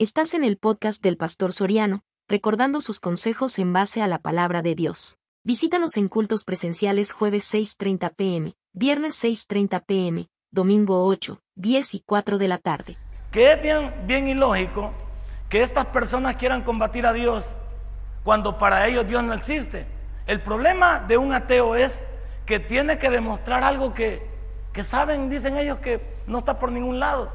Estás 0.00 0.32
en 0.34 0.44
el 0.44 0.58
podcast 0.58 1.02
del 1.02 1.16
Pastor 1.16 1.52
Soriano, 1.52 2.04
recordando 2.28 2.80
sus 2.80 3.00
consejos 3.00 3.58
en 3.58 3.72
base 3.72 4.00
a 4.00 4.06
la 4.06 4.20
palabra 4.20 4.62
de 4.62 4.76
Dios. 4.76 5.18
Visítanos 5.42 5.96
en 5.96 6.06
cultos 6.06 6.44
presenciales 6.44 7.10
jueves 7.10 7.52
6.30 7.52 8.14
pm, 8.14 8.54
viernes 8.72 9.20
6.30 9.24 9.84
pm, 9.84 10.28
domingo 10.52 11.04
8, 11.04 11.40
10 11.56 11.94
y 11.94 12.00
4 12.06 12.38
de 12.38 12.46
la 12.46 12.58
tarde. 12.58 12.96
Que 13.32 13.50
es 13.50 13.60
bien, 13.60 13.92
bien 14.06 14.28
ilógico 14.28 14.92
que 15.48 15.64
estas 15.64 15.86
personas 15.86 16.36
quieran 16.36 16.62
combatir 16.62 17.04
a 17.04 17.12
Dios 17.12 17.56
cuando 18.22 18.56
para 18.56 18.86
ellos 18.86 19.04
Dios 19.04 19.24
no 19.24 19.34
existe. 19.34 19.88
El 20.28 20.40
problema 20.40 21.00
de 21.08 21.18
un 21.18 21.32
ateo 21.32 21.74
es 21.74 22.04
que 22.46 22.60
tiene 22.60 23.00
que 23.00 23.10
demostrar 23.10 23.64
algo 23.64 23.94
que, 23.94 24.24
que 24.72 24.84
saben, 24.84 25.28
dicen 25.28 25.56
ellos, 25.56 25.80
que 25.80 26.00
no 26.28 26.38
está 26.38 26.56
por 26.60 26.70
ningún 26.70 27.00
lado. 27.00 27.32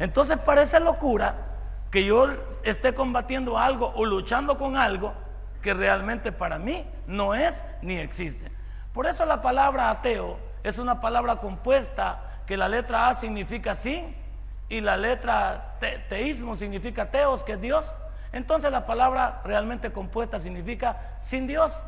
Entonces 0.00 0.36
parece 0.40 0.80
locura 0.80 1.50
que 1.92 2.06
yo 2.06 2.26
esté 2.64 2.94
combatiendo 2.94 3.58
algo 3.58 3.92
o 3.94 4.06
luchando 4.06 4.56
con 4.56 4.78
algo 4.78 5.12
que 5.60 5.74
realmente 5.74 6.32
para 6.32 6.58
mí 6.58 6.90
no 7.06 7.34
es 7.34 7.64
ni 7.82 7.98
existe. 7.98 8.50
Por 8.94 9.06
eso 9.06 9.26
la 9.26 9.42
palabra 9.42 9.90
ateo 9.90 10.38
es 10.64 10.78
una 10.78 11.02
palabra 11.02 11.36
compuesta 11.36 12.40
que 12.46 12.56
la 12.56 12.68
letra 12.68 13.08
A 13.08 13.14
significa 13.14 13.74
sí 13.74 14.02
y 14.70 14.80
la 14.80 14.96
letra 14.96 15.76
teísmo 16.08 16.56
significa 16.56 17.10
teos, 17.10 17.44
que 17.44 17.52
es 17.52 17.60
Dios. 17.60 17.94
Entonces 18.32 18.72
la 18.72 18.86
palabra 18.86 19.42
realmente 19.44 19.92
compuesta 19.92 20.40
significa 20.40 21.18
sin 21.20 21.46
Dios. 21.46 21.78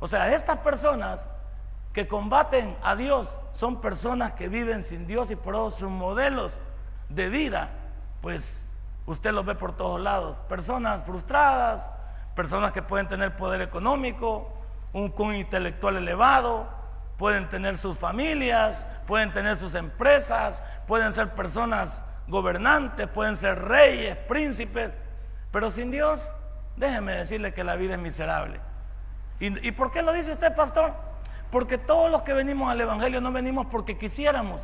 O 0.00 0.08
sea, 0.08 0.34
estas 0.34 0.56
personas 0.60 1.28
que 1.92 2.08
combaten 2.08 2.78
a 2.82 2.96
Dios 2.96 3.38
son 3.52 3.82
personas 3.82 4.32
que 4.32 4.48
viven 4.48 4.84
sin 4.84 5.06
Dios 5.06 5.30
y 5.30 5.36
por 5.36 5.54
eso 5.54 5.70
sus 5.70 5.90
modelos 5.90 6.58
de 7.10 7.28
vida, 7.28 7.68
pues 8.22 8.69
Usted 9.10 9.32
los 9.32 9.44
ve 9.44 9.56
por 9.56 9.72
todos 9.72 10.00
lados. 10.00 10.38
Personas 10.48 11.02
frustradas, 11.04 11.90
personas 12.36 12.70
que 12.70 12.80
pueden 12.80 13.08
tener 13.08 13.36
poder 13.36 13.60
económico, 13.60 14.52
un, 14.92 15.12
un 15.18 15.34
intelectual 15.34 15.96
elevado, 15.96 16.68
pueden 17.16 17.48
tener 17.48 17.76
sus 17.76 17.98
familias, 17.98 18.86
pueden 19.08 19.32
tener 19.32 19.56
sus 19.56 19.74
empresas, 19.74 20.62
pueden 20.86 21.12
ser 21.12 21.34
personas 21.34 22.04
gobernantes, 22.28 23.08
pueden 23.08 23.36
ser 23.36 23.60
reyes, 23.64 24.16
príncipes, 24.28 24.92
pero 25.50 25.72
sin 25.72 25.90
Dios, 25.90 26.32
déjeme 26.76 27.16
decirle 27.16 27.52
que 27.52 27.64
la 27.64 27.74
vida 27.74 27.94
es 27.94 28.00
miserable. 28.00 28.60
¿Y, 29.40 29.66
¿Y, 29.66 29.72
por 29.72 29.90
qué 29.90 30.02
lo 30.02 30.12
dice 30.12 30.30
usted, 30.30 30.54
pastor? 30.54 30.94
Porque 31.50 31.78
todos 31.78 32.12
los 32.12 32.22
que 32.22 32.32
venimos 32.32 32.70
al 32.70 32.80
Evangelio 32.80 33.20
no 33.20 33.32
venimos 33.32 33.66
porque 33.72 33.98
quisiéramos, 33.98 34.62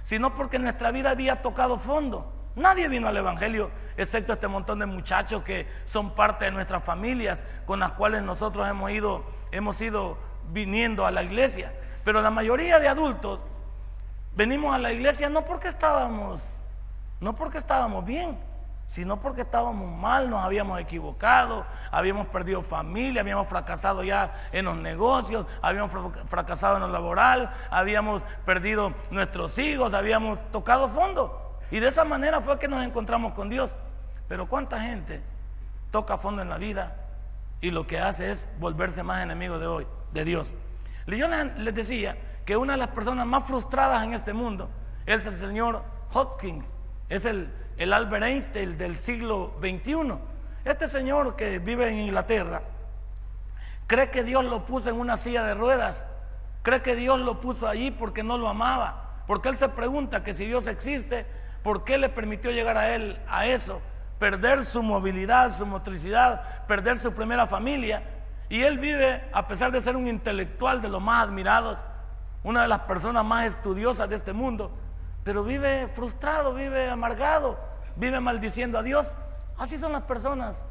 sino 0.00 0.34
porque 0.34 0.58
nuestra 0.58 0.90
vida 0.90 1.10
había 1.10 1.42
tocado 1.42 1.78
fondo. 1.78 2.43
Nadie 2.56 2.88
vino 2.88 3.08
al 3.08 3.16
Evangelio 3.16 3.70
excepto 3.96 4.32
este 4.32 4.48
montón 4.48 4.78
de 4.78 4.86
muchachos 4.86 5.42
que 5.42 5.68
son 5.84 6.14
parte 6.14 6.46
de 6.46 6.50
nuestras 6.52 6.82
familias 6.84 7.44
con 7.66 7.80
las 7.80 7.92
cuales 7.92 8.22
nosotros 8.22 8.68
hemos 8.68 8.90
ido, 8.90 9.24
hemos 9.50 9.80
ido 9.80 10.18
viniendo 10.50 11.06
a 11.06 11.10
la 11.10 11.22
iglesia. 11.22 11.72
Pero 12.04 12.22
la 12.22 12.30
mayoría 12.30 12.78
de 12.78 12.88
adultos 12.88 13.42
venimos 14.34 14.74
a 14.74 14.78
la 14.78 14.92
iglesia 14.92 15.28
no 15.28 15.44
porque 15.44 15.68
estábamos, 15.68 16.42
no 17.20 17.34
porque 17.34 17.58
estábamos 17.58 18.04
bien, 18.04 18.38
sino 18.86 19.20
porque 19.20 19.40
estábamos 19.40 19.90
mal, 19.90 20.28
nos 20.28 20.44
habíamos 20.44 20.78
equivocado, 20.78 21.64
habíamos 21.90 22.26
perdido 22.28 22.62
familia, 22.62 23.22
habíamos 23.22 23.48
fracasado 23.48 24.04
ya 24.04 24.32
en 24.52 24.66
los 24.66 24.76
negocios, 24.76 25.46
habíamos 25.62 25.90
fracasado 26.26 26.76
en 26.76 26.82
lo 26.82 26.88
laboral, 26.88 27.50
habíamos 27.70 28.22
perdido 28.44 28.92
nuestros 29.10 29.58
hijos, 29.58 29.94
habíamos 29.94 30.38
tocado 30.52 30.88
fondo. 30.88 31.43
Y 31.70 31.80
de 31.80 31.88
esa 31.88 32.04
manera 32.04 32.40
fue 32.40 32.58
que 32.58 32.68
nos 32.68 32.84
encontramos 32.84 33.32
con 33.34 33.48
Dios. 33.48 33.76
Pero 34.28 34.48
¿cuánta 34.48 34.80
gente 34.80 35.22
toca 35.90 36.18
fondo 36.18 36.42
en 36.42 36.48
la 36.48 36.58
vida 36.58 36.96
y 37.60 37.70
lo 37.70 37.86
que 37.86 37.98
hace 37.98 38.30
es 38.30 38.48
volverse 38.58 39.02
más 39.02 39.22
enemigo 39.22 39.58
de 39.58 39.66
hoy, 39.66 39.86
de 40.12 40.24
Dios? 40.24 40.54
Yo 41.06 41.28
les 41.28 41.74
decía 41.74 42.16
que 42.44 42.56
una 42.56 42.74
de 42.74 42.78
las 42.78 42.88
personas 42.88 43.26
más 43.26 43.44
frustradas 43.44 44.04
en 44.04 44.12
este 44.12 44.32
mundo 44.32 44.70
es 45.06 45.26
el 45.26 45.34
señor 45.34 45.82
Hopkins, 46.12 46.74
es 47.08 47.24
el, 47.24 47.52
el 47.76 47.92
Albert 47.92 48.24
Einstein 48.24 48.78
del 48.78 48.98
siglo 48.98 49.54
XXI. 49.60 50.14
Este 50.64 50.88
señor 50.88 51.36
que 51.36 51.58
vive 51.58 51.88
en 51.88 51.98
Inglaterra 51.98 52.62
cree 53.86 54.10
que 54.10 54.24
Dios 54.24 54.44
lo 54.44 54.64
puso 54.64 54.88
en 54.88 54.96
una 54.96 55.16
silla 55.16 55.44
de 55.44 55.54
ruedas, 55.54 56.06
cree 56.62 56.80
que 56.80 56.96
Dios 56.96 57.18
lo 57.20 57.40
puso 57.40 57.68
allí 57.68 57.90
porque 57.90 58.22
no 58.22 58.38
lo 58.38 58.48
amaba, 58.48 59.22
porque 59.26 59.50
él 59.50 59.56
se 59.56 59.68
pregunta 59.68 60.24
que 60.24 60.32
si 60.32 60.46
Dios 60.46 60.66
existe, 60.66 61.26
¿Por 61.64 61.82
qué 61.82 61.96
le 61.96 62.10
permitió 62.10 62.50
llegar 62.50 62.76
a 62.76 62.94
él 62.94 63.18
a 63.26 63.46
eso? 63.46 63.80
Perder 64.18 64.66
su 64.66 64.82
movilidad, 64.82 65.50
su 65.50 65.64
motricidad, 65.64 66.66
perder 66.66 66.98
su 66.98 67.14
primera 67.14 67.46
familia. 67.46 68.02
Y 68.50 68.62
él 68.64 68.78
vive, 68.78 69.26
a 69.32 69.48
pesar 69.48 69.72
de 69.72 69.80
ser 69.80 69.96
un 69.96 70.06
intelectual 70.06 70.82
de 70.82 70.90
los 70.90 71.00
más 71.00 71.26
admirados, 71.26 71.78
una 72.42 72.60
de 72.60 72.68
las 72.68 72.80
personas 72.80 73.24
más 73.24 73.46
estudiosas 73.46 74.10
de 74.10 74.16
este 74.16 74.34
mundo, 74.34 74.72
pero 75.24 75.42
vive 75.42 75.88
frustrado, 75.88 76.52
vive 76.52 76.90
amargado, 76.90 77.58
vive 77.96 78.20
maldiciendo 78.20 78.78
a 78.78 78.82
Dios. 78.82 79.14
Así 79.56 79.78
son 79.78 79.92
las 79.92 80.02
personas 80.02 80.62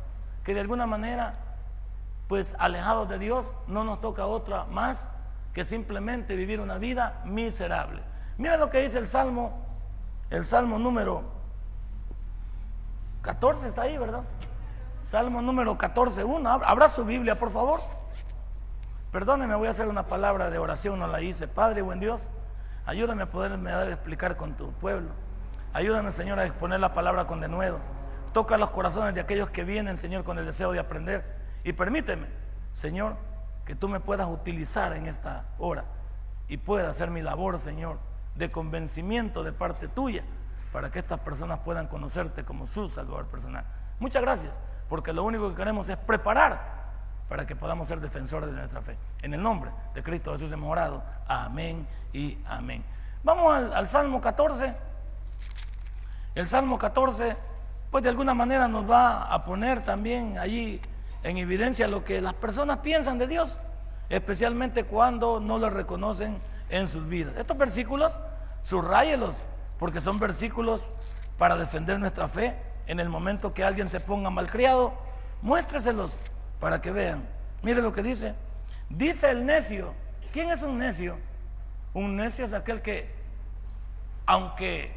que 0.43 0.53
de 0.53 0.59
alguna 0.59 0.85
manera, 0.85 1.39
pues 2.27 2.55
alejados 2.59 3.09
de 3.09 3.17
Dios, 3.17 3.57
no 3.65 3.83
nos 3.83 3.99
toca 3.99 4.27
otra 4.27 4.65
más 4.65 5.09
que 5.55 5.65
simplemente 5.65 6.35
vivir 6.35 6.59
una 6.59 6.77
vida 6.77 7.23
miserable. 7.25 8.03
Mira 8.37 8.57
lo 8.57 8.69
que 8.69 8.83
dice 8.83 8.99
el 8.99 9.07
Salmo 9.07 9.72
el 10.33 10.45
Salmo 10.45 10.79
número 10.79 11.21
14 13.21 13.67
está 13.67 13.83
ahí, 13.83 13.99
¿verdad? 13.99 14.23
Salmo 15.03 15.43
número 15.43 15.77
14, 15.77 16.23
1. 16.23 16.49
Abra 16.49 16.87
su 16.87 17.05
Biblia, 17.05 17.37
por 17.37 17.51
favor. 17.51 17.81
Perdóneme, 19.11 19.53
voy 19.53 19.67
a 19.67 19.69
hacer 19.69 19.87
una 19.87 20.07
palabra 20.07 20.49
de 20.49 20.57
oración, 20.57 20.97
no 20.97 21.05
la 21.05 21.21
hice. 21.21 21.47
Padre, 21.47 21.83
buen 21.83 21.99
Dios, 21.99 22.31
ayúdame 22.87 23.21
a 23.21 23.29
poderme 23.29 23.69
dar 23.69 23.87
a 23.87 23.93
explicar 23.93 24.35
con 24.35 24.53
tu 24.57 24.71
pueblo. 24.71 25.11
Ayúdame, 25.71 26.11
Señor, 26.11 26.39
a 26.39 26.45
exponer 26.45 26.79
la 26.79 26.93
palabra 26.93 27.27
con 27.27 27.39
denuedo. 27.39 27.77
Toca 28.33 28.57
los 28.57 28.71
corazones 28.71 29.13
de 29.13 29.21
aquellos 29.21 29.51
que 29.51 29.63
vienen, 29.63 29.97
Señor, 29.97 30.23
con 30.23 30.39
el 30.39 30.47
deseo 30.47 30.71
de 30.71 30.79
aprender. 30.79 31.23
Y 31.63 31.73
permíteme, 31.73 32.25
Señor, 32.71 33.17
que 33.65 33.75
tú 33.75 33.87
me 33.87 33.99
puedas 33.99 34.27
utilizar 34.27 34.93
en 34.93 35.05
esta 35.05 35.45
hora 35.59 35.85
y 36.47 36.57
pueda 36.57 36.89
hacer 36.89 37.11
mi 37.11 37.21
labor, 37.21 37.59
Señor 37.59 38.12
de 38.35 38.51
convencimiento 38.51 39.43
de 39.43 39.53
parte 39.53 39.87
tuya 39.87 40.23
para 40.71 40.91
que 40.91 40.99
estas 40.99 41.19
personas 41.19 41.59
puedan 41.59 41.87
conocerte 41.87 42.43
como 42.43 42.65
su 42.67 42.89
Salvador 42.89 43.27
personal. 43.27 43.65
Muchas 43.99 44.21
gracias, 44.21 44.59
porque 44.89 45.13
lo 45.13 45.23
único 45.23 45.49
que 45.49 45.55
queremos 45.55 45.87
es 45.89 45.97
preparar 45.97 46.83
para 47.29 47.45
que 47.45 47.55
podamos 47.55 47.87
ser 47.87 47.99
defensores 47.99 48.49
de 48.49 48.55
nuestra 48.55 48.81
fe. 48.81 48.97
En 49.21 49.33
el 49.33 49.41
nombre 49.41 49.71
de 49.93 50.03
Cristo 50.03 50.31
Jesús 50.33 50.51
hemos 50.51 50.71
orado. 50.71 51.03
Amén 51.27 51.87
y 52.11 52.37
amén. 52.47 52.83
Vamos 53.23 53.53
al, 53.53 53.73
al 53.73 53.87
Salmo 53.87 54.19
14. 54.19 54.75
El 56.35 56.47
Salmo 56.47 56.79
14, 56.79 57.37
pues 57.91 58.03
de 58.03 58.09
alguna 58.09 58.33
manera 58.33 58.67
nos 58.67 58.89
va 58.89 59.31
a 59.31 59.45
poner 59.45 59.83
también 59.83 60.39
allí 60.39 60.81
en 61.21 61.37
evidencia 61.37 61.87
lo 61.87 62.03
que 62.03 62.21
las 62.21 62.33
personas 62.33 62.79
piensan 62.79 63.17
de 63.17 63.27
Dios, 63.27 63.59
especialmente 64.09 64.83
cuando 64.83 65.39
no 65.39 65.57
lo 65.57 65.69
reconocen 65.69 66.41
en 66.73 66.87
sus 66.87 67.07
vidas. 67.07 67.35
Estos 67.37 67.55
versículos, 67.55 68.19
subrayelos, 68.63 69.43
porque 69.77 70.01
son 70.01 70.19
versículos 70.19 70.89
para 71.37 71.55
defender 71.55 71.99
nuestra 71.99 72.27
fe. 72.27 72.57
En 72.87 72.99
el 72.99 73.09
momento 73.09 73.53
que 73.53 73.63
alguien 73.63 73.87
se 73.87 73.99
ponga 73.99 74.31
malcriado, 74.31 74.93
muéstreselos 75.43 76.19
para 76.59 76.81
que 76.81 76.91
vean. 76.91 77.23
Mire 77.61 77.81
lo 77.81 77.93
que 77.93 78.01
dice. 78.01 78.33
Dice 78.89 79.29
el 79.29 79.45
necio. 79.45 79.93
¿Quién 80.31 80.49
es 80.49 80.63
un 80.63 80.79
necio? 80.79 81.17
Un 81.93 82.15
necio 82.15 82.43
es 82.43 82.53
aquel 82.53 82.81
que, 82.81 83.13
aunque 84.25 84.95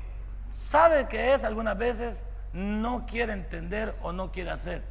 sabe 0.52 1.08
que 1.08 1.34
es 1.34 1.44
algunas 1.44 1.76
veces, 1.76 2.24
no 2.54 3.04
quiere 3.04 3.34
entender 3.34 3.94
o 4.00 4.12
no 4.12 4.32
quiere 4.32 4.50
hacer. 4.50 4.82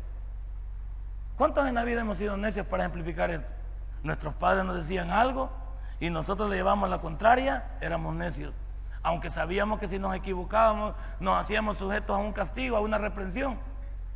¿Cuántos 1.35 1.67
en 1.67 1.73
la 1.73 1.83
vida 1.83 2.01
hemos 2.01 2.19
sido 2.19 2.37
necios 2.37 2.67
para 2.67 2.83
ejemplificar 2.83 3.31
esto? 3.31 3.51
Nuestros 4.03 4.35
padres 4.35 4.63
nos 4.65 4.75
decían 4.75 5.09
algo 5.09 5.64
y 5.99 6.09
nosotros 6.09 6.49
le 6.49 6.57
llevamos 6.57 6.89
la 6.89 6.99
contraria, 6.99 7.77
éramos 7.81 8.13
necios. 8.15 8.53
Aunque 9.03 9.29
sabíamos 9.29 9.79
que 9.79 9.87
si 9.87 9.99
nos 9.99 10.15
equivocábamos 10.15 10.95
nos 11.19 11.39
hacíamos 11.39 11.77
sujetos 11.77 12.17
a 12.17 12.19
un 12.19 12.33
castigo, 12.33 12.77
a 12.77 12.81
una 12.81 12.97
reprensión. 12.97 13.57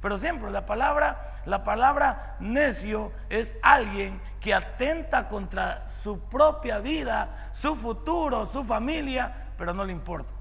Pero 0.02 0.18
siempre 0.18 0.50
la 0.50 0.66
palabra, 0.66 1.42
la 1.46 1.64
palabra 1.64 2.36
necio 2.40 3.12
es 3.30 3.56
alguien 3.62 4.22
que 4.40 4.54
atenta 4.54 5.28
contra 5.28 5.86
su 5.86 6.20
propia 6.20 6.80
vida, 6.80 7.50
su 7.52 7.76
futuro, 7.76 8.46
su 8.46 8.64
familia, 8.64 9.52
pero 9.58 9.74
no 9.74 9.84
le 9.84 9.92
importa. 9.92 10.34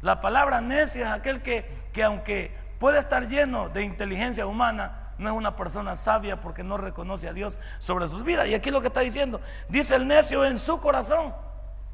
La 0.00 0.20
palabra 0.20 0.60
necio 0.60 1.04
es 1.04 1.10
aquel 1.10 1.42
que, 1.42 1.88
que 1.92 2.02
aunque 2.02 2.56
puede 2.78 2.98
estar 2.98 3.28
lleno 3.28 3.68
de 3.68 3.82
inteligencia 3.82 4.46
humana, 4.46 5.07
no 5.18 5.30
es 5.30 5.36
una 5.36 5.56
persona 5.56 5.96
sabia 5.96 6.40
porque 6.40 6.62
no 6.62 6.76
reconoce 6.76 7.28
a 7.28 7.32
Dios 7.32 7.58
sobre 7.78 8.08
sus 8.08 8.24
vidas. 8.24 8.48
Y 8.48 8.54
aquí 8.54 8.70
lo 8.70 8.80
que 8.80 8.86
está 8.86 9.00
diciendo, 9.00 9.40
dice 9.68 9.96
el 9.96 10.06
necio 10.06 10.44
en 10.44 10.58
su 10.58 10.80
corazón, 10.80 11.34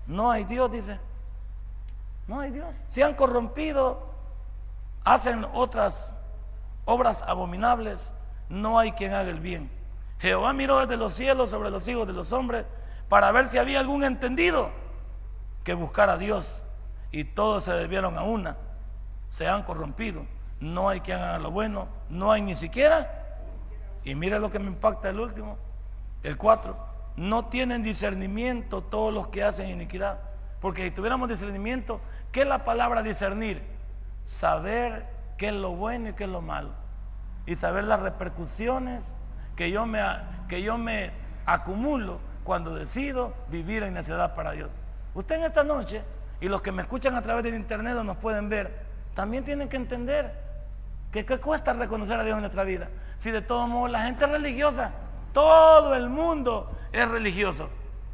no 0.07 0.31
hay 0.31 0.45
Dios, 0.45 0.71
dice. 0.71 0.99
No 2.27 2.41
hay 2.41 2.51
Dios. 2.51 2.75
Se 2.89 3.03
han 3.03 3.15
corrompido, 3.15 4.11
hacen 5.05 5.47
otras 5.53 6.15
obras 6.85 7.23
abominables, 7.27 8.15
no 8.49 8.79
hay 8.79 8.93
quien 8.93 9.13
haga 9.15 9.31
el 9.31 9.41
bien. 9.41 9.71
Jehová 10.19 10.53
miró 10.53 10.81
desde 10.81 10.97
los 10.97 11.13
cielos 11.15 11.51
sobre 11.51 11.71
los 11.71 11.87
hijos 11.89 12.07
de 12.07 12.13
los 12.13 12.33
hombres 12.33 12.65
para 13.09 13.31
ver 13.33 13.47
si 13.47 13.59
había 13.59 13.81
algún 13.81 14.05
entendido 14.05 14.71
que 15.65 15.75
buscara 15.75 16.15
a 16.15 16.19
Dios. 16.19 16.63
Y 17.11 17.25
todos 17.25 17.65
se 17.65 17.73
debieron 17.73 18.19
a 18.19 18.23
una, 18.23 18.57
se 19.29 19.47
han 19.47 19.63
corrompido. 19.63 20.27
No 20.61 20.89
hay 20.89 21.01
quien 21.01 21.19
haga 21.19 21.39
lo 21.39 21.51
bueno, 21.51 21.89
no 22.09 22.33
hay 22.33 22.43
ni 22.43 22.55
siquiera. 22.55 23.25
Y 24.05 24.15
mire 24.15 24.39
lo 24.39 24.51
que 24.51 24.59
me 24.59 24.67
impacta 24.67 25.11
el 25.11 25.21
último, 25.21 25.59
el 26.23 26.37
4. 26.37 26.77
No 27.17 27.47
tienen 27.47 27.83
discernimiento 27.83 28.83
todos 28.83 29.13
los 29.13 29.29
que 29.29 29.45
hacen 29.45 29.69
iniquidad. 29.69 30.19
Porque 30.61 30.85
si 30.85 30.91
tuviéramos 30.91 31.29
discernimiento, 31.29 32.01
¿qué 32.33 32.43
es 32.43 32.47
la 32.47 32.65
palabra 32.65 33.03
discernir? 33.03 33.63
Saber 34.23 35.07
qué 35.37 35.49
es 35.49 35.55
lo 35.55 35.73
bueno 35.73 36.11
y 36.11 36.13
qué 36.15 36.25
es 36.25 36.31
lo 36.31 36.41
malo. 36.41 36.71
Y 37.47 37.55
saber 37.55 37.85
las 37.85 38.01
repercusiones 38.01 39.17
que 39.57 39.71
yo 39.71 39.87
me, 39.87 40.01
que 40.49 40.63
yo 40.63 40.79
me 40.79 41.13
acumulo 41.47 42.19
cuando 42.43 42.75
decido 42.75 43.35
vivir 43.49 43.83
en 43.83 43.95
necedad 43.95 44.35
para 44.35 44.53
Dios. 44.53 44.71
Usted 45.15 45.37
en 45.37 45.45
esta 45.45 45.63
noche, 45.63 46.03
y 46.41 46.49
los 46.49 46.63
que 46.63 46.73
me 46.73 46.83
escuchan 46.83 47.15
a 47.15 47.23
través 47.23 47.45
del 47.45 47.55
internet 47.55 47.97
o 47.97 48.05
nos 48.05 48.17
pueden 48.17 48.49
ver, 48.49 48.85
también 49.15 49.45
tienen 49.45 49.69
que 49.69 49.77
entender 49.77 50.44
qué 51.23 51.39
cuesta 51.39 51.73
reconocer 51.75 52.19
a 52.19 52.25
Dios 52.25 52.35
en 52.35 52.41
nuestra 52.41 52.65
vida. 52.65 52.89
Si 53.15 53.31
de 53.31 53.43
todos 53.43 53.69
modos 53.69 53.91
la 53.91 54.07
gente 54.07 54.25
es 54.25 54.31
religiosa, 54.31 54.93
todo 55.33 55.95
el 55.95 56.09
mundo 56.09 56.75
es 56.93 57.07
religioso. 57.07 57.69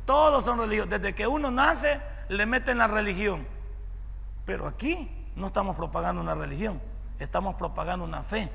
Todos 0.04 0.44
son 0.44 0.58
religiosos. 0.58 0.90
Desde 0.90 1.14
que 1.14 1.26
uno 1.26 1.50
nace, 1.50 2.00
le 2.28 2.44
meten 2.44 2.78
la 2.78 2.88
religión. 2.88 3.46
Pero 4.44 4.66
aquí 4.66 5.10
no 5.36 5.46
estamos 5.46 5.76
propagando 5.76 6.20
una 6.20 6.34
religión, 6.34 6.80
estamos 7.18 7.54
propagando 7.54 8.04
una 8.04 8.22
fe. 8.22 8.50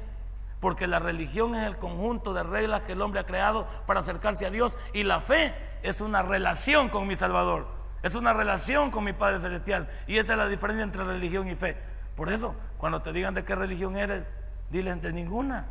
Porque 0.59 0.87
la 0.87 0.99
religión 0.99 1.55
es 1.55 1.65
el 1.65 1.77
conjunto 1.77 2.33
de 2.33 2.43
reglas 2.43 2.81
que 2.81 2.93
el 2.93 3.01
hombre 3.01 3.21
ha 3.21 3.25
creado 3.25 3.67
para 3.85 4.01
acercarse 4.01 4.45
a 4.45 4.49
Dios 4.49 4.77
y 4.93 5.03
la 5.03 5.21
fe 5.21 5.53
es 5.83 6.01
una 6.01 6.23
relación 6.23 6.89
con 6.89 7.07
mi 7.07 7.15
Salvador. 7.15 7.67
Es 8.03 8.15
una 8.15 8.33
relación 8.33 8.91
con 8.91 9.03
mi 9.03 9.13
Padre 9.13 9.39
Celestial. 9.39 9.89
Y 10.07 10.17
esa 10.17 10.33
es 10.33 10.37
la 10.37 10.47
diferencia 10.47 10.83
entre 10.83 11.03
religión 11.03 11.47
y 11.47 11.55
fe. 11.55 11.77
Por 12.15 12.31
eso, 12.31 12.55
cuando 12.85 13.01
te 13.01 13.13
digan 13.13 13.33
de 13.33 13.43
qué 13.43 13.55
religión 13.55 13.95
eres, 13.95 14.27
diles 14.69 15.01
de 15.01 15.11
ninguna. 15.11 15.65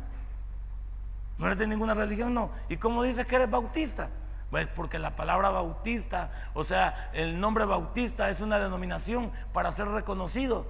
No 1.37 1.45
eres 1.45 1.57
de 1.57 1.65
ninguna 1.65 1.93
religión, 1.93 2.33
no. 2.33 2.49
¿Y 2.67 2.75
cómo 2.75 3.03
dices 3.03 3.25
que 3.25 3.37
eres 3.37 3.49
bautista? 3.49 4.09
Pues 4.51 4.67
porque 4.67 4.99
la 4.99 5.15
palabra 5.15 5.49
bautista, 5.49 6.29
o 6.53 6.65
sea, 6.65 7.09
el 7.13 7.39
nombre 7.39 7.63
bautista 7.63 8.29
es 8.29 8.41
una 8.41 8.59
denominación 8.59 9.31
para 9.53 9.71
ser 9.71 9.87
reconocido. 9.87 10.65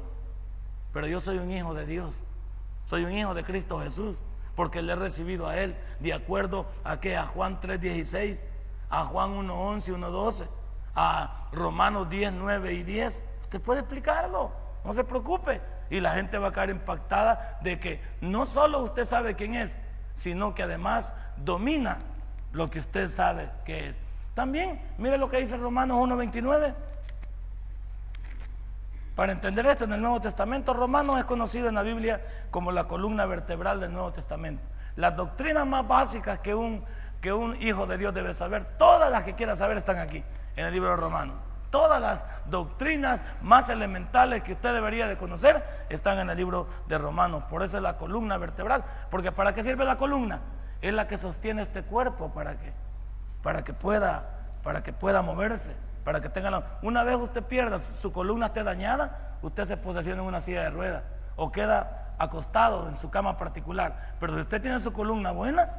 Pero 0.93 1.07
yo 1.07 1.19
soy 1.19 1.39
un 1.39 1.49
hijo 1.49 1.73
de 1.73 1.87
Dios. 1.87 2.23
Soy 2.85 3.05
un 3.05 3.13
hijo 3.13 3.33
de 3.33 3.43
Cristo 3.43 3.79
Jesús, 3.79 4.21
porque 4.55 4.83
le 4.83 4.93
he 4.93 4.95
recibido 4.97 5.47
a 5.47 5.57
Él 5.57 5.75
de 5.99 6.13
acuerdo 6.13 6.67
a 6.83 6.99
que 6.99 7.17
a 7.17 7.25
Juan 7.25 7.59
3:16, 7.59 8.45
a 8.91 9.03
Juan 9.05 9.31
1:11, 9.31 9.93
1:12, 9.95 10.47
a 10.93 11.47
Romanos 11.51 12.07
10, 12.07 12.33
9 12.33 12.73
y 12.73 12.83
10. 12.83 13.23
Usted 13.41 13.59
puede 13.61 13.79
explicarlo, 13.79 14.51
no 14.83 14.93
se 14.93 15.03
preocupe. 15.03 15.73
Y 15.89 15.99
la 15.99 16.13
gente 16.13 16.37
va 16.37 16.49
a 16.49 16.51
caer 16.51 16.69
impactada 16.69 17.59
de 17.61 17.79
que 17.79 18.01
no 18.21 18.45
solo 18.45 18.79
usted 18.79 19.05
sabe 19.05 19.35
quién 19.35 19.55
es, 19.55 19.77
sino 20.15 20.55
que 20.55 20.63
además 20.63 21.13
domina 21.37 21.99
lo 22.53 22.69
que 22.69 22.79
usted 22.79 23.09
sabe 23.09 23.49
que 23.65 23.89
es. 23.89 24.01
También, 24.33 24.81
mire 24.97 25.17
lo 25.17 25.29
que 25.29 25.37
dice 25.37 25.57
Romanos 25.57 25.97
1:29. 25.97 26.73
Para 29.15 29.31
entender 29.31 29.65
esto, 29.65 29.85
en 29.85 29.93
el 29.93 30.01
Nuevo 30.01 30.19
Testamento, 30.19 30.73
Romanos 30.73 31.17
es 31.19 31.25
conocido 31.25 31.69
en 31.69 31.75
la 31.75 31.83
Biblia 31.83 32.21
como 32.51 32.73
la 32.73 32.83
columna 32.83 33.25
vertebral 33.25 33.79
del 33.79 33.93
Nuevo 33.93 34.11
Testamento. 34.11 34.61
Las 34.97 35.15
doctrinas 35.15 35.65
más 35.65 35.87
básicas 35.87 36.39
que 36.39 36.53
un, 36.53 36.83
que 37.21 37.31
un 37.31 37.55
hijo 37.61 37.87
de 37.87 37.97
Dios 37.97 38.13
debe 38.13 38.33
saber, 38.33 38.65
todas 38.77 39.09
las 39.09 39.23
que 39.23 39.33
quiera 39.35 39.55
saber 39.55 39.77
están 39.77 39.99
aquí, 39.99 40.21
en 40.57 40.65
el 40.65 40.73
libro 40.73 40.89
de 40.89 40.97
Romanos. 40.97 41.35
Todas 41.75 41.99
las 41.99 42.25
doctrinas 42.45 43.21
más 43.41 43.67
elementales 43.67 44.43
que 44.43 44.53
usted 44.53 44.73
debería 44.73 45.07
de 45.07 45.17
conocer 45.17 45.61
están 45.89 46.19
en 46.19 46.29
el 46.29 46.37
libro 46.37 46.69
de 46.87 46.97
Romanos. 46.97 47.43
Por 47.49 47.63
eso 47.63 47.75
es 47.75 47.83
la 47.83 47.97
columna 47.97 48.37
vertebral. 48.37 48.85
Porque 49.11 49.33
¿para 49.33 49.53
qué 49.53 49.61
sirve 49.61 49.83
la 49.83 49.97
columna? 49.97 50.39
Es 50.81 50.93
la 50.93 51.05
que 51.05 51.17
sostiene 51.17 51.61
este 51.61 51.83
cuerpo 51.83 52.31
para 52.31 52.57
que, 52.57 52.71
para 53.43 53.65
que, 53.65 53.73
pueda, 53.73 54.23
para 54.63 54.83
que 54.83 54.93
pueda 54.93 55.21
moverse 55.21 55.75
para 56.05 56.21
que 56.21 56.29
tengan... 56.29 56.63
Una 56.81 57.03
vez 57.03 57.17
usted 57.17 57.43
pierda, 57.43 57.81
su 57.81 58.13
columna 58.13 58.45
esté 58.45 58.63
dañada, 58.63 59.37
usted 59.41 59.65
se 59.65 59.75
posiciona 59.75 60.21
en 60.21 60.27
una 60.29 60.39
silla 60.39 60.63
de 60.63 60.69
ruedas 60.69 61.03
o 61.35 61.51
queda 61.51 62.13
acostado 62.17 62.87
en 62.87 62.95
su 62.95 63.09
cama 63.09 63.37
particular. 63.37 64.15
Pero 64.21 64.35
si 64.35 64.39
usted 64.39 64.61
tiene 64.61 64.79
su 64.79 64.93
columna 64.93 65.31
buena, 65.31 65.69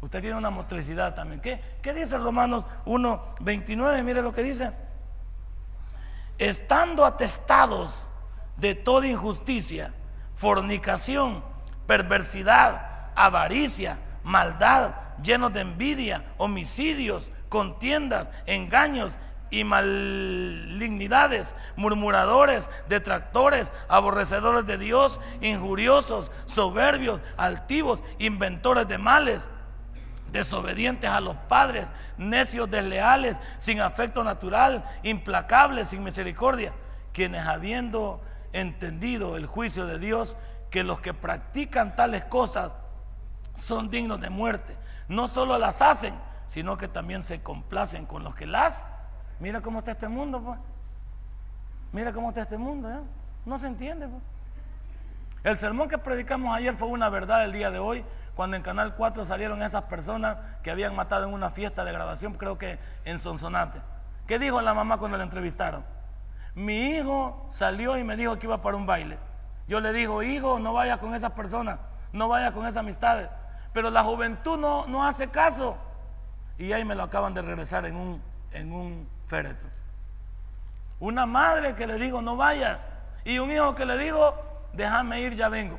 usted 0.00 0.22
tiene 0.22 0.38
una 0.38 0.48
motricidad 0.48 1.14
también. 1.14 1.42
¿Qué, 1.42 1.60
qué 1.82 1.92
dice 1.92 2.16
Romanos 2.16 2.64
1, 2.86 3.34
29? 3.40 4.02
Mire 4.02 4.22
lo 4.22 4.32
que 4.32 4.42
dice. 4.42 4.87
Estando 6.38 7.04
atestados 7.04 8.06
de 8.56 8.74
toda 8.74 9.06
injusticia, 9.06 9.92
fornicación, 10.34 11.44
perversidad, 11.86 13.10
avaricia, 13.16 13.98
maldad, 14.22 14.94
llenos 15.22 15.52
de 15.52 15.60
envidia, 15.60 16.24
homicidios, 16.38 17.32
contiendas, 17.48 18.28
engaños 18.46 19.18
y 19.50 19.64
malignidades, 19.64 21.56
murmuradores, 21.76 22.68
detractores, 22.88 23.72
aborrecedores 23.88 24.66
de 24.66 24.78
Dios, 24.78 25.20
injuriosos, 25.40 26.30
soberbios, 26.44 27.20
altivos, 27.36 28.02
inventores 28.18 28.86
de 28.86 28.98
males, 28.98 29.48
desobedientes 30.32 31.10
a 31.10 31.20
los 31.20 31.36
padres, 31.36 31.92
necios, 32.16 32.70
desleales, 32.70 33.40
sin 33.58 33.80
afecto 33.80 34.24
natural, 34.24 34.84
implacables, 35.02 35.88
sin 35.88 36.02
misericordia, 36.02 36.72
quienes 37.12 37.46
habiendo 37.46 38.20
entendido 38.52 39.36
el 39.36 39.46
juicio 39.46 39.86
de 39.86 39.98
Dios, 39.98 40.36
que 40.70 40.84
los 40.84 41.00
que 41.00 41.14
practican 41.14 41.96
tales 41.96 42.24
cosas 42.24 42.72
son 43.54 43.90
dignos 43.90 44.20
de 44.20 44.30
muerte, 44.30 44.76
no 45.08 45.28
solo 45.28 45.58
las 45.58 45.82
hacen, 45.82 46.14
sino 46.46 46.76
que 46.76 46.88
también 46.88 47.22
se 47.22 47.42
complacen 47.42 48.06
con 48.06 48.24
los 48.24 48.34
que 48.34 48.46
las 48.46 48.86
Mira 49.40 49.60
cómo 49.60 49.78
está 49.78 49.92
este 49.92 50.08
mundo, 50.08 50.40
pues. 50.40 50.58
Mira 51.92 52.12
cómo 52.12 52.30
está 52.30 52.42
este 52.42 52.58
mundo, 52.58 52.90
¿eh? 52.90 53.00
No 53.46 53.56
se 53.58 53.66
entiende, 53.68 54.08
pues. 54.08 54.22
El 55.44 55.56
sermón 55.56 55.88
que 55.88 55.98
predicamos 55.98 56.54
ayer 56.56 56.74
fue 56.74 56.88
una 56.88 57.08
verdad 57.08 57.44
el 57.44 57.52
día 57.52 57.70
de 57.70 57.78
hoy, 57.78 58.04
cuando 58.34 58.56
en 58.56 58.62
Canal 58.62 58.94
4 58.96 59.24
salieron 59.24 59.62
esas 59.62 59.84
personas 59.84 60.36
que 60.62 60.70
habían 60.70 60.94
matado 60.96 61.26
en 61.26 61.32
una 61.32 61.50
fiesta 61.50 61.84
de 61.84 61.92
graduación, 61.92 62.34
creo 62.34 62.58
que 62.58 62.78
en 63.04 63.18
Sonsonate. 63.18 63.80
¿Qué 64.26 64.38
dijo 64.38 64.60
la 64.60 64.74
mamá 64.74 64.98
cuando 64.98 65.16
la 65.16 65.24
entrevistaron? 65.24 65.84
Mi 66.54 66.96
hijo 66.96 67.46
salió 67.48 67.96
y 67.96 68.04
me 68.04 68.16
dijo 68.16 68.38
que 68.38 68.46
iba 68.46 68.62
para 68.62 68.76
un 68.76 68.86
baile. 68.86 69.18
Yo 69.68 69.80
le 69.80 69.92
digo, 69.92 70.22
hijo, 70.22 70.58
no 70.58 70.72
vayas 70.72 70.98
con 70.98 71.14
esas 71.14 71.32
personas, 71.32 71.78
no 72.12 72.28
vayas 72.28 72.52
con 72.52 72.64
esas 72.64 72.78
amistades. 72.78 73.28
Pero 73.72 73.90
la 73.90 74.02
juventud 74.02 74.58
no, 74.58 74.86
no 74.86 75.06
hace 75.06 75.28
caso. 75.28 75.76
Y 76.58 76.72
ahí 76.72 76.84
me 76.84 76.94
lo 76.94 77.04
acaban 77.04 77.34
de 77.34 77.42
regresar 77.42 77.86
en 77.86 77.96
un, 77.96 78.22
en 78.50 78.72
un 78.72 79.08
féretro. 79.26 79.68
Una 81.00 81.26
madre 81.26 81.74
que 81.76 81.86
le 81.86 81.94
digo, 81.94 82.22
no 82.22 82.36
vayas. 82.36 82.88
Y 83.24 83.38
un 83.38 83.50
hijo 83.50 83.74
que 83.74 83.86
le 83.86 83.98
digo, 83.98 84.34
déjame 84.78 85.20
ir, 85.20 85.34
ya 85.34 85.50
vengo. 85.50 85.78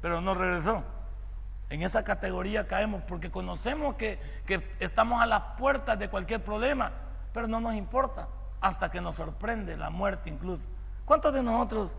Pero 0.00 0.20
no 0.20 0.34
regresó. 0.34 0.84
En 1.70 1.82
esa 1.82 2.04
categoría 2.04 2.66
caemos 2.66 3.02
porque 3.02 3.30
conocemos 3.30 3.96
que, 3.96 4.20
estamos 4.78 5.20
a 5.20 5.26
las 5.26 5.42
puertas 5.58 5.98
de 5.98 6.08
cualquier 6.08 6.44
problema, 6.44 6.92
pero 7.32 7.48
no 7.48 7.60
nos 7.60 7.74
importa 7.74 8.28
hasta 8.60 8.90
que 8.90 9.00
nos 9.00 9.16
sorprende 9.16 9.76
la 9.76 9.90
muerte 9.90 10.30
incluso. 10.30 10.68
¿Cuántos 11.04 11.32
de 11.32 11.42
nosotros, 11.42 11.96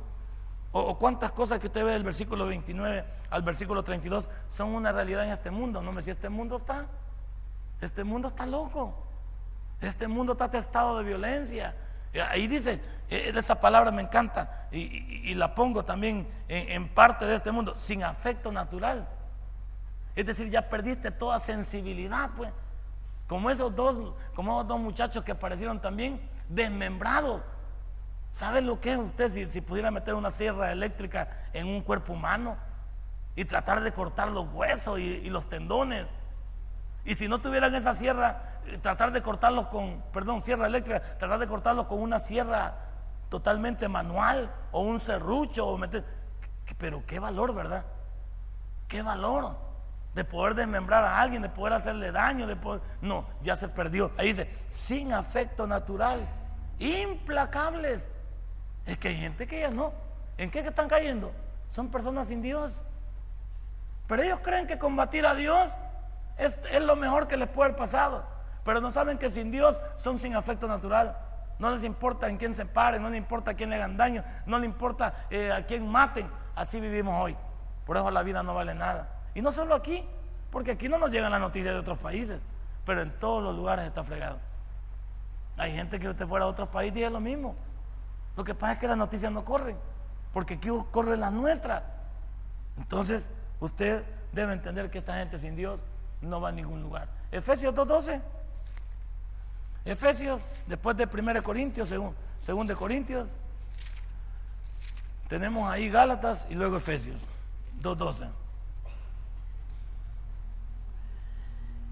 o, 0.72 0.82
o, 0.82 0.98
cuántas 0.98 1.32
cosas 1.32 1.60
que 1.60 1.68
usted 1.68 1.84
ve 1.84 1.92
del 1.92 2.04
versículo 2.04 2.48
29 2.48 3.06
al 3.30 3.42
versículo 3.44 3.84
32 3.84 4.30
son 4.48 4.70
una 4.70 4.92
realidad 4.92 5.26
en 5.26 5.32
este 5.32 5.52
mundo? 5.52 5.82
No 5.82 5.92
me 5.92 6.02
si 6.02 6.12
este 6.12 6.30
mundo 6.30 6.56
está, 6.56 6.86
este 7.82 8.04
mundo 8.04 8.28
está 8.28 8.46
loco. 8.46 9.06
Este 9.82 10.08
mundo 10.08 10.34
está 10.34 10.46
atestado 10.46 10.98
de 10.98 11.04
violencia. 11.04 11.76
Ahí 12.30 12.48
dice, 12.48 12.82
e, 13.10 13.32
esa 13.36 13.60
palabra 13.60 13.92
me 13.92 14.02
encanta 14.02 14.68
y, 14.72 15.34
la 15.36 15.54
pongo 15.54 15.86
también 15.86 16.28
en, 16.48 16.90
parte 16.90 17.26
de 17.26 17.36
este 17.36 17.52
mundo, 17.52 17.76
sin 17.76 18.04
afecto 18.04 18.52
natural. 18.52 19.08
Es 20.16 20.26
decir, 20.26 20.50
ya 20.50 20.68
perdiste 20.70 21.12
toda 21.12 21.40
sensibilidad, 21.40 22.32
pues. 22.36 22.52
Como 23.28 23.52
esos 23.52 23.76
dos, 23.76 24.14
como 24.36 24.54
esos 24.58 24.68
dos 24.68 24.80
muchachos 24.80 25.24
que 25.24 25.32
aparecieron 25.32 25.80
también 25.80 26.20
desmembrados. 26.48 27.42
¿Sabe 28.32 28.62
lo 28.62 28.80
que 28.80 28.94
es 28.94 29.00
usted 29.00 29.30
si, 29.30 29.62
pudiera 29.62 29.92
meter 29.92 30.16
una 30.16 30.32
sierra 30.32 30.72
eléctrica 30.72 31.48
en 31.54 31.68
un 31.68 31.82
cuerpo 31.82 32.14
humano 32.14 32.58
y 33.36 33.46
tratar 33.46 33.82
de 33.82 33.92
cortar 33.92 34.30
los 34.30 34.52
huesos 34.52 35.00
y, 35.00 35.04
y 35.04 35.30
los 35.30 35.48
tendones? 35.48 36.08
Y 37.06 37.16
si 37.16 37.28
no 37.28 37.40
tuvieran 37.40 37.74
esa 37.76 37.94
sierra 37.94 38.60
tratar 38.82 39.12
de 39.12 39.22
cortarlos 39.22 39.68
con, 39.68 40.04
perdón, 40.14 40.42
sierra 40.42 40.68
eléctrica, 40.68 41.02
tratar 41.18 41.40
de 41.40 41.48
cortarlos 41.48 41.88
con 41.88 42.02
una 42.02 42.20
sierra 42.20 42.76
totalmente 43.30 43.88
manual 43.88 44.52
o 44.72 44.82
un 44.82 45.00
serrucho, 45.00 45.68
o 45.68 45.78
meter, 45.78 46.04
pero 46.78 47.04
qué 47.06 47.20
valor, 47.20 47.54
¿verdad? 47.54 47.86
¿Qué 48.88 49.02
valor? 49.02 49.56
De 50.14 50.24
poder 50.24 50.56
desmembrar 50.56 51.04
a 51.04 51.22
alguien, 51.22 51.42
de 51.42 51.50
poder 51.50 51.74
hacerle 51.74 52.12
daño, 52.12 52.48
de 52.48 52.56
poder... 52.56 52.82
No, 53.02 53.26
ya 53.42 53.56
se 53.56 53.70
perdió. 53.70 54.12
Ahí 54.18 54.30
dice, 54.30 54.50
sin 54.68 55.14
afecto 55.14 55.68
natural, 55.68 56.28
implacables. 56.80 58.10
Es 58.86 58.98
que 58.98 59.10
hay 59.10 59.18
gente 59.18 59.48
que 59.48 59.62
ya 59.62 59.70
no. 59.70 59.94
¿En 60.38 60.50
qué 60.50 60.60
están 60.60 60.88
cayendo? 60.88 61.32
Son 61.70 61.90
personas 61.90 62.28
sin 62.28 62.42
Dios. 62.42 62.82
Pero 64.08 64.24
ellos 64.24 64.40
creen 64.42 64.66
que 64.66 64.80
combatir 64.80 65.26
a 65.26 65.36
Dios 65.36 65.72
es, 66.40 66.60
es 66.72 66.82
lo 66.82 66.96
mejor 66.96 67.28
que 67.28 67.38
les 67.38 67.48
puede 67.48 67.70
haber 67.70 67.78
pasado. 67.78 68.26
Pero 68.64 68.82
no 68.82 68.92
saben 68.92 69.18
que 69.18 69.30
sin 69.30 69.52
Dios 69.52 69.82
son 69.96 70.18
sin 70.18 70.36
afecto 70.36 70.68
natural. 70.68 71.18
No 71.60 71.72
les 71.72 71.84
importa 71.84 72.30
en 72.30 72.38
quién 72.38 72.54
se 72.54 72.66
paren, 72.66 73.02
no 73.02 73.10
les 73.10 73.18
importa 73.18 73.52
a 73.52 73.54
quién 73.54 73.70
le 73.70 73.76
hagan 73.76 73.98
daño, 73.98 74.24
no 74.46 74.58
les 74.60 74.66
importa 74.66 75.28
eh, 75.30 75.52
a 75.52 75.66
quién 75.66 75.88
maten. 75.88 76.30
Así 76.56 76.80
vivimos 76.80 77.22
hoy. 77.22 77.36
Por 77.86 77.98
eso 77.98 78.10
la 78.10 78.24
vida 78.24 78.42
no 78.44 78.54
vale 78.54 78.74
nada. 78.74 79.10
Y 79.34 79.42
no 79.42 79.52
solo 79.52 79.76
aquí, 79.76 80.08
porque 80.52 80.72
aquí 80.72 80.88
no 80.88 80.98
nos 80.98 81.12
llegan 81.12 81.32
las 81.32 81.42
noticias 81.42 81.74
de 81.74 81.80
otros 81.80 81.98
países, 81.98 82.40
pero 82.86 83.02
en 83.02 83.12
todos 83.20 83.44
los 83.44 83.56
lugares 83.56 83.86
está 83.86 84.04
fregado. 84.04 84.40
Hay 85.58 85.74
gente 85.74 86.00
que 86.00 86.08
usted 86.08 86.26
fuera 86.26 86.46
a 86.46 86.48
otros 86.48 86.70
países 86.70 87.02
es 87.02 87.12
lo 87.12 87.20
mismo. 87.20 87.56
Lo 88.38 88.44
que 88.46 88.56
pasa 88.56 88.74
es 88.74 88.80
que 88.80 88.88
las 88.88 88.98
noticias 88.98 89.32
no 89.32 89.44
corren, 89.44 89.78
porque 90.32 90.54
aquí 90.54 90.70
corren 90.92 91.20
las 91.20 91.34
nuestras. 91.34 91.84
Entonces, 92.78 93.30
usted 93.60 94.06
debe 94.32 94.54
entender 94.54 94.90
que 94.90 95.00
esta 95.00 95.16
gente 95.16 95.38
sin 95.38 95.58
Dios 95.58 95.86
no 96.22 96.42
va 96.42 96.50
a 96.50 96.52
ningún 96.52 96.82
lugar. 96.82 97.08
Efesios 97.32 97.74
2.12. 97.74 98.22
Efesios, 99.86 100.46
después 100.68 100.98
de 100.98 101.06
1 101.06 101.44
Corintios, 101.44 101.90
según, 102.40 102.68
de 102.68 102.76
Corintios, 102.76 103.38
tenemos 105.28 105.70
ahí 105.70 105.90
Gálatas 105.90 106.48
y 106.50 106.56
luego 106.56 106.78
Efesios 106.78 107.22
2.12. 107.82 108.30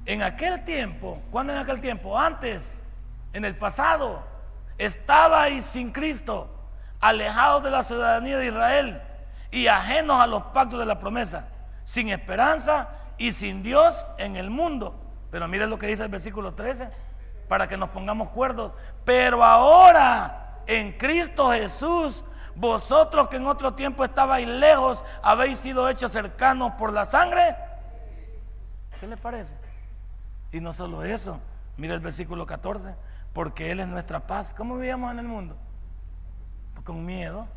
En 0.05 0.21
aquel 0.21 0.63
tiempo, 0.63 1.21
¿cuándo 1.31 1.53
en 1.53 1.59
aquel 1.59 1.81
tiempo? 1.81 2.17
Antes, 2.17 2.81
en 3.33 3.45
el 3.45 3.57
pasado, 3.57 4.23
estabais 4.77 5.65
sin 5.65 5.91
Cristo, 5.91 6.49
alejados 6.99 7.63
de 7.63 7.71
la 7.71 7.83
ciudadanía 7.83 8.37
de 8.37 8.47
Israel 8.47 9.01
y 9.51 9.67
ajenos 9.67 10.19
a 10.19 10.27
los 10.27 10.43
pactos 10.43 10.79
de 10.79 10.85
la 10.85 10.99
promesa, 10.99 11.47
sin 11.83 12.09
esperanza 12.09 12.89
y 13.17 13.31
sin 13.31 13.63
Dios 13.63 14.05
en 14.17 14.35
el 14.35 14.49
mundo. 14.49 14.99
Pero 15.31 15.47
mire 15.47 15.67
lo 15.67 15.77
que 15.77 15.87
dice 15.87 16.03
el 16.03 16.09
versículo 16.09 16.53
13 16.53 16.89
para 17.47 17.67
que 17.67 17.77
nos 17.77 17.89
pongamos 17.89 18.29
cuerdos. 18.29 18.73
Pero 19.05 19.43
ahora, 19.43 20.61
en 20.67 20.93
Cristo 20.93 21.51
Jesús, 21.51 22.23
vosotros 22.55 23.27
que 23.27 23.37
en 23.37 23.47
otro 23.47 23.73
tiempo 23.73 24.03
estabais 24.03 24.47
lejos, 24.47 25.03
habéis 25.21 25.59
sido 25.59 25.87
hechos 25.89 26.11
cercanos 26.11 26.73
por 26.73 26.91
la 26.91 27.05
sangre. 27.05 27.55
¿Qué 28.99 29.07
le 29.07 29.17
parece? 29.17 29.55
Y 30.51 30.59
no 30.59 30.73
solo 30.73 31.03
eso, 31.03 31.39
mira 31.77 31.93
el 31.93 31.99
versículo 31.99 32.45
14, 32.45 32.95
porque 33.33 33.71
Él 33.71 33.79
es 33.79 33.87
nuestra 33.87 34.25
paz. 34.25 34.53
¿Cómo 34.53 34.75
vivíamos 34.75 35.11
en 35.11 35.19
el 35.19 35.27
mundo? 35.27 35.55
Con 36.83 37.05
miedo. 37.05 37.47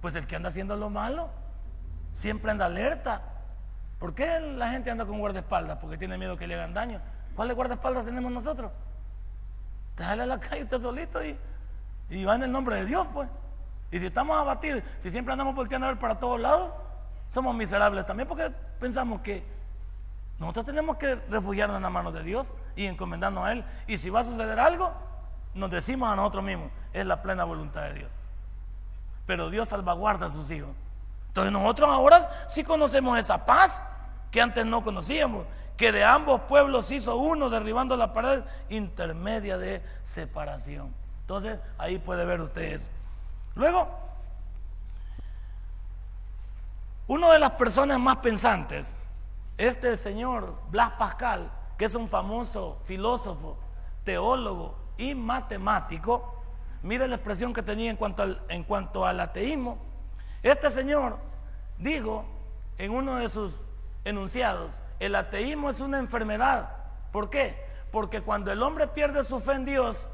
Pues 0.00 0.14
el 0.14 0.26
que 0.26 0.36
anda 0.36 0.50
haciendo 0.50 0.76
lo 0.76 0.90
malo, 0.90 1.30
siempre 2.12 2.50
anda 2.50 2.66
alerta. 2.66 3.22
¿Por 3.98 4.14
qué 4.14 4.40
la 4.40 4.70
gente 4.70 4.90
anda 4.90 5.06
con 5.06 5.18
guardaespaldas? 5.18 5.78
Porque 5.78 5.96
tiene 5.96 6.18
miedo 6.18 6.36
que 6.36 6.46
le 6.46 6.54
hagan 6.54 6.74
daño. 6.74 7.00
¿Cuál 7.34 7.54
guardaespaldas 7.54 8.04
tenemos 8.04 8.30
nosotros? 8.30 8.70
Déjale 9.96 10.24
a 10.24 10.26
la 10.26 10.40
calle 10.40 10.64
usted 10.64 10.78
solito 10.78 11.24
y, 11.24 11.38
y 12.10 12.24
va 12.24 12.36
en 12.36 12.44
el 12.44 12.52
nombre 12.52 12.76
de 12.76 12.84
Dios, 12.84 13.06
pues. 13.12 13.28
Y 13.90 13.98
si 13.98 14.06
estamos 14.06 14.36
abatidos, 14.36 14.82
si 14.98 15.10
siempre 15.10 15.32
andamos 15.32 15.54
volteando 15.54 15.86
a 15.86 15.90
ver 15.90 15.98
para 15.98 16.18
todos 16.18 16.40
lados, 16.40 16.72
somos 17.28 17.54
miserables 17.54 18.04
también 18.06 18.28
porque 18.28 18.50
pensamos 18.80 19.20
que 19.20 19.44
nosotros 20.38 20.66
tenemos 20.66 20.96
que 20.96 21.14
refugiarnos 21.14 21.76
en 21.76 21.82
la 21.82 21.90
mano 21.90 22.12
de 22.12 22.22
Dios 22.22 22.52
y 22.74 22.86
encomendarnos 22.86 23.44
a 23.44 23.52
Él. 23.52 23.64
Y 23.86 23.98
si 23.98 24.10
va 24.10 24.20
a 24.20 24.24
suceder 24.24 24.60
algo, 24.60 24.92
nos 25.54 25.70
decimos 25.70 26.10
a 26.10 26.16
nosotros 26.16 26.44
mismos, 26.44 26.70
es 26.92 27.06
la 27.06 27.22
plena 27.22 27.44
voluntad 27.44 27.82
de 27.84 27.94
Dios. 27.94 28.10
Pero 29.26 29.50
Dios 29.50 29.68
salvaguarda 29.68 30.26
a 30.26 30.30
sus 30.30 30.50
hijos. 30.50 30.70
Entonces 31.36 31.52
nosotros 31.52 31.90
ahora 31.90 32.46
sí 32.48 32.64
conocemos 32.64 33.18
esa 33.18 33.44
paz 33.44 33.82
que 34.30 34.40
antes 34.40 34.64
no 34.64 34.82
conocíamos 34.82 35.44
que 35.76 35.92
de 35.92 36.02
ambos 36.02 36.40
pueblos 36.48 36.90
hizo 36.90 37.14
uno, 37.16 37.50
derribando 37.50 37.94
la 37.94 38.14
pared 38.14 38.42
intermedia 38.70 39.58
de 39.58 39.82
separación. 40.00 40.94
Entonces, 41.20 41.58
ahí 41.76 41.98
puede 41.98 42.24
ver 42.24 42.40
ustedes. 42.40 42.90
Luego, 43.54 43.86
una 47.06 47.30
de 47.32 47.38
las 47.38 47.50
personas 47.50 48.00
más 48.00 48.16
pensantes, 48.16 48.96
este 49.58 49.94
señor 49.98 50.54
Blas 50.70 50.92
Pascal, 50.92 51.52
que 51.76 51.84
es 51.84 51.94
un 51.94 52.08
famoso 52.08 52.80
filósofo, 52.84 53.58
teólogo 54.04 54.74
y 54.96 55.14
matemático, 55.14 56.42
mire 56.82 57.06
la 57.06 57.16
expresión 57.16 57.52
que 57.52 57.62
tenía 57.62 57.90
en 57.90 57.98
cuanto 57.98 58.22
al, 58.22 58.42
en 58.48 58.64
cuanto 58.64 59.04
al 59.04 59.20
ateísmo. 59.20 59.76
Este 60.42 60.70
señor 60.70 61.25
dijo 61.78 62.24
en 62.78 62.92
uno 62.92 63.16
de 63.16 63.28
sus 63.28 63.52
enunciados, 64.04 64.72
el 65.00 65.14
ateísmo 65.14 65.70
es 65.70 65.80
una 65.80 65.98
enfermedad. 65.98 66.70
¿Por 67.12 67.30
qué? 67.30 67.64
Porque 67.90 68.22
cuando 68.22 68.52
el 68.52 68.62
hombre 68.62 68.88
pierde 68.88 69.24
su 69.24 69.40
fe 69.40 69.52
en 69.52 69.64
Dios, 69.64 70.08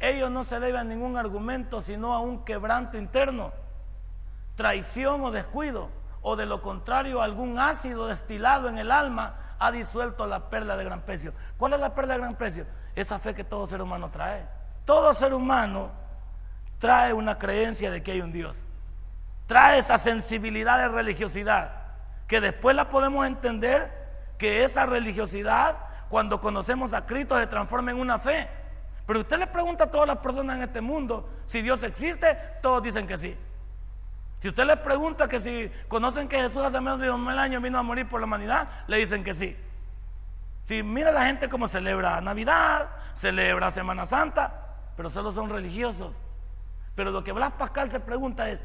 ello 0.00 0.30
no 0.30 0.44
se 0.44 0.60
debe 0.60 0.78
a 0.78 0.84
ningún 0.84 1.16
argumento, 1.16 1.80
sino 1.80 2.14
a 2.14 2.20
un 2.20 2.44
quebranto 2.44 2.98
interno, 2.98 3.52
traición 4.54 5.22
o 5.24 5.30
descuido, 5.30 5.88
o 6.22 6.36
de 6.36 6.46
lo 6.46 6.60
contrario 6.60 7.22
algún 7.22 7.58
ácido 7.58 8.08
destilado 8.08 8.68
en 8.68 8.78
el 8.78 8.90
alma 8.90 9.54
ha 9.58 9.70
disuelto 9.70 10.26
la 10.26 10.50
perla 10.50 10.76
de 10.76 10.84
gran 10.84 11.02
precio. 11.02 11.32
¿Cuál 11.56 11.74
es 11.74 11.80
la 11.80 11.94
perla 11.94 12.14
de 12.14 12.20
gran 12.20 12.34
precio? 12.34 12.66
Esa 12.94 13.18
fe 13.18 13.34
que 13.34 13.44
todo 13.44 13.66
ser 13.66 13.80
humano 13.80 14.10
trae. 14.10 14.46
Todo 14.84 15.14
ser 15.14 15.32
humano 15.32 15.90
trae 16.78 17.12
una 17.12 17.38
creencia 17.38 17.90
de 17.90 18.02
que 18.02 18.12
hay 18.12 18.20
un 18.20 18.32
Dios. 18.32 18.65
Trae 19.46 19.78
esa 19.78 19.96
sensibilidad 19.98 20.78
de 20.78 20.88
religiosidad 20.88 21.72
que 22.26 22.40
después 22.40 22.74
la 22.74 22.90
podemos 22.90 23.26
entender 23.26 23.92
que 24.38 24.64
esa 24.64 24.86
religiosidad, 24.86 25.76
cuando 26.08 26.40
conocemos 26.40 26.92
a 26.92 27.06
Cristo, 27.06 27.38
se 27.38 27.46
transforma 27.46 27.92
en 27.92 28.00
una 28.00 28.18
fe. 28.18 28.48
Pero 29.06 29.20
usted 29.20 29.38
le 29.38 29.46
pregunta 29.46 29.84
a 29.84 29.90
todas 29.90 30.08
las 30.08 30.18
personas 30.18 30.56
en 30.56 30.64
este 30.64 30.80
mundo 30.80 31.30
si 31.44 31.62
Dios 31.62 31.82
existe, 31.84 32.36
todos 32.60 32.82
dicen 32.82 33.06
que 33.06 33.16
sí. 33.16 33.36
Si 34.40 34.48
usted 34.48 34.64
le 34.64 34.76
pregunta 34.76 35.28
que 35.28 35.40
si 35.40 35.70
conocen 35.88 36.28
que 36.28 36.40
Jesús 36.40 36.62
hace 36.62 36.80
menos 36.80 36.98
de 36.98 37.06
dos 37.06 37.18
mil 37.18 37.38
años 37.38 37.62
vino 37.62 37.78
a 37.78 37.82
morir 37.82 38.08
por 38.08 38.20
la 38.20 38.26
humanidad, 38.26 38.68
le 38.88 38.98
dicen 38.98 39.24
que 39.24 39.32
sí. 39.32 39.56
Si 40.64 40.82
mira 40.82 41.12
la 41.12 41.26
gente 41.26 41.48
como 41.48 41.68
celebra 41.68 42.20
Navidad, 42.20 42.88
celebra 43.12 43.70
Semana 43.70 44.04
Santa, 44.04 44.76
pero 44.96 45.08
solo 45.08 45.32
son 45.32 45.48
religiosos. 45.48 46.14
Pero 46.96 47.12
lo 47.12 47.22
que 47.22 47.32
Blas 47.32 47.52
Pascal 47.52 47.88
se 47.88 48.00
pregunta 48.00 48.50
es, 48.50 48.64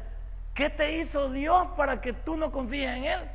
¿qué 0.54 0.70
te 0.70 0.98
hizo 0.98 1.30
Dios 1.30 1.68
para 1.76 2.00
que 2.00 2.12
tú 2.12 2.36
no 2.36 2.50
confíes 2.50 2.90
en 2.96 3.04
Él? 3.04 3.30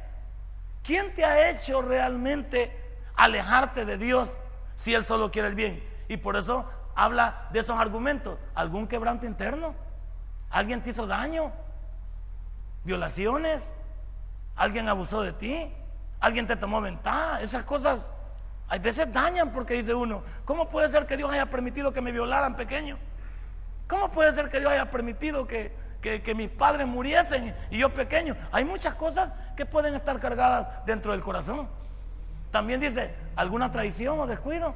¿Quién 0.83 1.13
te 1.13 1.25
ha 1.25 1.49
hecho 1.49 1.81
realmente 1.81 2.71
alejarte 3.15 3.85
de 3.85 3.97
Dios 3.97 4.39
si 4.75 4.93
Él 4.93 5.03
solo 5.03 5.31
quiere 5.31 5.49
el 5.49 5.55
bien? 5.55 5.83
Y 6.07 6.17
por 6.17 6.37
eso 6.37 6.65
habla 6.95 7.47
de 7.51 7.59
esos 7.59 7.77
argumentos. 7.79 8.37
¿Algún 8.55 8.87
quebranto 8.87 9.25
interno? 9.25 9.75
¿Alguien 10.49 10.81
te 10.81 10.91
hizo 10.91 11.05
daño? 11.05 11.51
¿Violaciones? 12.83 13.73
¿Alguien 14.55 14.87
abusó 14.87 15.21
de 15.21 15.33
ti? 15.33 15.73
¿Alguien 16.19 16.47
te 16.47 16.55
tomó 16.55 16.81
ventaja? 16.81 17.41
Esas 17.41 17.63
cosas 17.63 18.13
hay 18.69 18.79
veces 18.79 19.11
dañan 19.11 19.51
porque 19.51 19.75
dice 19.75 19.93
uno, 19.93 20.23
¿cómo 20.43 20.67
puede 20.67 20.89
ser 20.89 21.05
que 21.05 21.15
Dios 21.15 21.31
haya 21.31 21.45
permitido 21.45 21.93
que 21.93 22.01
me 22.01 22.11
violaran 22.11 22.55
pequeño? 22.55 22.97
¿Cómo 23.87 24.11
puede 24.11 24.33
ser 24.33 24.49
que 24.49 24.59
Dios 24.59 24.71
haya 24.71 24.89
permitido 24.89 25.47
que, 25.47 25.73
que, 26.01 26.33
mis 26.35 26.49
padres 26.49 26.87
muriesen 26.87 27.55
y 27.69 27.79
yo 27.79 27.93
pequeño. 27.93 28.35
Hay 28.51 28.65
muchas 28.65 28.95
cosas 28.95 29.31
que 29.55 29.65
pueden 29.65 29.95
estar 29.95 30.19
cargadas 30.19 30.85
dentro 30.85 31.11
del 31.11 31.21
corazón. 31.21 31.67
También 32.51 32.79
dice, 32.79 33.13
alguna 33.35 33.71
traición 33.71 34.19
o 34.19 34.27
descuido. 34.27 34.73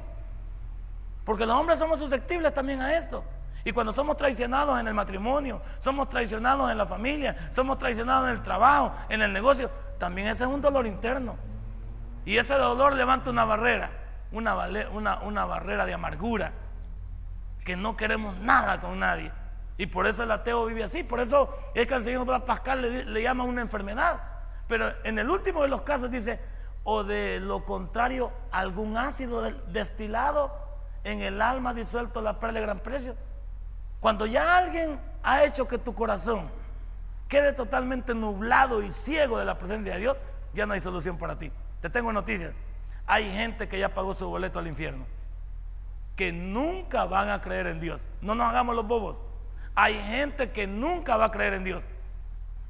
Porque 1.24 1.46
los 1.46 1.56
hombres 1.56 1.78
somos 1.78 1.98
susceptibles 1.98 2.52
también 2.52 2.80
a 2.80 2.96
esto. 2.96 3.24
Y 3.64 3.72
cuando 3.72 3.92
somos 3.92 4.16
traicionados 4.16 4.78
en 4.80 4.88
el 4.88 4.94
matrimonio, 4.94 5.62
somos 5.78 6.08
traicionados 6.08 6.70
en 6.70 6.78
la 6.78 6.86
familia, 6.86 7.48
somos 7.50 7.78
traicionados 7.78 8.28
en 8.28 8.36
el 8.36 8.42
trabajo, 8.42 8.92
en 9.08 9.22
el 9.22 9.32
negocio, 9.32 9.70
también 9.98 10.26
ese 10.26 10.42
es 10.44 10.50
un 10.50 10.60
dolor 10.60 10.86
interno. 10.86 11.36
Y 12.24 12.38
ese 12.38 12.54
dolor 12.54 12.94
levanta 12.94 13.30
una 13.30 13.44
barrera, 13.44 13.90
una, 14.32 14.54
una, 14.92 15.20
una 15.20 15.44
barrera 15.44 15.86
de 15.86 15.94
amargura, 15.94 16.52
que 17.64 17.76
no 17.76 17.96
queremos 17.96 18.36
nada 18.38 18.80
con 18.80 18.98
nadie. 18.98 19.30
Y 19.82 19.86
por 19.86 20.06
eso 20.06 20.22
el 20.22 20.30
ateo 20.30 20.64
vive 20.66 20.84
así. 20.84 21.02
Por 21.02 21.18
eso 21.18 21.52
es 21.74 21.88
que 21.88 21.94
al 21.94 22.04
señor 22.04 22.44
Pascal 22.44 22.82
le, 22.82 23.04
le 23.04 23.20
llama 23.20 23.42
una 23.42 23.62
enfermedad. 23.62 24.22
Pero 24.68 24.92
en 25.02 25.18
el 25.18 25.28
último 25.28 25.62
de 25.62 25.66
los 25.66 25.82
casos 25.82 26.08
dice, 26.08 26.38
o 26.84 27.02
de 27.02 27.40
lo 27.40 27.64
contrario, 27.64 28.30
algún 28.52 28.96
ácido 28.96 29.42
destilado 29.72 30.54
en 31.02 31.20
el 31.20 31.42
alma 31.42 31.74
disuelto 31.74 32.22
la 32.22 32.38
perla 32.38 32.60
de 32.60 32.66
gran 32.66 32.78
precio. 32.78 33.16
Cuando 33.98 34.24
ya 34.24 34.56
alguien 34.56 35.00
ha 35.24 35.42
hecho 35.42 35.66
que 35.66 35.78
tu 35.78 35.96
corazón 35.96 36.48
quede 37.26 37.52
totalmente 37.52 38.14
nublado 38.14 38.84
y 38.84 38.92
ciego 38.92 39.36
de 39.36 39.46
la 39.46 39.58
presencia 39.58 39.94
de 39.94 39.98
Dios, 39.98 40.16
ya 40.54 40.64
no 40.64 40.74
hay 40.74 40.80
solución 40.80 41.18
para 41.18 41.40
ti. 41.40 41.50
Te 41.80 41.90
tengo 41.90 42.12
noticias. 42.12 42.54
Hay 43.04 43.32
gente 43.32 43.66
que 43.66 43.80
ya 43.80 43.92
pagó 43.92 44.14
su 44.14 44.28
boleto 44.28 44.60
al 44.60 44.68
infierno, 44.68 45.06
que 46.14 46.30
nunca 46.30 47.04
van 47.04 47.30
a 47.30 47.40
creer 47.40 47.66
en 47.66 47.80
Dios. 47.80 48.06
No 48.20 48.36
nos 48.36 48.48
hagamos 48.48 48.76
los 48.76 48.86
bobos. 48.86 49.31
Hay 49.74 49.94
gente 50.02 50.50
que 50.50 50.66
nunca 50.66 51.16
va 51.16 51.26
a 51.26 51.30
creer 51.30 51.54
en 51.54 51.64
Dios. 51.64 51.82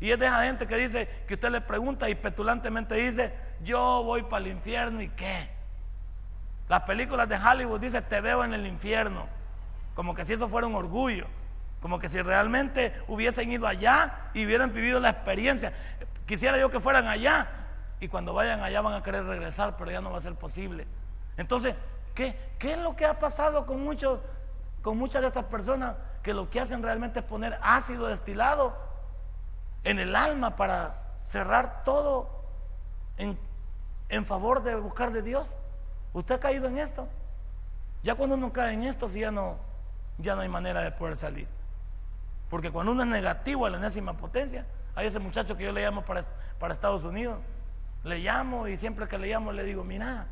Y 0.00 0.10
es 0.10 0.18
de 0.18 0.26
esa 0.26 0.44
gente 0.44 0.66
que 0.66 0.76
dice, 0.76 1.08
que 1.28 1.34
usted 1.34 1.50
le 1.50 1.60
pregunta 1.60 2.08
y 2.08 2.14
petulantemente 2.14 2.96
dice, 2.96 3.32
yo 3.62 4.02
voy 4.04 4.22
para 4.24 4.44
el 4.44 4.50
infierno 4.50 5.00
y 5.00 5.08
qué. 5.10 5.48
Las 6.68 6.82
películas 6.82 7.28
de 7.28 7.36
Hollywood 7.36 7.80
dicen, 7.80 8.04
te 8.08 8.20
veo 8.20 8.42
en 8.44 8.52
el 8.54 8.66
infierno. 8.66 9.28
Como 9.94 10.14
que 10.14 10.24
si 10.24 10.32
eso 10.32 10.48
fuera 10.48 10.66
un 10.66 10.74
orgullo. 10.74 11.26
Como 11.80 11.98
que 11.98 12.08
si 12.08 12.20
realmente 12.22 12.92
hubiesen 13.08 13.50
ido 13.52 13.66
allá 13.66 14.30
y 14.34 14.44
hubieran 14.46 14.72
vivido 14.72 15.00
la 15.00 15.10
experiencia. 15.10 15.72
Quisiera 16.26 16.58
yo 16.58 16.70
que 16.70 16.80
fueran 16.80 17.06
allá. 17.06 17.48
Y 18.00 18.08
cuando 18.08 18.34
vayan 18.34 18.60
allá 18.62 18.80
van 18.80 18.94
a 18.94 19.02
querer 19.02 19.24
regresar, 19.24 19.76
pero 19.76 19.90
ya 19.90 20.00
no 20.00 20.10
va 20.10 20.18
a 20.18 20.20
ser 20.20 20.34
posible. 20.34 20.86
Entonces, 21.36 21.74
¿qué, 22.14 22.36
qué 22.58 22.72
es 22.72 22.78
lo 22.78 22.96
que 22.96 23.04
ha 23.04 23.18
pasado 23.18 23.66
con, 23.66 23.82
muchos, 23.84 24.20
con 24.82 24.98
muchas 24.98 25.22
de 25.22 25.28
estas 25.28 25.44
personas 25.44 25.94
que 26.22 26.34
lo 26.34 26.50
que 26.50 26.60
hacen 26.60 26.82
realmente 26.82 27.20
es 27.20 27.24
poner 27.24 27.58
ácido 27.62 28.06
destilado 28.06 28.76
en 29.84 29.98
el 29.98 30.14
alma 30.14 30.56
para 30.56 31.02
cerrar 31.24 31.82
todo 31.84 32.44
en, 33.16 33.38
en 34.08 34.24
favor 34.24 34.62
de 34.62 34.76
buscar 34.76 35.12
de 35.12 35.22
Dios? 35.22 35.56
¿Usted 36.12 36.36
ha 36.36 36.40
caído 36.40 36.68
en 36.68 36.78
esto? 36.78 37.08
Ya 38.02 38.14
cuando 38.14 38.36
uno 38.36 38.52
cae 38.52 38.74
en 38.74 38.84
esto, 38.84 39.08
sí 39.08 39.20
ya 39.20 39.30
no, 39.30 39.56
ya 40.18 40.34
no 40.34 40.42
hay 40.42 40.48
manera 40.48 40.82
de 40.82 40.92
poder 40.92 41.16
salir. 41.16 41.48
Porque 42.50 42.70
cuando 42.70 42.92
uno 42.92 43.02
es 43.02 43.08
negativo 43.08 43.66
a 43.66 43.70
la 43.70 43.78
enésima 43.78 44.12
potencia, 44.14 44.66
hay 44.94 45.06
ese 45.06 45.18
muchacho 45.18 45.56
que 45.56 45.64
yo 45.64 45.72
le 45.72 45.82
llamo 45.82 46.04
para, 46.04 46.24
para 46.58 46.74
Estados 46.74 47.04
Unidos, 47.04 47.38
le 48.04 48.18
llamo 48.18 48.68
y 48.68 48.76
siempre 48.76 49.08
que 49.08 49.18
le 49.18 49.28
llamo 49.28 49.52
le 49.52 49.64
digo, 49.64 49.84
mira, 49.84 50.26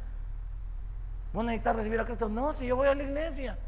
¿vos 1.33 1.45
necesitas 1.45 1.77
recibir 1.77 2.01
a 2.01 2.05
Cristo? 2.05 2.29
No, 2.29 2.53
si 2.53 2.67
yo 2.67 2.77
voy 2.77 2.89
a 2.89 2.95
la 2.95 3.03
iglesia. 3.05 3.59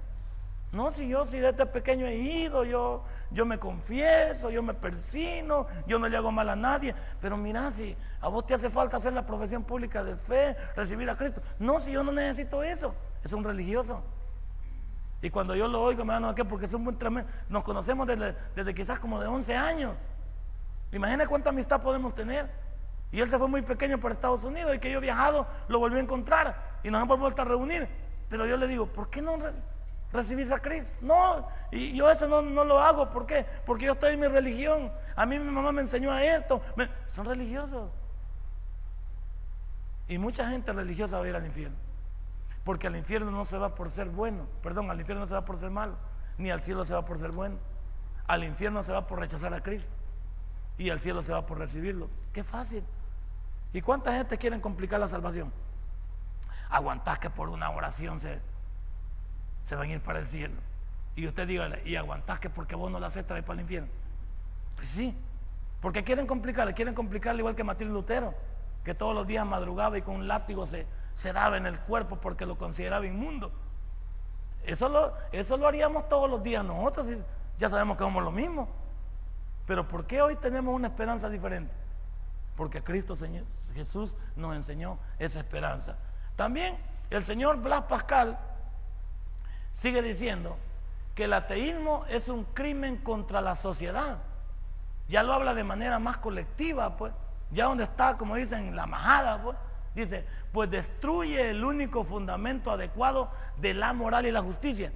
No, 0.73 0.91
si 0.91 1.07
yo 1.07 1.27
si 1.27 1.39
desde 1.39 1.67
pequeño 1.67 2.07
he 2.07 2.17
ido, 2.17 2.65
yo, 2.65 3.05
yo 3.31 3.45
me 3.45 3.59
confieso, 3.59 4.51
yo 4.51 4.63
me 4.63 4.73
persino, 4.73 5.67
yo 5.87 5.99
no 5.99 6.09
le 6.09 6.17
hago 6.17 6.33
mal 6.33 6.49
a 6.49 6.57
nadie. 6.57 6.95
Pero 7.21 7.37
mira, 7.37 7.71
si 7.71 7.95
a 8.23 8.29
vos 8.29 8.47
te 8.47 8.55
hace 8.55 8.71
falta 8.71 8.97
hacer 8.97 9.13
la 9.13 9.27
profesión 9.27 9.65
pública 9.65 10.03
de 10.03 10.17
fe, 10.17 10.57
recibir 10.75 11.11
a 11.11 11.17
Cristo. 11.17 11.43
No, 11.59 11.79
si 11.79 11.93
yo 11.93 12.03
no 12.03 12.11
necesito 12.11 12.63
eso, 12.63 12.95
es 13.23 13.33
un 13.35 13.45
religioso. 13.45 14.03
Y 15.21 15.29
cuando 15.29 15.55
yo 15.55 15.69
lo 15.69 15.83
oigo 15.83 16.07
me 16.07 16.15
dan 16.15 16.25
a 16.25 16.35
qué, 16.35 16.45
porque 16.45 16.65
es 16.65 16.73
un 16.73 16.85
buen 16.85 16.97
tremendo. 16.97 17.31
Nos 17.51 17.63
conocemos 17.65 18.07
desde, 18.07 18.35
desde 18.57 18.75
quizás 18.75 18.99
como 18.99 19.21
de 19.21 19.27
11 19.27 19.55
años. 19.55 19.95
Imagina 20.91 21.27
cuánta 21.27 21.51
amistad 21.51 21.83
podemos 21.83 22.15
tener. 22.15 22.51
Y 23.13 23.21
él 23.21 23.29
se 23.29 23.39
fue 23.39 23.47
muy 23.47 23.61
pequeño 23.61 24.01
para 24.01 24.15
Estados 24.15 24.43
Unidos 24.43 24.75
y 24.75 24.79
que 24.79 24.91
yo 24.91 24.99
he 24.99 25.03
viajado, 25.03 25.47
lo 25.69 25.79
volví 25.79 25.99
a 25.99 26.01
encontrar 26.01 26.81
y 26.83 26.91
nos 26.91 27.03
hemos 27.03 27.21
vuelto 27.21 27.43
a 27.43 27.45
reunir. 27.45 27.87
Pero 28.31 28.47
yo 28.47 28.57
le 28.57 28.67
digo, 28.67 28.87
¿por 28.87 29.11
qué 29.11 29.21
no 29.21 29.37
recibís 30.13 30.51
a 30.51 30.59
Cristo? 30.59 30.99
No, 31.01 31.49
y 31.71 31.97
yo 31.97 32.11
eso 32.11 32.29
no, 32.29 32.43
no, 32.43 32.65
lo 32.65 32.79
hago. 32.79 33.11
¿Por 33.11 33.27
qué? 33.27 33.47
Porque 33.65 33.87
yo 33.87 33.93
estoy 33.93 34.15
en 34.15 34.21
mi 34.21 34.29
religión. 34.29 34.93
A 35.17 35.27
mí 35.27 35.39
mi 35.39 35.51
mamá 35.51 35.73
me 35.73 35.81
enseñó 35.83 36.13
a 36.13 36.25
esto. 36.25 36.63
son 37.09 37.27
religiosos. 37.27 37.91
Y 40.09 40.19
mucha 40.19 40.49
gente 40.49 40.73
religiosa 40.73 41.19
va 41.19 41.25
a 41.25 41.29
ir 41.29 41.37
al 41.37 41.47
infierno. 41.47 41.77
Porque 42.65 42.87
al 42.87 42.97
infierno 42.97 43.31
no 43.31 43.45
se 43.45 43.59
va 43.59 43.75
por 43.75 43.91
ser 43.91 44.09
bueno, 44.09 44.47
perdón, 44.63 44.91
al 44.91 45.01
infierno 45.01 45.23
no 45.23 45.27
se 45.27 45.35
va 45.35 45.45
por 45.45 45.57
ser 45.57 45.71
malo, 45.71 45.97
ni 46.39 46.51
al 46.51 46.63
cielo 46.63 46.85
se 46.85 46.95
va 46.95 47.05
por 47.05 47.19
ser 47.19 47.33
bueno. 47.33 47.57
Al 48.27 48.45
infierno 48.45 48.83
se 48.83 48.93
va 48.93 49.07
por 49.07 49.19
rechazar 49.19 49.53
a 49.53 49.63
Cristo 49.63 49.95
y 50.79 50.91
al 50.91 51.01
cielo 51.01 51.23
se 51.23 51.33
va 51.33 51.45
por 51.45 51.59
recibirlo. 51.59 52.09
Qué 52.33 52.45
fácil. 52.45 52.85
¿Y 53.73 53.81
cuánta 53.81 54.13
gente 54.13 54.39
quiere 54.39 54.61
complicar 54.61 55.01
la 55.01 55.09
salvación? 55.09 55.53
Aguantás 56.69 57.19
que 57.19 57.31
por 57.31 57.49
una 57.49 57.71
oración 57.71 58.19
se, 58.19 58.41
se 59.63 59.77
van 59.77 59.91
a 59.91 59.93
ir 59.93 60.01
para 60.01 60.19
el 60.19 60.27
cielo. 60.27 60.55
Y 61.15 61.27
usted 61.27 61.47
dígale, 61.47 61.83
y 61.85 61.97
aguantás 61.97 62.41
que 62.41 62.51
porque 62.51 62.75
vos 62.75 62.91
no 62.91 62.99
la 62.99 63.09
aceptas 63.09 63.39
ir 63.39 63.45
para 63.45 63.55
el 63.55 63.61
infierno. 63.61 63.89
Pues 64.77 64.89
sí, 64.89 65.17
porque 65.81 66.05
quieren 66.05 66.27
complicarle, 66.27 66.75
quieren 66.75 66.95
complicarle 66.95 67.41
igual 67.41 67.55
que 67.55 67.65
Matilde 67.65 67.93
Lutero, 67.93 68.35
que 68.85 68.95
todos 68.95 69.15
los 69.15 69.27
días 69.27 69.47
madrugaba 69.47 69.99
y 69.99 70.03
con 70.03 70.17
un 70.17 70.29
látigo 70.29 70.65
se, 70.65 70.87
se 71.13 71.33
daba 71.33 71.57
en 71.57 71.67
el 71.67 71.79
cuerpo 71.81 72.17
porque 72.17 72.47
lo 72.47 72.57
consideraba 72.57 73.07
inmundo. 73.07 73.53
Eso 74.65 74.89
lo, 74.89 75.13
eso 75.33 75.57
lo 75.57 75.67
haríamos 75.67 76.09
todos 76.09 76.31
los 76.31 76.43
días 76.43 76.65
nosotros 76.65 77.11
y 77.11 77.17
ya 77.59 77.69
sabemos 77.69 77.97
que 77.97 78.05
somos 78.05 78.23
lo 78.23 78.31
mismo. 78.31 78.69
Pero 79.67 79.87
¿por 79.87 80.07
qué 80.07 80.23
hoy 80.23 80.37
tenemos 80.37 80.75
una 80.75 80.89
esperanza 80.89 81.29
diferente? 81.29 81.73
Porque 82.57 82.83
Cristo 82.83 83.15
Jesús 83.75 84.17
nos 84.37 84.55
enseñó 84.55 84.99
esa 85.19 85.41
esperanza. 85.41 85.97
También 86.37 86.77
el 87.11 87.25
señor 87.25 87.61
Blas 87.61 87.83
Pascal 87.83 88.39
sigue 89.73 90.03
diciendo 90.03 90.57
que 91.15 91.25
el 91.25 91.33
ateísmo 91.33 92.05
es 92.09 92.29
un 92.29 92.45
crimen 92.45 92.99
contra 92.99 93.41
la 93.41 93.55
sociedad. 93.55 94.19
Ya 95.09 95.23
lo 95.23 95.33
habla 95.33 95.55
de 95.55 95.65
manera 95.65 95.99
más 95.99 96.19
colectiva, 96.19 96.97
pues. 96.97 97.13
Ya 97.51 97.67
donde 97.67 97.85
está, 97.85 98.17
como 98.17 98.37
dicen, 98.37 98.75
la 98.77 98.87
majada, 98.87 99.43
pues. 99.43 99.57
Dice, 99.95 100.25
pues 100.53 100.71
destruye 100.71 101.51
el 101.51 101.65
único 101.65 102.03
fundamento 102.05 102.71
adecuado 102.71 103.31
de 103.59 103.75
la 103.75 103.93
moral 103.93 104.25
y 104.25 104.31
la 104.31 104.41
justicia. 104.41 104.91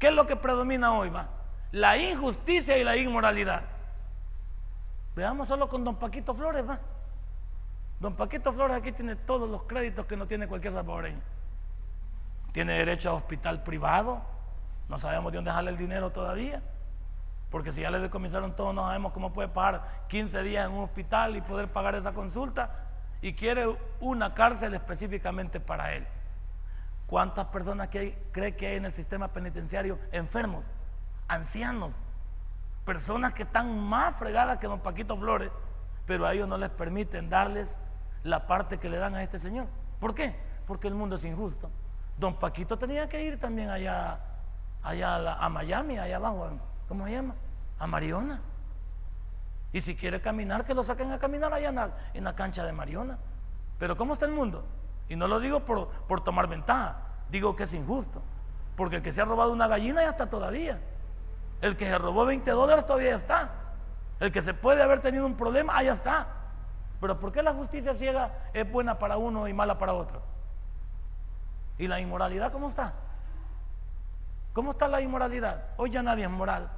¿Qué 0.00 0.08
es 0.08 0.12
lo 0.12 0.26
que 0.26 0.34
predomina 0.34 0.94
hoy, 0.94 1.10
va? 1.10 1.28
La 1.70 1.96
injusticia 1.96 2.76
y 2.76 2.82
la 2.82 2.96
inmoralidad. 2.96 3.62
Veamos 5.14 5.46
solo 5.46 5.68
con 5.68 5.84
don 5.84 5.96
Paquito 5.96 6.34
Flores, 6.34 6.68
va. 6.68 6.80
Don 8.00 8.16
Paquito 8.16 8.52
Flores 8.52 8.76
aquí 8.76 8.90
tiene 8.90 9.14
todos 9.14 9.48
los 9.48 9.62
créditos 9.62 10.06
que 10.06 10.16
no 10.16 10.26
tiene 10.26 10.48
cualquier 10.48 10.72
salvadoreño. 10.72 11.20
Tiene 12.52 12.74
derecho 12.74 13.10
a 13.10 13.14
hospital 13.14 13.62
privado. 13.62 14.22
No 14.88 14.98
sabemos 14.98 15.32
de 15.32 15.36
dónde 15.36 15.50
sale 15.50 15.70
el 15.70 15.78
dinero 15.78 16.10
todavía. 16.10 16.62
Porque 17.50 17.72
si 17.72 17.82
ya 17.82 17.90
le 17.90 17.98
decomisaron 17.98 18.56
todo, 18.56 18.72
no 18.72 18.86
sabemos 18.86 19.12
cómo 19.12 19.32
puede 19.32 19.48
pagar 19.48 20.04
15 20.08 20.42
días 20.42 20.66
en 20.66 20.72
un 20.72 20.84
hospital 20.84 21.36
y 21.36 21.42
poder 21.42 21.68
pagar 21.68 21.94
esa 21.94 22.14
consulta 22.14 22.82
y 23.20 23.34
quiere 23.34 23.76
una 24.00 24.34
cárcel 24.34 24.74
específicamente 24.74 25.60
para 25.60 25.92
él. 25.94 26.06
¿Cuántas 27.06 27.46
personas 27.46 27.88
cree 27.90 28.56
que 28.56 28.66
hay 28.66 28.76
en 28.76 28.86
el 28.86 28.92
sistema 28.92 29.28
penitenciario 29.28 29.98
enfermos, 30.12 30.64
ancianos, 31.28 31.92
personas 32.84 33.34
que 33.34 33.42
están 33.42 33.78
más 33.78 34.16
fregadas 34.16 34.58
que 34.58 34.66
don 34.66 34.80
Paquito 34.80 35.16
Flores, 35.16 35.50
pero 36.06 36.26
a 36.26 36.32
ellos 36.32 36.48
no 36.48 36.58
les 36.58 36.70
permiten 36.70 37.28
darles 37.28 37.78
la 38.24 38.46
parte 38.46 38.78
que 38.78 38.88
le 38.88 38.96
dan 38.96 39.14
a 39.14 39.22
este 39.22 39.38
señor? 39.38 39.66
¿Por 40.00 40.14
qué? 40.14 40.34
Porque 40.66 40.88
el 40.88 40.94
mundo 40.94 41.16
es 41.16 41.24
injusto. 41.24 41.70
Don 42.18 42.34
Paquito 42.34 42.78
tenía 42.78 43.08
que 43.08 43.22
ir 43.22 43.38
también 43.40 43.70
allá, 43.70 44.18
allá 44.82 45.32
a, 45.34 45.48
Miami, 45.48 45.98
allá 45.98 46.16
abajo, 46.16 46.50
¿cómo 46.88 47.06
se 47.06 47.12
llama? 47.12 47.34
A 47.78 47.86
Mariona. 47.86 48.40
Y 49.72 49.80
si 49.80 49.96
quiere 49.96 50.20
caminar, 50.20 50.64
que 50.64 50.74
lo 50.74 50.82
saquen 50.82 51.10
a 51.12 51.18
caminar 51.18 51.52
allá 51.52 51.90
en 52.14 52.24
la, 52.24 52.34
cancha 52.34 52.64
de 52.64 52.72
Mariona. 52.72 53.18
Pero 53.78 53.96
¿cómo 53.96 54.12
está 54.12 54.26
el 54.26 54.32
mundo? 54.32 54.64
Y 55.08 55.16
no 55.16 55.26
lo 55.26 55.40
digo 55.40 55.60
por, 55.60 55.88
por 56.06 56.22
tomar 56.22 56.46
ventaja, 56.46 56.96
digo 57.30 57.56
que 57.56 57.64
es 57.64 57.74
injusto. 57.74 58.22
Porque 58.76 58.96
el 58.96 59.02
que 59.02 59.12
se 59.12 59.22
ha 59.22 59.24
robado 59.24 59.52
una 59.52 59.66
gallina 59.66 60.02
ya 60.02 60.10
está 60.10 60.28
todavía. 60.28 60.80
El 61.60 61.76
que 61.76 61.86
se 61.86 61.98
robó 61.98 62.24
20 62.26 62.50
dólares 62.50 62.84
todavía 62.84 63.14
está. 63.14 63.50
El 64.20 64.30
que 64.30 64.42
se 64.42 64.54
puede 64.54 64.82
haber 64.82 65.00
tenido 65.00 65.26
un 65.26 65.36
problema, 65.36 65.76
allá 65.76 65.92
está. 65.92 66.28
Pero 67.00 67.18
¿por 67.18 67.32
qué 67.32 67.42
la 67.42 67.52
justicia 67.52 67.94
ciega 67.94 68.50
es 68.52 68.70
buena 68.70 68.98
para 68.98 69.16
uno 69.16 69.48
y 69.48 69.52
mala 69.52 69.78
para 69.78 69.92
otro? 69.92 70.22
¿Y 71.78 71.88
la 71.88 72.00
inmoralidad 72.00 72.52
cómo 72.52 72.68
está? 72.68 72.94
¿Cómo 74.52 74.72
está 74.72 74.88
la 74.88 75.00
inmoralidad? 75.00 75.70
Hoy 75.76 75.90
ya 75.90 76.02
nadie 76.02 76.24
es 76.24 76.30
moral. 76.30 76.70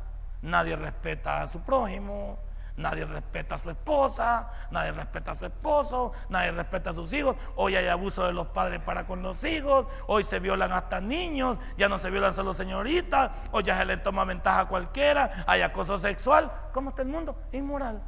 Nadie 0.42 0.76
respeta 0.76 1.42
a 1.42 1.46
su 1.46 1.60
prójimo, 1.62 2.38
Nadie 2.76 3.04
respeta 3.04 3.54
a 3.54 3.58
su 3.58 3.70
esposa, 3.70 4.50
nadie 4.72 4.90
respeta 4.90 5.30
a 5.30 5.34
su 5.36 5.46
esposo, 5.46 6.12
nadie 6.28 6.50
respeta 6.50 6.90
a 6.90 6.94
sus 6.94 7.12
hijos. 7.12 7.36
Hoy 7.54 7.76
hay 7.76 7.86
abuso 7.86 8.26
de 8.26 8.32
los 8.32 8.48
padres 8.48 8.80
para 8.80 9.06
con 9.06 9.22
los 9.22 9.44
hijos, 9.44 9.86
hoy 10.08 10.24
se 10.24 10.40
violan 10.40 10.72
hasta 10.72 11.00
niños, 11.00 11.58
ya 11.78 11.88
no 11.88 12.00
se 12.00 12.10
violan 12.10 12.34
solo 12.34 12.52
señoritas, 12.52 13.30
hoy 13.52 13.62
ya 13.62 13.78
se 13.78 13.84
le 13.84 13.96
toma 13.98 14.24
ventaja 14.24 14.60
a 14.60 14.68
cualquiera, 14.68 15.44
hay 15.46 15.62
acoso 15.62 15.98
sexual. 15.98 16.50
¿Cómo 16.72 16.88
está 16.90 17.02
el 17.02 17.08
mundo? 17.08 17.36
Inmoral. 17.52 18.02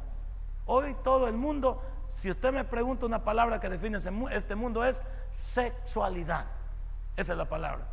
Hoy 0.65 0.97
todo 1.01 1.29
el 1.29 1.37
mundo, 1.37 1.81
si 2.05 2.29
usted 2.29 2.51
me 2.51 2.65
pregunta 2.65 3.05
una 3.05 3.23
palabra 3.23 3.61
que 3.61 3.69
define 3.69 3.99
este 4.31 4.55
mundo 4.55 4.83
es 4.83 5.01
sexualidad. 5.29 6.45
Esa 7.17 7.31
es 7.33 7.37
la 7.37 7.49
palabra 7.49 7.85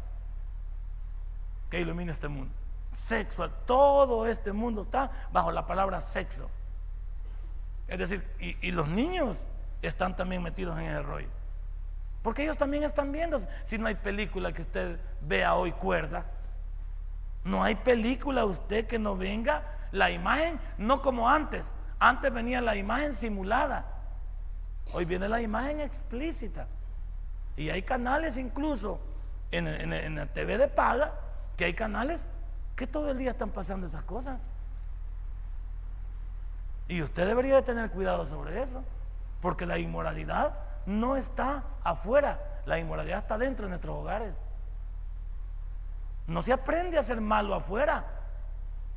que 1.70 1.80
ilumina 1.80 2.12
este 2.12 2.28
mundo. 2.28 2.54
Sexual. 2.92 3.50
Todo 3.66 4.26
este 4.26 4.52
mundo 4.52 4.82
está 4.82 5.10
bajo 5.32 5.50
la 5.50 5.66
palabra 5.66 6.00
sexo. 6.00 6.48
Es 7.88 7.98
decir, 7.98 8.24
y, 8.38 8.70
los 8.70 8.88
niños 8.88 9.42
están 9.82 10.14
también 10.14 10.42
metidos 10.42 10.78
en 10.78 10.87
el 10.87 11.02
rollo. 11.02 11.28
Porque 12.22 12.42
ellos 12.42 12.56
también 12.56 12.84
están 12.84 13.10
viendo. 13.12 13.38
Si 13.64 13.78
no 13.78 13.87
hay 13.88 13.96
película 13.96 14.52
que 14.52 14.62
usted 14.62 15.00
vea 15.22 15.54
hoy 15.54 15.72
cuerda, 15.72 16.26
no 17.42 17.64
hay 17.64 17.74
película 17.74 18.44
usted 18.44 18.87
que 18.87 18.98
no 18.98 19.16
venga 19.16 19.64
la 19.90 20.10
imagen, 20.10 20.60
no 20.78 21.02
como 21.02 21.28
antes. 21.28 21.72
Antes 21.98 22.32
venía 22.32 22.60
la 22.60 22.76
imagen 22.76 23.12
simulada. 23.12 23.87
Hoy 24.92 25.06
viene 25.06 25.28
la 25.28 25.40
imagen 25.40 25.80
explícita. 25.80 26.68
Y 27.56 27.70
hay 27.70 27.82
canales 27.82 28.37
incluso 28.37 29.00
en, 29.56 30.14
la 30.16 30.26
TV 30.26 30.58
de 30.58 30.68
paga, 30.68 31.12
que 31.56 31.64
hay 31.64 31.74
canales 31.74 32.26
que 32.76 32.86
todo 32.86 33.10
el 33.10 33.18
día 33.18 33.32
están 33.32 33.50
pasando 33.50 33.86
esas 33.86 34.02
cosas. 34.02 34.38
Y 36.88 37.02
usted 37.02 37.26
debería 37.26 37.56
de 37.56 37.62
tener 37.62 37.90
cuidado 37.90 38.26
sobre 38.26 38.62
eso, 38.62 38.82
porque 39.40 39.66
la 39.66 39.78
inmoralidad 39.78 40.58
no 40.86 41.16
está 41.16 41.64
afuera, 41.82 42.40
la 42.66 42.78
inmoralidad 42.78 43.20
está 43.20 43.38
dentro 43.38 43.66
de 43.66 43.70
nuestros 43.70 43.96
hogares. 43.96 44.34
No 46.26 46.42
se 46.42 46.52
aprende 46.52 46.98
a 46.98 47.02
ser 47.02 47.20
malo 47.20 47.54
afuera, 47.54 48.04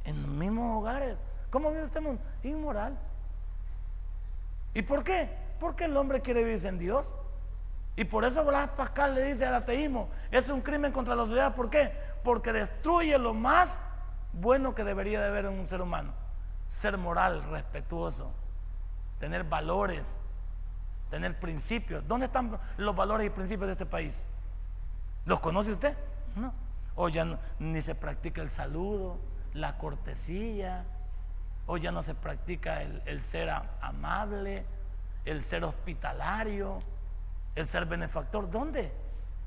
en 0.05 0.21
los 0.21 0.31
mismos 0.31 0.77
hogares. 0.81 1.17
¿Cómo 1.49 1.69
vive 1.69 1.83
usted 1.83 2.01
mundo? 2.01 2.21
Inmoral. 2.43 2.97
¿Y 4.73 4.81
por 4.81 5.03
qué? 5.03 5.29
Porque 5.59 5.85
el 5.85 5.95
hombre 5.95 6.21
quiere 6.21 6.43
vivir 6.43 6.65
en 6.65 6.77
Dios. 6.77 7.13
Y 7.97 8.05
por 8.05 8.23
eso 8.23 8.45
Blas 8.45 8.69
Pascal 8.69 9.15
le 9.15 9.23
dice 9.23 9.45
al 9.45 9.55
ateísmo, 9.55 10.10
es 10.31 10.49
un 10.49 10.62
crimen 10.62 10.91
contra 10.91 11.15
la 11.15 11.23
sociedad. 11.23 11.55
¿Por 11.55 11.69
qué? 11.69 11.91
Porque 12.23 12.53
destruye 12.53 13.17
lo 13.17 13.33
más 13.33 13.81
bueno 14.33 14.75
que 14.75 14.83
debería 14.83 15.19
de 15.19 15.27
haber 15.27 15.45
en 15.45 15.60
un 15.60 15.67
ser 15.67 15.81
humano. 15.81 16.13
Ser 16.67 16.97
moral, 16.99 17.43
respetuoso, 17.49 18.31
tener 19.19 19.43
valores, 19.43 20.19
tener 21.10 21.39
principios. 21.39 22.07
¿Dónde 22.07 22.27
están 22.27 22.60
los 22.77 22.95
valores 22.95 23.25
y 23.25 23.31
principios 23.31 23.65
de 23.67 23.73
este 23.73 23.88
país? 23.88 24.19
¿Los 25.25 25.39
conoce 25.39 25.71
usted? 25.71 25.97
No. 26.36 26.53
O 26.95 27.10
ya 27.10 27.39
ni 27.57 27.81
se 27.81 27.95
practica 27.95 28.43
el 28.43 28.51
saludo, 28.51 29.17
la 29.53 29.79
cortesía, 29.79 30.86
o 31.65 31.77
ya 31.77 31.91
no 31.91 32.03
se 32.03 32.13
practica 32.13 32.83
el, 32.83 33.21
ser 33.21 33.49
amable, 33.81 34.65
el 35.25 35.41
ser 35.43 35.63
hospitalario, 35.63 36.79
el 37.57 37.67
ser 37.67 37.85
benefactor. 37.85 38.49
¿Dónde? 38.49 38.91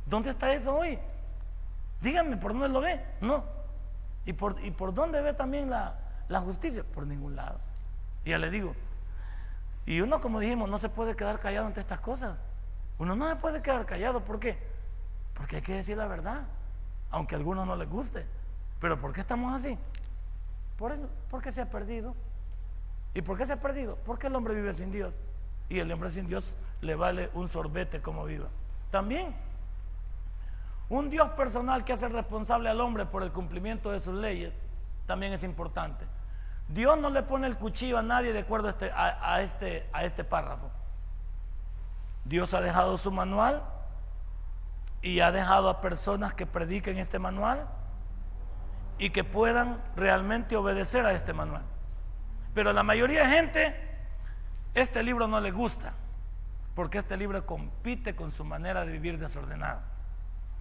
¿Dónde 0.06 0.30
está 0.30 0.52
eso 0.52 0.76
hoy? 0.76 0.98
Díganme, 2.00 2.36
¿por 2.36 2.52
dónde 2.52 2.68
lo 2.68 2.80
ve? 2.80 3.04
No. 3.20 3.44
¿Y 4.26 4.32
por, 4.32 4.62
y 4.64 4.70
por 4.70 4.92
dónde 4.92 5.20
ve 5.20 5.32
también 5.32 5.70
la, 5.70 5.94
la 6.28 6.40
justicia? 6.40 6.82
Por 6.82 7.06
ningún 7.06 7.36
lado. 7.36 7.58
Y 8.24 8.30
ya 8.30 8.38
le 8.38 8.50
digo, 8.50 8.74
y 9.86 10.00
uno, 10.00 10.20
como 10.20 10.40
dijimos, 10.40 10.68
no 10.68 10.78
se 10.78 10.88
puede 10.88 11.16
quedar 11.16 11.40
callado 11.40 11.66
ante 11.66 11.80
estas 11.80 12.00
cosas. 12.00 12.42
Uno 12.98 13.16
no 13.16 13.28
se 13.28 13.36
puede 13.36 13.62
quedar 13.62 13.86
callado. 13.86 14.24
¿Por 14.24 14.38
qué? 14.38 14.58
Porque 15.34 15.56
hay 15.56 15.62
que 15.62 15.74
decir 15.74 15.96
la 15.96 16.06
verdad, 16.06 16.42
aunque 17.10 17.34
a 17.34 17.38
algunos 17.38 17.66
no 17.66 17.76
les 17.76 17.88
guste. 17.88 18.26
Pero 18.80 19.00
¿por 19.00 19.12
qué 19.12 19.20
estamos 19.20 19.54
así? 19.54 19.78
Por 20.76 20.96
porque 21.30 21.52
se 21.52 21.62
ha 21.62 21.70
perdido. 21.70 22.14
¿Y 23.14 23.22
por 23.22 23.36
qué 23.38 23.46
se 23.46 23.52
ha 23.52 23.60
perdido? 23.60 23.96
Porque 24.04 24.26
el 24.26 24.34
hombre 24.34 24.54
vive 24.54 24.72
sin 24.72 24.90
Dios. 24.90 25.14
Y 25.70 25.78
el 25.78 25.90
hombre 25.90 26.10
sin 26.10 26.26
Dios 26.26 26.56
le 26.82 26.94
vale 26.94 27.30
un 27.32 27.48
sorbete 27.48 28.02
como 28.02 28.26
viva. 28.26 28.48
También, 28.90 29.34
un 30.90 31.08
Dios 31.08 31.30
personal 31.30 31.84
que 31.84 31.94
hace 31.94 32.08
responsable 32.08 32.68
al 32.68 32.80
hombre 32.80 33.06
por 33.06 33.22
el 33.22 33.32
cumplimiento 33.32 33.90
de 33.92 34.00
sus 34.00 34.14
leyes, 34.14 34.52
también 35.06 35.32
es 35.32 35.42
importante. 35.44 36.04
Dios 36.68 36.98
no 36.98 37.10
le 37.10 37.22
pone 37.22 37.46
el 37.46 37.56
cuchillo 37.56 37.98
a 37.98 38.02
nadie 38.02 38.32
de 38.32 38.40
acuerdo 38.40 38.68
a 38.68 38.70
este, 38.72 38.92
a, 38.92 39.42
este, 39.42 39.88
a 39.92 40.04
este 40.04 40.24
párrafo. 40.24 40.70
Dios 42.24 42.52
ha 42.54 42.60
dejado 42.60 42.98
su 42.98 43.10
manual 43.10 43.62
y 45.02 45.20
ha 45.20 45.32
dejado 45.32 45.68
a 45.68 45.80
personas 45.80 46.34
que 46.34 46.46
prediquen 46.46 46.98
este 46.98 47.18
manual 47.18 47.66
y 48.98 49.10
que 49.10 49.24
puedan 49.24 49.82
realmente 49.96 50.56
obedecer 50.56 51.06
a 51.06 51.12
este 51.12 51.32
manual. 51.32 51.62
Pero 52.54 52.72
la 52.72 52.82
mayoría 52.82 53.22
de 53.22 53.34
gente, 53.34 53.89
este 54.74 55.02
libro 55.02 55.26
no 55.26 55.40
le 55.40 55.50
gusta, 55.50 55.92
porque 56.74 56.98
este 56.98 57.16
libro 57.16 57.44
compite 57.46 58.14
con 58.14 58.32
su 58.32 58.44
manera 58.44 58.84
de 58.84 58.92
vivir 58.92 59.18
desordenada. 59.18 59.84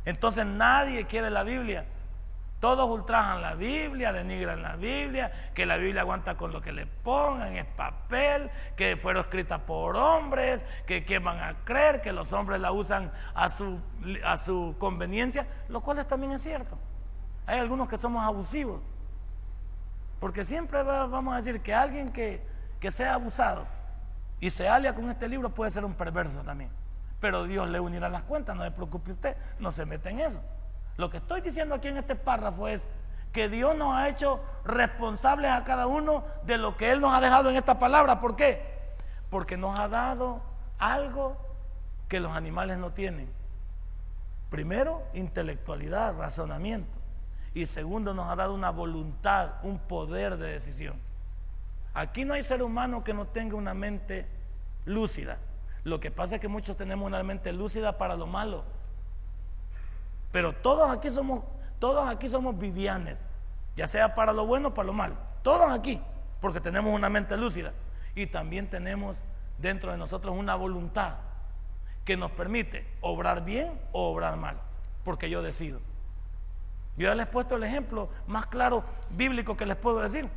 Entonces 0.06 0.46
nadie 0.46 1.06
quiere 1.06 1.30
la 1.30 1.44
Biblia 1.44 1.86
todos 2.60 2.90
ultrajan 2.90 3.42
la 3.42 3.54
Biblia, 3.56 4.12
denigran 4.12 4.62
la 4.62 4.76
Biblia, 4.76 5.52
que 5.54 5.66
la 5.66 5.78
Biblia 5.78 6.02
aguanta 6.02 6.36
con 6.36 6.52
lo 6.52 6.62
que 6.62 6.74
le 6.74 6.86
pongan, 6.86 7.56
es 7.56 7.66
papel, 7.66 8.52
que 8.76 8.98
fueron 8.98 9.24
escritas 9.24 9.62
por 9.62 9.96
hombres, 9.96 10.66
que, 10.86 11.06
que 11.06 11.20
van 11.20 11.40
a 11.40 11.56
creer, 11.64 12.02
que 12.02 12.12
los 12.12 12.34
hombres 12.34 12.60
la 12.60 12.74
usan 12.74 13.14
a 13.34 13.48
su, 13.48 13.80
a 14.26 14.38
su 14.38 14.76
conveniencia, 14.78 15.48
lo 15.70 15.80
cual 15.80 16.06
también 16.06 16.34
es 16.34 16.42
cierto. 16.42 16.78
Hay 17.46 17.60
algunos 17.60 17.88
que 17.88 17.98
somos 17.98 18.26
abusivos, 18.26 18.82
porque 20.20 20.44
siempre 20.44 20.84
vamos 20.84 21.34
a 21.34 21.38
decir 21.38 21.62
que 21.62 21.74
alguien 21.74 22.12
que, 22.12 22.46
que 22.82 22.92
sea 22.92 23.14
abusado 23.14 23.66
y 24.40 24.50
se 24.50 24.70
alia 24.70 24.96
con 24.96 25.10
este 25.10 25.28
libro 25.28 25.50
puede 25.50 25.72
ser 25.72 25.86
un 25.86 25.94
perverso 25.94 26.40
también. 26.42 26.72
Pero 27.20 27.44
Dios 27.44 27.70
le 27.70 27.80
unirá 27.80 28.10
las 28.10 28.24
cuentas, 28.24 28.56
no 28.56 28.64
se 28.64 28.72
preocupe 28.72 29.12
usted, 29.12 29.36
no 29.60 29.72
se 29.72 29.86
mete 29.86 30.10
en 30.10 30.20
eso. 30.20 30.42
Lo 30.98 31.10
que 31.10 31.18
estoy 31.18 31.42
diciendo 31.42 31.76
aquí 31.76 31.90
en 31.90 31.98
este 31.98 32.16
párrafo 32.16 32.68
es 32.68 32.88
que 33.34 33.50
Dios 33.50 33.76
nos 33.76 33.96
ha 33.96 34.10
hecho 34.10 34.40
responsables 34.66 35.52
a 35.52 35.64
cada 35.64 35.88
uno 35.88 36.24
de 36.46 36.58
lo 36.58 36.78
que 36.78 36.92
Él 36.92 37.02
nos 37.02 37.14
ha 37.14 37.22
dejado 37.22 37.50
en 37.50 37.58
esta 37.58 37.78
palabra. 37.80 38.20
¿Por 38.20 38.36
qué? 38.36 38.80
Porque 39.30 39.58
nos 39.58 39.78
ha 39.80 39.88
dado 39.88 40.42
algo 40.78 41.38
que 42.08 42.20
los 42.20 42.36
animales 42.36 42.78
no 42.78 42.92
tienen. 42.92 43.32
Primero, 44.50 45.04
intelectualidad, 45.14 46.18
razonamiento. 46.18 46.90
Y 47.54 47.66
segundo, 47.66 48.14
nos 48.14 48.30
ha 48.30 48.36
dado 48.36 48.54
una 48.54 48.72
voluntad, 48.72 49.56
un 49.64 49.80
poder 49.80 50.38
de 50.38 50.52
decisión. 50.52 51.00
Aquí 51.94 52.26
no 52.26 52.34
hay 52.34 52.44
ser 52.44 52.64
humano 52.64 53.04
que 53.04 53.14
no 53.14 53.28
tenga 53.28 53.56
una 53.56 53.74
mente 53.74 54.28
lúcida. 54.86 55.40
Lo 55.84 56.00
que 56.00 56.12
pasa 56.12 56.36
es 56.36 56.42
que 56.42 56.48
muchos 56.48 56.78
tenemos 56.78 57.08
una 57.08 57.24
mente 57.24 57.52
lúcida 57.54 57.98
para 57.98 58.16
lo 58.16 58.28
malo 58.28 58.64
pero 60.32 60.54
todos 60.54 60.90
aquí 60.92 61.10
somos, 61.10 61.44
todos 61.80 62.08
aquí 62.08 62.28
somos 62.28 62.58
vivianes, 62.58 63.24
ya 63.76 63.88
sea 63.88 64.16
para 64.16 64.34
lo 64.34 64.46
bueno 64.46 64.70
o 64.70 64.74
para 64.74 64.88
lo 64.88 64.94
malo. 64.94 65.16
Todos 65.42 65.72
aquí, 65.72 66.02
porque 66.40 66.60
tenemos 66.60 66.94
una 66.94 67.10
mente 67.10 67.36
lúcida 67.38 67.74
y 68.16 68.28
también 68.28 68.70
tenemos 68.70 69.24
dentro 69.58 69.92
de 69.92 69.98
nosotros 69.98 70.36
una 70.38 70.56
voluntad 70.56 71.16
que 72.06 72.16
nos 72.16 72.32
permite 72.32 72.86
obrar 73.02 73.44
bien 73.44 73.80
o 73.92 74.12
obrar 74.12 74.38
mal, 74.38 74.58
porque 75.04 75.30
yo 75.30 75.42
decido. 75.42 75.80
Yo 76.98 77.08
ya 77.08 77.16
les 77.16 77.28
he 77.28 77.30
puesto 77.30 77.56
el 77.56 77.64
ejemplo 77.64 78.10
más 78.28 78.46
claro 78.48 78.84
bíblico 79.10 79.56
que 79.56 79.66
les 79.66 79.78
puedo 79.78 80.00
decir. 80.02 80.30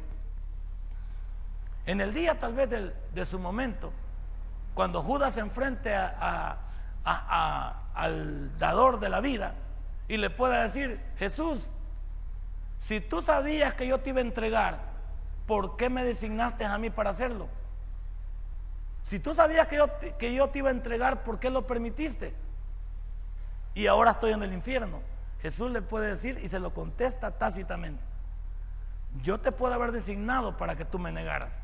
En 1.87 2.01
el 2.01 2.15
día 2.15 2.39
tal 2.39 2.55
vez 2.55 2.71
de 3.13 3.25
su 3.25 3.39
momento, 3.39 3.93
cuando 4.75 5.03
Judas 5.03 5.35
se 5.35 5.41
enfrente 5.41 5.95
a, 5.95 6.59
al 7.95 8.57
dador 8.59 9.01
de 9.01 9.09
la 9.09 9.21
vida, 9.21 9.55
y 10.09 10.17
le 10.17 10.31
pueda 10.31 10.63
decir, 10.63 11.01
Jesús, 11.17 11.71
si 12.77 13.01
tú 13.01 13.23
sabías 13.23 13.75
que 13.75 13.87
yo 13.87 14.01
te 14.01 14.11
iba 14.11 14.19
a 14.19 14.23
entregar, 14.23 14.81
¿por 15.47 15.77
qué 15.77 15.89
me 15.89 16.05
designaste 16.05 16.65
a 16.65 16.77
mí 16.79 16.91
para 16.91 17.11
hacerlo? 17.11 17.49
Si 19.03 19.19
tú 19.19 19.35
sabías 19.35 19.67
que 19.69 19.77
yo, 19.77 19.89
que 20.19 20.35
yo 20.35 20.51
te 20.51 20.59
iba 20.59 20.69
a 20.69 20.73
entregar, 20.73 21.25
¿por 21.25 21.39
qué 21.39 21.51
lo 21.51 21.67
permitiste? 21.67 22.35
Y 23.75 23.87
ahora 23.87 24.13
estoy 24.13 24.33
en 24.33 24.43
el 24.43 24.53
infierno. 24.53 25.01
Jesús 25.41 25.71
le 25.71 25.83
puede 25.83 26.09
decir 26.09 26.39
y 26.43 26.49
se 26.49 26.59
lo 26.59 26.75
contesta 26.75 27.33
tácitamente. 27.39 28.03
Yo 29.23 29.41
te 29.41 29.51
puedo 29.51 29.75
haber 29.75 29.93
designado 29.93 30.57
para 30.57 30.77
que 30.77 30.85
tú 30.85 30.99
me 30.99 31.11
negaras. 31.11 31.61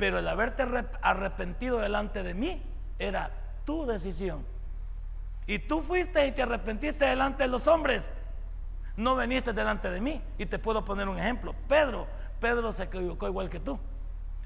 Pero 0.00 0.18
el 0.18 0.26
haberte 0.26 0.64
arrepentido 1.02 1.78
delante 1.78 2.22
de 2.22 2.32
mí 2.32 2.62
era 2.98 3.30
tu 3.66 3.84
decisión. 3.84 4.46
Y 5.46 5.58
tú 5.58 5.82
fuiste 5.82 6.26
y 6.26 6.32
te 6.32 6.40
arrepentiste 6.40 7.04
delante 7.04 7.42
de 7.42 7.50
los 7.50 7.68
hombres. 7.68 8.08
No 8.96 9.14
veniste 9.14 9.52
delante 9.52 9.90
de 9.90 10.00
mí. 10.00 10.22
Y 10.38 10.46
te 10.46 10.58
puedo 10.58 10.86
poner 10.86 11.06
un 11.06 11.18
ejemplo. 11.18 11.54
Pedro, 11.68 12.06
Pedro 12.40 12.72
se 12.72 12.84
equivocó 12.84 13.28
igual 13.28 13.50
que 13.50 13.60
tú. 13.60 13.78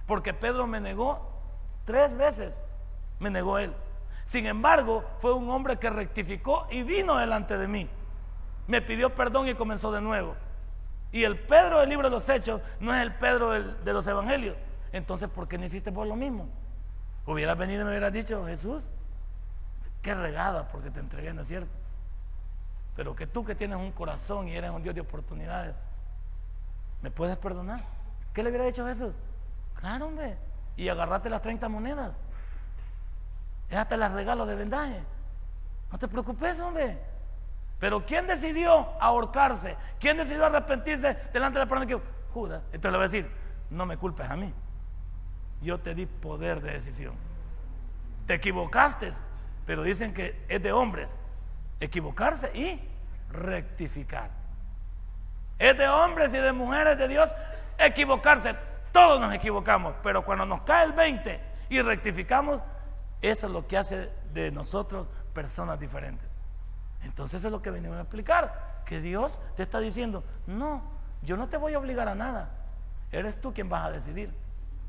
Porque 0.09 0.35
Pedro 0.35 0.67
me 0.67 0.81
negó 0.81 1.21
tres 1.85 2.17
veces. 2.17 2.61
Me 3.21 3.31
negó 3.31 3.61
él. 3.61 3.73
Sin 4.25 4.47
embargo, 4.47 5.05
fue 5.21 5.35
un 5.35 5.49
hombre 5.51 5.79
que 5.79 5.89
rectificó 5.89 6.67
y 6.69 6.83
vino 6.83 7.17
delante 7.17 7.57
de 7.57 7.69
mí. 7.69 7.89
Me 8.67 8.83
pidió 8.83 9.15
perdón 9.15 9.47
y 9.47 9.55
comenzó 9.55 9.93
de 9.93 10.01
nuevo. 10.01 10.35
Y 11.13 11.23
el 11.23 11.39
Pedro 11.39 11.79
del 11.79 11.91
libro 11.91 12.11
de 12.11 12.17
los 12.17 12.29
Hechos 12.29 12.61
no 12.81 12.93
es 12.93 13.01
el 13.01 13.15
Pedro 13.15 13.51
de 13.53 13.93
los 13.93 14.05
Evangelios. 14.09 14.57
Entonces, 14.95 15.29
¿por 15.29 15.47
qué 15.49 15.59
no 15.59 15.67
hiciste 15.67 15.93
por 15.93 16.07
lo 16.07 16.17
mismo? 16.17 16.49
Hubieras 17.27 17.59
venido 17.59 17.83
y 17.83 17.85
me 17.85 17.91
hubieras 17.91 18.13
dicho, 18.13 18.47
Jesús, 18.47 18.89
Qué 20.05 20.15
regada 20.15 20.69
porque 20.69 20.91
te 20.91 21.01
entregué, 21.01 21.33
¿no 21.33 21.41
es 21.41 21.49
cierto? 21.49 21.73
Pero 22.95 23.17
que 23.17 23.27
tú 23.27 23.43
que 23.43 23.55
tienes 23.55 23.79
un 23.79 23.91
corazón 23.91 24.49
y 24.49 24.55
eres 24.55 24.71
un 24.71 24.83
Dios 24.83 24.95
de 24.95 25.01
oportunidades, 25.01 25.75
¿me 27.01 27.11
puedes 27.11 27.39
perdonar? 27.39 27.81
¿Qué 28.35 28.43
le 28.43 28.51
hubiera 28.51 28.67
dicho 28.67 28.87
Jesús? 28.87 29.15
Claro, 29.81 30.09
hombre. 30.09 30.37
Y 30.77 30.91
agarrate 30.91 31.31
las 31.31 31.41
30 31.41 31.71
monedas. 31.71 32.13
Déjate 33.71 33.97
las 33.97 34.13
regalos 34.13 34.47
de 34.47 34.57
vendaje. 34.57 35.03
No 35.91 35.99
te 35.99 36.07
preocupes, 36.07 36.61
hombre. 36.61 36.99
Pero 37.79 38.05
¿quién 38.05 38.27
decidió 38.27 38.91
ahorcarse? 39.01 39.75
¿Quién 39.99 40.19
decidió 40.19 40.45
arrepentirse 40.45 41.17
delante 41.33 41.59
de 41.59 41.65
la 41.65 41.69
persona 41.69 41.87
que 41.87 41.99
Judas? 42.35 42.63
Entonces 42.73 42.93
le 42.93 42.99
voy 42.99 43.05
a 43.05 43.09
decir, 43.09 43.31
no 43.71 43.87
me 43.87 43.97
culpes 43.97 44.29
a 44.29 44.37
mí. 44.37 44.53
Yo 45.65 45.81
te 45.81 45.95
di 45.95 46.05
poder 46.05 46.61
de 46.61 46.73
decisión. 46.73 47.15
te 48.27 48.35
equivocaste, 48.35 49.11
pero 49.67 49.83
dicen 49.83 50.15
que 50.15 50.45
es 50.49 50.63
de 50.63 50.73
hombres 50.73 51.19
equivocarse 51.81 52.51
y 52.57 52.81
rectificar. 53.31 54.31
Es 55.59 55.77
de 55.77 55.89
hombres 55.89 56.33
y 56.35 56.39
de 56.39 56.53
mujeres 56.53 56.99
de 56.99 57.09
Dios 57.09 57.35
equivocarse. 57.79 58.55
Todos 58.93 59.21
nos 59.21 59.33
equivocamos, 59.33 59.95
pero 60.03 60.23
cuando 60.25 60.47
nos 60.47 60.61
cae 60.63 60.85
el 60.85 60.93
20 60.93 61.41
y 61.71 61.81
rectificamos, 61.81 62.63
eso 63.23 63.47
es 63.47 63.53
lo 63.53 63.67
que 63.67 63.79
hace 63.79 64.11
de 64.33 64.53
nosotros 64.53 65.07
personas 65.33 65.81
diferentes. 65.81 66.29
Entonces 67.03 67.41
eso 67.41 67.49
es 67.49 67.53
lo 67.53 67.63
que 67.63 67.71
venimos 67.71 67.97
a 67.97 68.03
explicar, 68.03 68.83
que 68.85 69.01
Dios 69.01 69.39
te 69.57 69.63
está 69.63 69.81
diciendo, 69.81 70.25
no, 70.47 70.83
yo 71.23 71.37
no 71.37 71.49
te 71.49 71.57
voy 71.57 71.75
a 71.75 71.79
obligar 71.79 72.09
a 72.09 72.15
nada, 72.15 72.51
eres 73.13 73.41
tú 73.41 73.53
quien 73.55 73.69
vas 73.69 73.87
a 73.87 73.91
decidir. 73.91 74.44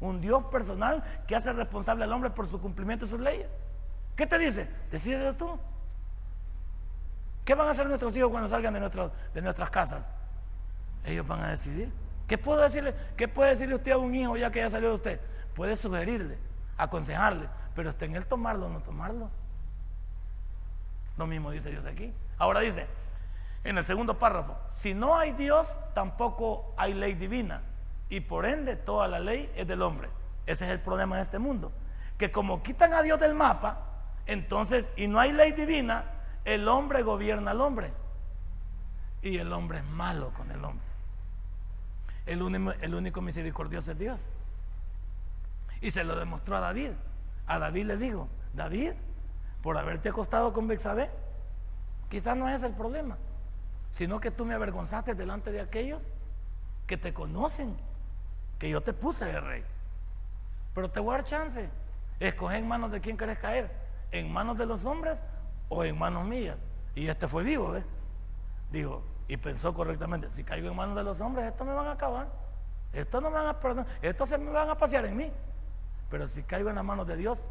Un 0.06 0.22
Dios 0.22 0.44
personal 0.46 1.04
que 1.28 1.36
hace 1.36 1.52
responsable 1.52 2.04
al 2.04 2.14
hombre 2.14 2.30
por 2.30 2.46
su 2.46 2.62
cumplimiento 2.62 3.06
de 3.06 3.12
sus 3.12 3.20
leyes. 3.20 3.50
¿Qué 4.16 4.28
te 4.28 4.38
dice? 4.38 4.70
Decide 4.92 5.34
tú. 5.34 5.60
¿Qué 7.44 7.56
van 7.56 7.68
a 7.68 7.72
hacer 7.72 7.88
nuestros 7.88 8.16
hijos 8.16 8.30
cuando 8.30 8.48
salgan 8.48 8.74
de, 8.74 9.12
de 9.34 9.42
nuestras 9.42 9.70
casas? 9.70 10.10
Ellos 11.04 11.28
van 11.28 11.42
a 11.42 11.50
decidir. 11.50 11.92
¿Qué 12.28 12.38
puedo 12.38 12.62
decirle? 12.62 12.96
¿Qué 13.18 13.28
puede 13.28 13.52
decirle 13.52 13.76
usted 13.76 13.92
a 13.92 13.98
un 13.98 14.14
hijo 14.14 14.38
ya 14.38 14.52
que 14.52 14.60
ya 14.60 14.70
salió 14.70 14.90
de 14.90 14.96
usted? 14.96 15.22
Puede 15.54 15.76
sugerirle, 15.76 16.38
aconsejarle, 16.78 17.48
pero 17.76 17.90
está 17.90 18.06
en 18.06 18.16
él 18.16 18.26
tomarlo 18.26 18.68
o 18.68 18.70
no 18.70 18.82
tomarlo. 18.82 19.30
Lo 21.18 21.28
mismo 21.28 21.52
dice 21.52 21.70
Dios 21.70 21.86
aquí. 21.86 22.14
Ahora 22.38 22.60
dice, 22.60 22.88
en 23.64 23.78
el 23.78 23.84
segundo 23.84 24.20
párrafo, 24.20 24.58
si 24.70 24.94
no 24.94 25.18
hay 25.18 25.34
Dios, 25.34 25.78
tampoco 25.94 26.74
hay 26.78 26.94
ley 26.94 27.14
divina. 27.14 27.62
Y 28.10 28.22
por 28.22 28.46
ende, 28.46 28.76
toda 28.76 29.08
la 29.08 29.20
ley 29.20 29.52
es 29.56 29.68
del 29.68 29.82
hombre. 29.82 30.10
Ese 30.46 30.66
es 30.66 30.72
el 30.72 30.80
problema 30.80 31.18
de 31.18 31.24
este 31.24 31.40
mundo. 31.40 31.72
Que 32.18 32.32
como 32.32 32.64
quitan 32.64 32.94
a 32.94 33.02
Dios 33.02 33.20
del 33.20 33.34
mapa, 33.34 33.80
entonces, 34.26 34.90
y 34.96 35.08
no 35.08 35.20
hay 35.20 35.34
ley 35.34 35.52
divina, 35.52 36.06
el 36.46 36.68
hombre 36.68 37.04
gobierna 37.04 37.52
al 37.52 37.62
hombre. 37.62 37.94
Y 39.22 39.38
el 39.38 39.52
hombre 39.54 39.80
es 39.80 39.86
malo 39.86 40.32
con 40.34 40.52
el 40.52 40.64
hombre. 40.64 40.86
El 42.26 42.42
único, 42.42 42.72
el 42.82 42.96
único 42.96 43.22
misericordioso 43.22 43.92
es 43.92 44.00
Dios. 44.00 44.30
Y 45.82 45.92
se 45.92 46.04
lo 46.04 46.16
demostró 46.16 46.58
a 46.58 46.62
David. 46.62 46.92
A 47.48 47.60
David 47.60 47.86
le 47.86 47.98
dijo, 47.98 48.28
David, 48.54 48.94
por 49.62 49.78
haberte 49.78 50.10
acostado 50.10 50.54
con 50.54 50.68
Bexabé, 50.68 51.10
quizás 52.10 52.38
no 52.38 52.48
es 52.50 52.64
el 52.64 52.74
problema, 52.74 53.18
sino 53.92 54.20
que 54.20 54.32
tú 54.32 54.46
me 54.46 54.54
avergonzaste 54.54 55.16
delante 55.16 55.52
de 55.52 55.62
aquellos 55.62 56.04
que 56.88 56.98
te 56.98 57.14
conocen, 57.14 57.76
que 58.60 58.70
yo 58.70 58.82
te 58.82 58.94
puse 58.94 59.26
de 59.26 59.40
rey. 59.40 59.64
Pero 60.74 60.90
te 60.90 61.00
voy 61.00 61.14
a 61.14 61.18
dar 61.18 61.26
chance. 61.26 61.70
Escoge 62.20 62.58
en 62.58 62.68
manos 62.68 62.92
de 62.92 63.02
quién 63.02 63.18
querés 63.18 63.40
caer, 63.40 63.72
en 64.12 64.32
manos 64.32 64.58
de 64.58 64.66
los 64.66 64.86
hombres 64.86 65.24
o 65.70 65.84
en 65.84 65.98
manos 65.98 66.26
mías. 66.26 66.58
Y 66.94 67.08
este 67.08 67.28
fue 67.28 67.44
vivo, 67.44 67.72
¿ves? 67.72 67.84
Dijo, 68.72 69.04
y 69.28 69.38
pensó 69.38 69.74
correctamente, 69.74 70.30
si 70.30 70.44
caigo 70.44 70.70
en 70.70 70.76
manos 70.76 70.96
de 70.96 71.04
los 71.04 71.20
hombres, 71.22 71.48
esto 71.48 71.66
me 71.66 71.74
van 71.74 71.88
a 71.88 71.92
acabar. 71.92 72.28
Esto 72.94 73.20
no 73.20 73.30
me 73.30 73.38
van 73.38 73.48
a 73.48 73.60
perdonar, 73.60 73.88
esto 74.02 74.26
se 74.26 74.38
me 74.38 74.52
van 74.52 74.70
a 74.70 74.78
pasear 74.78 75.06
en 75.06 75.18
mí. 75.18 75.32
Pero 76.10 76.28
si 76.28 76.44
caigo 76.44 76.70
en 76.70 76.76
las 76.76 76.86
manos 76.86 77.06
de 77.08 77.18
Dios, 77.18 77.50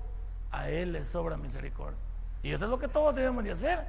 a 0.51 0.71
Él 0.71 0.93
le 0.93 1.05
sobra 1.05 1.37
misericordia. 1.37 1.99
Y 2.43 2.53
eso 2.53 2.65
es 2.65 2.71
lo 2.71 2.79
que 2.79 2.89
todos 2.89 3.15
debemos 3.15 3.45
de 3.45 3.51
hacer. 3.51 3.85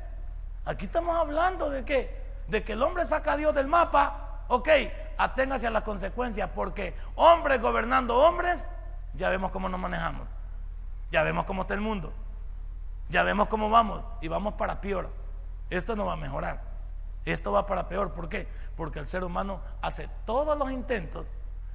Aquí 0.66 0.86
estamos 0.86 1.16
hablando 1.16 1.70
de 1.70 1.86
que, 1.86 2.10
de 2.48 2.64
que 2.64 2.74
el 2.74 2.82
hombre 2.82 3.06
saca 3.06 3.34
a 3.34 3.38
Dios 3.38 3.54
del 3.54 3.68
mapa, 3.68 4.44
ok, 4.48 4.68
aténgase 5.18 5.68
a 5.68 5.72
las 5.72 5.84
consecuencias, 5.84 6.50
porque 6.54 6.96
hombres 7.16 7.62
gobernando 7.62 8.18
hombres, 8.18 8.68
ya 9.14 9.30
vemos 9.30 9.52
cómo 9.52 9.70
nos 9.70 9.80
manejamos, 9.80 10.28
ya 11.12 11.24
vemos 11.24 11.46
cómo 11.46 11.64
está 11.64 11.74
el 11.74 11.82
mundo, 11.82 12.14
ya 13.10 13.24
vemos 13.24 13.48
cómo 13.48 13.70
vamos 13.70 14.04
y 14.22 14.28
vamos 14.28 14.56
para 14.56 14.82
peor. 14.82 15.12
Esto 15.70 15.96
no 15.96 16.06
va 16.06 16.14
a 16.14 16.18
mejorar, 16.18 16.62
esto 17.26 17.52
va 17.52 17.66
para 17.66 17.88
peor. 17.88 18.12
¿Por 18.12 18.30
qué? 18.30 18.48
Porque 18.76 19.00
el 19.00 19.08
ser 19.08 19.24
humano 19.24 19.62
hace 19.82 20.10
todos 20.26 20.58
los 20.58 20.72
intentos 20.72 21.26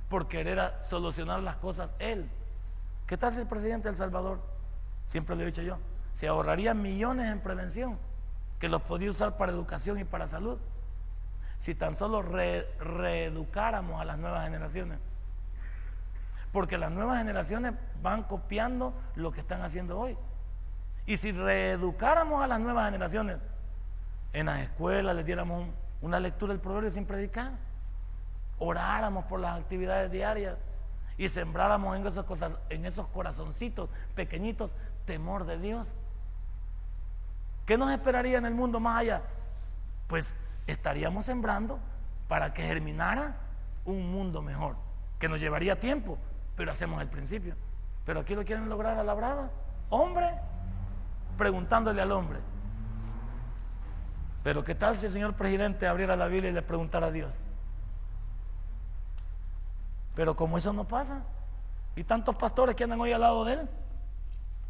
por 0.08 0.28
querer 0.28 0.74
solucionar 0.80 1.40
las 1.40 1.56
cosas 1.56 1.94
él. 1.98 2.30
¿Qué 3.06 3.16
tal 3.16 3.32
si 3.32 3.40
el 3.40 3.46
presidente 3.46 3.84
de 3.84 3.90
El 3.90 3.96
Salvador, 3.96 4.40
siempre 5.06 5.34
lo 5.34 5.42
he 5.42 5.46
dicho 5.46 5.62
yo, 5.62 5.78
se 6.12 6.28
ahorraría 6.28 6.74
millones 6.74 7.26
en 7.26 7.40
prevención 7.40 7.98
que 8.58 8.68
los 8.68 8.82
podía 8.82 9.10
usar 9.10 9.36
para 9.36 9.52
educación 9.52 9.98
y 9.98 10.04
para 10.04 10.26
salud? 10.26 10.58
Si 11.60 11.74
tan 11.74 11.94
solo 11.94 12.22
reeducáramos 12.22 14.00
a 14.00 14.06
las 14.06 14.16
nuevas 14.16 14.44
generaciones. 14.44 14.98
Porque 16.52 16.78
las 16.78 16.90
nuevas 16.90 17.18
generaciones 17.18 17.74
van 18.02 18.22
copiando 18.22 18.94
lo 19.14 19.30
que 19.30 19.40
están 19.40 19.60
haciendo 19.60 20.00
hoy. 20.00 20.16
Y 21.04 21.18
si 21.18 21.32
reeducáramos 21.32 22.42
a 22.42 22.46
las 22.46 22.60
nuevas 22.60 22.86
generaciones, 22.86 23.40
en 24.32 24.46
las 24.46 24.60
escuelas 24.60 25.14
les 25.14 25.26
diéramos 25.26 25.68
una 26.00 26.18
lectura 26.18 26.54
del 26.54 26.62
proverbio 26.62 26.90
sin 26.90 27.04
predicar, 27.04 27.52
oráramos 28.58 29.26
por 29.26 29.38
las 29.38 29.60
actividades 29.60 30.10
diarias, 30.10 30.56
y 31.18 31.28
sembráramos 31.28 31.94
en 31.94 32.24
cosas, 32.24 32.52
en 32.70 32.86
esos 32.86 33.06
corazoncitos 33.08 33.90
pequeñitos 34.14 34.74
temor 35.04 35.44
de 35.44 35.58
Dios. 35.58 35.94
¿Qué 37.66 37.76
nos 37.76 37.90
esperaría 37.90 38.38
en 38.38 38.46
el 38.46 38.54
mundo 38.54 38.80
más 38.80 39.00
allá? 39.00 39.22
Pues 40.06 40.32
estaríamos 40.70 41.24
sembrando 41.24 41.78
para 42.28 42.52
que 42.52 42.62
germinara 42.62 43.36
un 43.84 44.10
mundo 44.12 44.42
mejor, 44.42 44.76
que 45.18 45.28
nos 45.28 45.40
llevaría 45.40 45.80
tiempo, 45.80 46.18
pero 46.56 46.72
hacemos 46.72 47.00
el 47.02 47.08
principio. 47.08 47.56
Pero 48.04 48.20
aquí 48.20 48.34
lo 48.34 48.44
quieren 48.44 48.68
lograr 48.68 48.98
a 48.98 49.04
la 49.04 49.14
brava. 49.14 49.50
Hombre, 49.88 50.30
preguntándole 51.36 52.00
al 52.02 52.12
hombre. 52.12 52.38
Pero 54.42 54.64
¿qué 54.64 54.74
tal 54.74 54.96
si 54.96 55.06
el 55.06 55.12
señor 55.12 55.34
presidente 55.34 55.86
abriera 55.86 56.16
la 56.16 56.26
Biblia 56.28 56.50
y 56.50 56.54
le 56.54 56.62
preguntara 56.62 57.08
a 57.08 57.10
Dios? 57.10 57.34
Pero 60.14 60.34
como 60.34 60.56
eso 60.56 60.72
no 60.72 60.86
pasa, 60.86 61.22
y 61.96 62.04
tantos 62.04 62.36
pastores 62.36 62.74
que 62.74 62.84
andan 62.84 63.00
hoy 63.00 63.12
al 63.12 63.20
lado 63.20 63.44
de 63.44 63.54
él, 63.54 63.68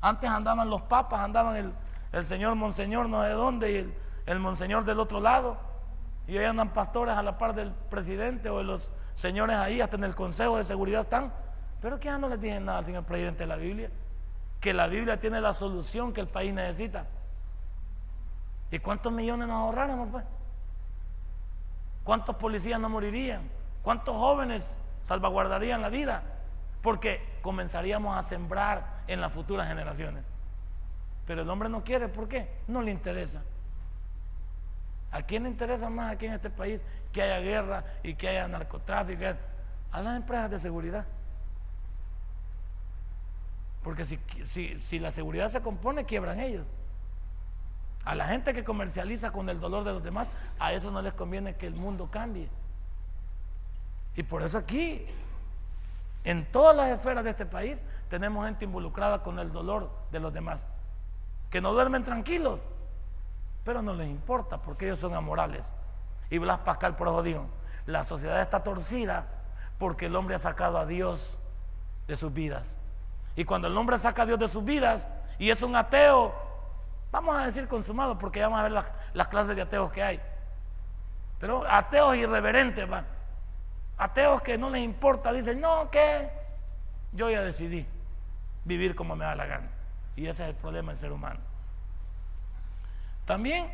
antes 0.01 0.29
andaban 0.29 0.69
los 0.69 0.83
papas, 0.83 1.21
andaban 1.21 1.75
el, 2.13 2.25
señor 2.25 2.55
monseñor 2.57 3.09
no 3.09 3.23
sé 3.23 3.31
dónde 3.31 3.73
y 3.73 3.77
el, 3.77 3.95
el, 4.27 4.41
monseñor 4.41 4.85
del 4.85 4.99
otro 4.99 5.21
lado, 5.21 5.59
y 6.31 6.39
hoy 6.39 6.45
andan 6.45 6.73
pastores 6.73 7.17
a 7.17 7.25
la 7.25 7.39
par 7.39 7.57
del 7.57 7.73
presidente 7.73 8.51
o 8.51 8.59
de 8.59 8.65
los 8.65 8.93
señores 9.15 9.57
ahí, 9.57 9.81
hasta 9.81 9.97
en 9.97 10.05
el 10.05 10.15
consejo 10.15 10.59
de 10.59 10.63
seguridad 10.63 11.01
están. 11.01 11.33
Pero 11.81 11.99
que 11.99 12.05
ya 12.05 12.19
no 12.19 12.29
les 12.29 12.41
dicen 12.41 12.67
nada 12.67 12.79
al 12.79 12.87
señor 12.87 13.03
presidente 13.03 13.41
de 13.41 13.47
la 13.49 13.57
Biblia, 13.57 13.91
que 14.61 14.73
la 14.73 14.87
Biblia 14.87 15.19
tiene 15.19 15.41
la 15.41 15.53
solución 15.53 16.13
que 16.13 16.21
el 16.21 16.29
país 16.29 16.55
necesita. 16.55 17.07
¿Y 18.71 18.79
cuántos 18.79 19.13
millones 19.13 19.49
nos 19.49 19.57
ahorráramos, 19.57 20.09
pues? 20.13 20.25
¿Cuántos 22.05 22.37
policías 22.37 22.79
no 22.79 22.89
morirían? 22.89 23.51
¿Cuántos 23.83 24.15
jóvenes 24.15 24.79
salvaguardarían 25.03 25.83
la 25.83 25.89
vida, 25.89 26.23
porque 26.81 27.41
comenzaríamos 27.43 28.17
a 28.17 28.23
sembrar 28.23 29.03
en 29.09 29.21
las 29.21 29.33
futuras 29.33 29.67
generaciones. 29.67 30.23
Pero 31.27 31.43
el 31.43 31.51
hombre 31.51 31.69
no 31.69 31.83
quiere, 31.83 32.07
¿por 32.07 32.29
qué? 32.29 32.49
No 32.69 32.83
le 32.83 32.93
interesa. 32.93 33.43
¿A 35.11 35.23
quién 35.23 35.43
le 35.43 35.49
interesa 35.49 35.91
más 35.91 36.13
aquí 36.13 36.27
en 36.27 36.35
este 36.35 36.51
país 36.51 36.85
que 37.13 37.23
haya 37.23 37.41
guerra 37.41 37.85
y 38.03 38.15
que 38.15 38.29
haya 38.29 38.47
narcotráfico? 38.47 39.25
A 39.91 40.03
las 40.03 40.17
empresas 40.17 40.51
de 40.51 40.59
seguridad. 40.59 41.05
Porque 43.83 44.05
si, 44.05 44.21
si, 44.43 44.79
si, 44.79 44.99
la 44.99 45.11
seguridad 45.11 45.49
se 45.49 45.63
compone, 45.63 46.05
quiebran 46.05 46.39
ellos. 46.39 46.67
A 48.05 48.15
la 48.15 48.27
gente 48.27 48.55
que 48.55 48.63
comercializa 48.63 49.33
con 49.33 49.49
el 49.49 49.59
dolor 49.59 49.85
de 49.85 49.93
los 49.93 50.03
demás, 50.03 50.33
a 50.59 50.73
eso 50.73 50.91
no 50.91 51.03
les 51.03 51.13
conviene 51.15 51.57
que 51.57 51.67
el 51.67 51.75
mundo 51.75 52.11
cambie. 52.11 52.49
Y 54.15 54.23
por 54.23 54.43
eso 54.43 54.59
aquí, 54.59 55.07
en 56.25 56.51
todas 56.53 56.77
las 56.77 56.91
esferas 56.91 57.25
de 57.25 57.31
este 57.31 57.47
país, 57.47 57.81
tenemos 58.09 58.45
gente 58.47 58.65
involucrada 58.65 59.23
con 59.23 59.39
el 59.39 59.53
dolor 59.53 59.91
de 60.13 60.21
los 60.21 60.33
demás, 60.33 60.69
que 61.51 61.61
no 61.61 61.73
duermen 61.73 62.05
tranquilos, 62.05 62.65
pero 63.65 63.83
no 63.83 63.95
les 63.95 64.09
importa 64.09 64.59
porque 64.59 64.87
ellos 64.87 64.99
son 64.99 65.15
amorales. 65.15 65.71
Y 66.31 66.39
Blas 66.39 66.61
Pascal 66.61 66.97
por 66.97 67.09
eso 67.09 67.23
dijo, 67.23 67.47
la 67.87 68.05
sociedad 68.05 68.41
está 68.41 68.63
torcida 68.63 69.27
porque 69.79 70.07
el 70.07 70.17
hombre 70.17 70.35
ha 70.37 70.39
sacado 70.39 70.79
a 70.79 70.87
Dios 70.87 71.39
de 72.07 72.17
sus 72.17 72.33
vidas. 72.33 72.77
Y 73.37 73.45
cuando 73.45 73.69
el 73.69 73.77
hombre 73.77 73.99
saca 73.99 74.23
a 74.23 74.27
Dios 74.27 74.39
de 74.39 74.49
sus 74.49 74.65
vidas 74.65 75.09
y 75.39 75.51
es 75.51 75.63
un 75.63 75.77
ateo, 75.77 76.35
vamos 77.11 77.37
a 77.37 77.47
decir 77.47 77.69
consumado 77.69 78.19
porque 78.19 78.41
ya 78.41 78.47
vamos 78.47 78.61
a 78.61 78.63
ver 78.65 78.73
las, 78.73 78.87
las 79.15 79.29
clases 79.29 79.57
de 79.57 79.63
ateos 79.63 79.91
que 79.91 80.03
hay. 80.03 80.21
Pero 81.39 81.65
ateos 81.67 82.17
irreverentes 82.17 82.89
van 82.89 83.07
Ateos 84.01 84.41
que 84.41 84.57
no 84.57 84.71
les 84.71 84.83
importa, 84.83 85.31
dicen, 85.31 85.61
no, 85.61 85.91
que 85.91 86.31
yo 87.13 87.29
ya 87.29 87.43
decidí 87.43 87.87
vivir 88.65 88.95
como 88.95 89.15
me 89.15 89.27
da 89.27 89.35
la 89.35 89.45
gana. 89.45 89.69
Y 90.17 90.27
ese 90.27 90.45
es 90.45 90.49
el 90.49 90.55
problema 90.55 90.93
del 90.93 90.99
ser 90.99 91.13
humano. 91.13 91.41
También 93.31 93.71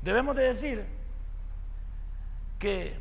debemos 0.00 0.36
de 0.36 0.44
decir 0.44 0.86
que 2.60 2.96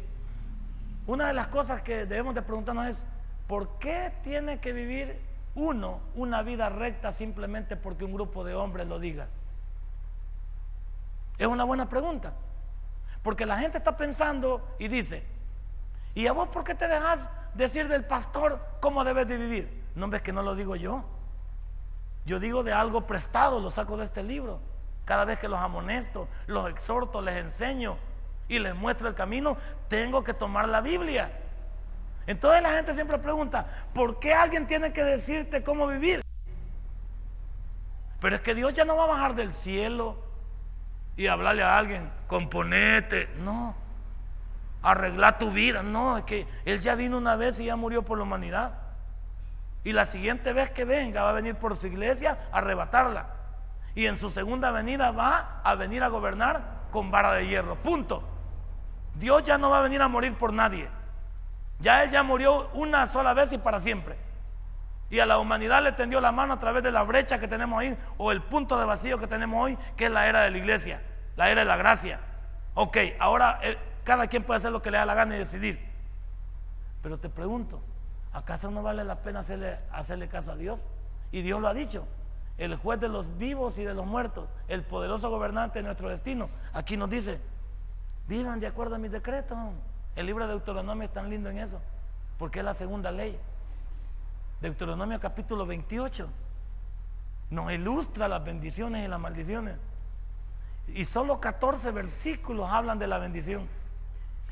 una 1.06 1.28
de 1.28 1.34
las 1.34 1.46
cosas 1.50 1.84
que 1.84 2.08
debemos 2.08 2.34
de 2.34 2.42
preguntarnos 2.42 2.88
es, 2.88 3.06
¿por 3.46 3.78
qué 3.78 4.12
tiene 4.24 4.60
que 4.60 4.74
vivir 4.74 5.22
uno 5.54 6.00
una 6.16 6.42
vida 6.42 6.70
recta 6.70 7.12
simplemente 7.12 7.76
porque 7.76 8.04
un 8.04 8.14
grupo 8.14 8.44
de 8.44 8.56
hombres 8.56 8.88
lo 8.88 8.98
diga? 8.98 9.28
Es 11.38 11.46
una 11.46 11.66
buena 11.66 11.88
pregunta. 11.88 12.34
Porque 13.22 13.46
la 13.46 13.60
gente 13.60 13.78
está 13.78 13.96
pensando 13.96 14.76
y 14.80 14.88
dice, 14.88 15.24
¿y 16.16 16.26
a 16.26 16.32
vos 16.32 16.50
por 16.50 16.64
qué 16.64 16.74
te 16.74 16.88
dejas 16.88 17.30
decir 17.54 17.88
del 17.90 18.06
pastor 18.06 18.60
cómo 18.80 19.04
debes 19.04 19.28
de 19.28 19.38
vivir? 19.38 19.84
No 19.94 20.08
ves 20.08 20.24
que 20.24 20.34
no 20.34 20.42
lo 20.42 20.56
digo 20.56 20.76
yo. 20.76 21.06
Yo 22.26 22.40
digo 22.40 22.64
de 22.64 22.74
algo 22.74 23.06
prestado, 23.06 23.60
lo 23.60 23.70
saco 23.70 23.98
de 23.98 24.06
este 24.06 24.24
libro. 24.24 24.77
Cada 25.08 25.24
vez 25.24 25.40
que 25.40 25.48
los 25.48 25.58
amonesto, 25.58 26.28
los 26.48 26.70
exhorto, 26.70 27.22
les 27.22 27.38
enseño 27.38 27.96
y 28.50 28.60
les 28.60 28.76
muestro 28.76 29.08
el 29.08 29.16
camino, 29.16 29.56
tengo 29.88 30.22
que 30.22 30.34
tomar 30.34 30.68
la 30.68 30.82
Biblia. 30.82 31.32
Entonces 32.26 32.62
la 32.62 32.74
gente 32.74 32.94
siempre 32.94 33.18
pregunta, 33.18 33.88
¿por 33.94 34.20
qué 34.20 34.34
alguien 34.34 34.68
tiene 34.68 34.92
que 34.92 35.06
decirte 35.06 35.64
cómo 35.64 35.88
vivir? 35.88 36.20
Pero 38.20 38.36
es 38.36 38.42
que 38.42 38.54
Dios 38.54 38.74
ya 38.74 38.84
no 38.84 38.98
va 38.98 39.06
a 39.06 39.08
bajar 39.08 39.34
del 39.34 39.54
cielo 39.54 40.18
y 41.16 41.28
hablarle 41.28 41.64
a 41.64 41.78
alguien, 41.78 42.12
componete, 42.28 43.30
no, 43.38 43.76
arregla 44.84 45.38
tu 45.38 45.52
vida, 45.52 45.84
no, 45.84 46.18
es 46.18 46.26
que 46.26 46.46
Él 46.66 46.82
ya 46.82 46.96
vino 46.96 47.18
una 47.18 47.38
vez 47.38 47.62
y 47.62 47.66
ya 47.68 47.78
murió 47.78 48.04
por 48.04 48.18
la 48.18 48.26
humanidad. 48.26 48.74
Y 49.86 49.94
la 49.94 50.04
siguiente 50.04 50.52
vez 50.52 50.70
que 50.70 50.84
venga 50.84 51.24
va 51.24 51.30
a 51.30 51.34
venir 51.34 51.56
por 51.56 51.78
su 51.78 51.88
iglesia 51.88 52.50
a 52.52 52.58
arrebatarla. 52.58 53.37
Y 53.98 54.06
en 54.06 54.16
su 54.16 54.30
segunda 54.30 54.70
venida 54.70 55.10
va 55.10 55.60
a 55.64 55.74
venir 55.74 56.04
a 56.04 56.10
gobernar 56.10 56.84
con 56.92 57.10
vara 57.10 57.34
de 57.34 57.48
hierro. 57.48 57.78
Punto. 57.78 58.22
Dios 59.16 59.42
ya 59.42 59.58
no 59.58 59.72
va 59.72 59.80
a 59.80 59.82
venir 59.82 60.04
a 60.04 60.08
morir 60.08 60.36
por 60.36 60.54
nadie. 60.54 60.88
Ya 61.80 62.04
Él 62.04 62.12
ya 62.12 62.22
murió 62.22 62.70
una 62.76 63.08
sola 63.08 63.34
vez 63.34 63.54
y 63.54 63.58
para 63.58 63.80
siempre. 63.80 64.16
Y 65.10 65.18
a 65.18 65.26
la 65.26 65.40
humanidad 65.40 65.82
le 65.82 65.94
tendió 65.94 66.22
la 66.22 66.32
mano 66.32 66.54
a 66.54 66.60
través 66.60 66.84
de 66.84 66.92
la 66.92 67.02
brecha 67.02 67.40
que 67.40 67.48
tenemos 67.48 67.80
ahí 67.80 67.98
o 68.20 68.32
el 68.32 68.44
punto 68.44 68.78
de 68.78 68.86
vacío 68.86 69.18
que 69.18 69.26
tenemos 69.26 69.64
hoy, 69.64 69.76
que 69.96 70.06
es 70.06 70.12
la 70.12 70.28
era 70.28 70.42
de 70.42 70.52
la 70.52 70.58
iglesia, 70.60 71.02
la 71.36 71.50
era 71.50 71.62
de 71.62 71.66
la 71.66 71.78
gracia. 71.78 72.20
Ok, 72.76 72.98
ahora 73.18 73.60
eh, 73.64 73.80
cada 74.04 74.28
quien 74.28 74.44
puede 74.44 74.60
hacer 74.60 74.72
lo 74.72 74.84
que 74.84 74.92
le 74.92 75.00
da 75.00 75.08
la 75.08 75.16
gana 75.16 75.34
y 75.34 75.40
decidir. 75.40 75.84
Pero 77.02 77.18
te 77.18 77.30
pregunto, 77.30 77.82
¿acaso 78.32 78.70
no 78.70 78.84
vale 78.84 79.04
la 79.04 79.24
pena 79.24 79.40
hacerle, 79.40 79.80
hacerle 79.92 80.28
caso 80.28 80.52
a 80.52 80.56
Dios? 80.56 80.86
Y 81.32 81.42
Dios 81.42 81.60
lo 81.60 81.68
ha 81.68 81.74
dicho, 81.74 82.08
el 82.58 82.76
juez 82.76 83.00
de 83.00 83.08
los 83.08 83.38
vivos 83.38 83.78
y 83.78 83.84
de 83.84 83.94
los 83.94 84.06
muertos, 84.06 84.50
el 84.68 84.84
poderoso 84.84 85.30
gobernante 85.30 85.80
de 85.80 85.84
nuestro 85.84 86.10
destino. 86.10 86.50
Aquí 86.74 86.98
nos 86.98 87.10
dice, 87.10 87.40
vivan 88.28 88.60
de 88.60 88.68
acuerdo 88.68 88.96
a 88.96 88.98
mis 88.98 89.12
decretos. 89.12 89.58
El 90.16 90.26
libro 90.26 90.46
de 90.46 90.54
Deuteronomio 90.54 91.06
es 91.06 91.14
tan 91.14 91.30
lindo 91.30 91.50
en 91.50 91.60
eso, 91.60 91.80
porque 92.40 92.60
es 92.60 92.66
la 92.66 92.74
segunda 92.74 93.12
ley. 93.12 93.40
Deuteronomio 94.62 95.20
capítulo 95.20 95.68
28 95.68 96.28
nos 97.52 97.72
ilustra 97.72 98.28
las 98.28 98.44
bendiciones 98.44 99.06
y 99.06 99.08
las 99.08 99.20
maldiciones. 99.20 99.78
Y 100.88 101.06
solo 101.06 101.40
14 101.40 101.92
versículos 101.92 102.68
hablan 102.70 102.98
de 102.98 103.08
la 103.08 103.20
bendición. 103.20 103.68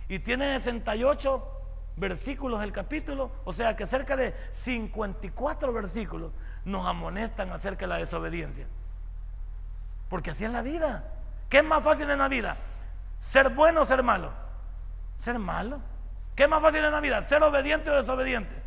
Y 0.07 0.19
tiene 0.19 0.59
68 0.59 1.51
versículos 1.97 2.61
el 2.61 2.71
capítulo, 2.71 3.31
o 3.45 3.53
sea 3.53 3.75
que 3.75 3.85
cerca 3.85 4.15
de 4.15 4.35
54 4.51 5.73
versículos 5.73 6.31
nos 6.65 6.85
amonestan 6.85 7.51
acerca 7.51 7.81
de 7.81 7.87
la 7.87 7.97
desobediencia. 7.97 8.67
Porque 10.09 10.31
así 10.31 10.45
es 10.45 10.51
la 10.51 10.61
vida. 10.61 11.03
¿Qué 11.49 11.59
es 11.59 11.63
más 11.63 11.83
fácil 11.83 12.09
en 12.09 12.19
la 12.19 12.27
vida? 12.27 12.57
¿Ser 13.19 13.49
bueno 13.49 13.81
o 13.81 13.85
ser 13.85 14.03
malo? 14.03 14.31
Ser 15.15 15.39
malo. 15.39 15.79
¿Qué 16.35 16.43
es 16.43 16.49
más 16.49 16.61
fácil 16.61 16.83
en 16.83 16.91
la 16.91 16.99
vida? 16.99 17.21
¿Ser 17.21 17.43
obediente 17.43 17.89
o 17.89 17.95
desobediente? 17.95 18.61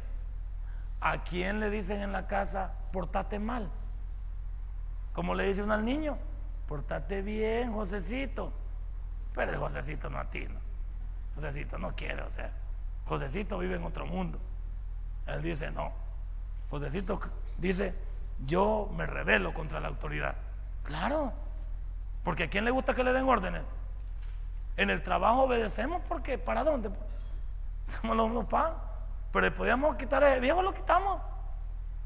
¿A 1.00 1.22
quién 1.24 1.60
le 1.60 1.70
dicen 1.70 2.00
en 2.00 2.12
la 2.12 2.26
casa, 2.26 2.72
portate 2.92 3.38
mal? 3.38 3.70
Como 5.12 5.34
le 5.34 5.44
dice 5.44 5.62
uno 5.62 5.74
al 5.74 5.84
niño, 5.84 6.16
portate 6.66 7.22
bien, 7.22 7.72
Josecito. 7.72 8.52
Pero 9.34 9.52
el 9.52 9.58
Josecito 9.58 10.08
no 10.08 10.18
atina. 10.18 10.60
Josecito 11.34 11.78
no 11.78 11.94
quiere, 11.94 12.22
o 12.22 12.30
sea, 12.30 12.50
Josecito 13.06 13.58
vive 13.58 13.76
en 13.76 13.84
otro 13.84 14.06
mundo. 14.06 14.38
Él 15.26 15.42
dice, 15.42 15.70
no. 15.70 15.92
Josecito 16.70 17.20
dice, 17.58 17.94
yo 18.46 18.88
me 18.96 19.06
rebelo 19.06 19.52
contra 19.52 19.80
la 19.80 19.88
autoridad. 19.88 20.36
Claro, 20.84 21.32
porque 22.24 22.44
a 22.44 22.50
quién 22.50 22.64
le 22.64 22.70
gusta 22.70 22.94
que 22.94 23.04
le 23.04 23.12
den 23.12 23.28
órdenes. 23.28 23.62
En 24.76 24.90
el 24.90 25.02
trabajo 25.02 25.42
obedecemos 25.42 26.00
porque, 26.08 26.38
¿para 26.38 26.64
dónde? 26.64 26.90
Somos 28.00 28.16
los 28.16 28.28
mismos 28.28 28.46
pero 29.32 29.52
podíamos 29.52 29.96
quitar 29.96 30.22
el 30.22 30.40
viejo, 30.40 30.62
lo 30.62 30.72
quitamos. 30.72 31.20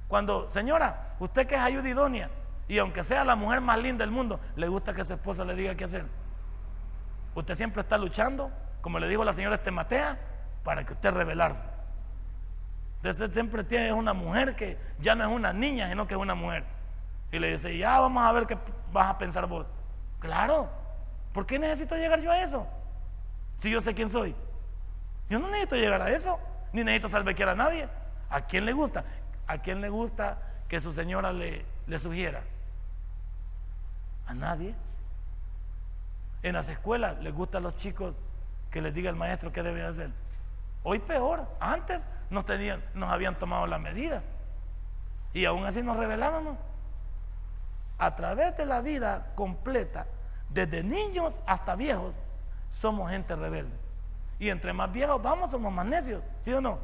Cuando, 0.09 0.49
señora, 0.49 1.15
usted 1.21 1.47
que 1.47 1.55
es 1.55 1.61
ayuda 1.61 1.89
idónea, 1.89 2.31
y 2.69 2.79
aunque 2.79 3.03
sea 3.03 3.25
la 3.25 3.37
mujer 3.37 3.61
más 3.61 3.79
linda 3.79 4.05
del 4.05 4.13
mundo, 4.13 4.41
le 4.57 4.69
gusta 4.69 4.95
que 4.95 5.05
su 5.05 5.13
esposa 5.13 5.45
le 5.45 5.55
diga 5.55 5.75
qué 5.75 5.85
hacer. 5.85 6.07
Usted 7.35 7.55
siempre 7.55 7.83
está 7.83 7.97
luchando, 7.99 8.51
como 8.81 8.99
le 8.99 9.09
dijo 9.09 9.25
la 9.25 9.33
señora 9.33 9.57
Estematea, 9.57 10.19
para 10.65 10.85
que 10.85 10.93
usted 10.93 11.13
rebelarse. 11.13 11.65
Usted 13.05 13.33
siempre 13.33 13.65
tiene 13.65 13.93
una 13.93 14.13
mujer 14.13 14.55
que 14.55 14.79
ya 15.01 15.15
no 15.15 15.25
es 15.25 15.31
una 15.31 15.53
niña, 15.53 15.89
sino 15.89 16.07
que 16.07 16.15
es 16.15 16.21
una 16.21 16.35
mujer. 16.35 16.65
Y 17.33 17.39
le 17.39 17.53
dice, 17.53 17.77
ya 17.77 17.99
vamos 17.99 18.23
a 18.23 18.31
ver 18.33 18.47
qué 18.47 18.57
vas 18.93 19.11
a 19.11 19.19
pensar 19.19 19.47
vos. 19.47 19.67
Claro, 20.21 20.71
¿por 21.33 21.47
qué 21.47 21.59
necesito 21.59 21.97
llegar 21.97 22.21
yo 22.21 22.31
a 22.31 22.41
eso? 22.43 22.67
Si 23.57 23.71
yo 23.71 23.81
sé 23.81 23.95
quién 23.95 24.09
soy. 24.09 24.37
Yo 25.29 25.41
no 25.41 25.49
necesito 25.49 25.77
llegar 25.77 26.01
a 26.01 26.11
eso 26.11 26.39
ni 26.73 26.85
necesito 26.85 27.09
salvequear 27.09 27.49
a 27.49 27.55
nadie. 27.57 27.89
¿A 28.31 28.43
quién 28.43 28.65
le 28.65 28.73
gusta? 28.73 29.05
¿A 29.47 29.59
quién 29.59 29.81
le 29.81 29.89
gusta 29.89 30.39
que 30.69 30.79
su 30.79 30.93
señora 30.93 31.33
le, 31.33 31.65
le 31.87 31.99
sugiera? 31.99 32.43
A 34.27 34.35
nadie. 34.35 34.75
En 36.43 36.55
las 36.55 36.69
escuelas 36.69 37.19
les 37.21 37.35
gusta 37.35 37.59
a 37.59 37.61
los 37.61 37.77
chicos 37.77 38.15
que 38.71 38.81
les 38.81 38.95
diga 38.95 39.11
el 39.11 39.17
maestro 39.17 39.53
qué 39.53 39.63
deben 39.63 39.85
hacer. 39.85 40.11
Hoy 40.85 40.99
peor, 40.99 41.47
antes 41.61 42.09
nos, 42.31 42.45
tenían, 42.45 42.85
nos 42.95 43.11
habían 43.11 43.39
tomado 43.39 43.67
la 43.67 43.79
medida 43.79 44.23
y 45.33 45.45
aún 45.45 45.65
así 45.65 45.83
nos 45.83 45.97
rebelábamos. 45.97 46.57
A 47.99 48.17
través 48.17 48.57
de 48.57 48.67
la 48.67 48.81
vida 48.81 49.33
completa, 49.37 50.07
desde 50.49 50.83
niños 50.83 51.41
hasta 51.47 51.77
viejos, 51.77 52.17
somos 52.69 53.11
gente 53.11 53.37
rebelde. 53.37 53.77
Y 54.39 54.51
entre 54.51 54.73
más 54.73 54.91
viejos 54.91 55.23
vamos, 55.23 55.51
somos 55.51 55.73
más 55.73 55.87
necios, 55.87 56.23
¿sí 56.41 56.53
o 56.53 56.61
no? 56.61 56.79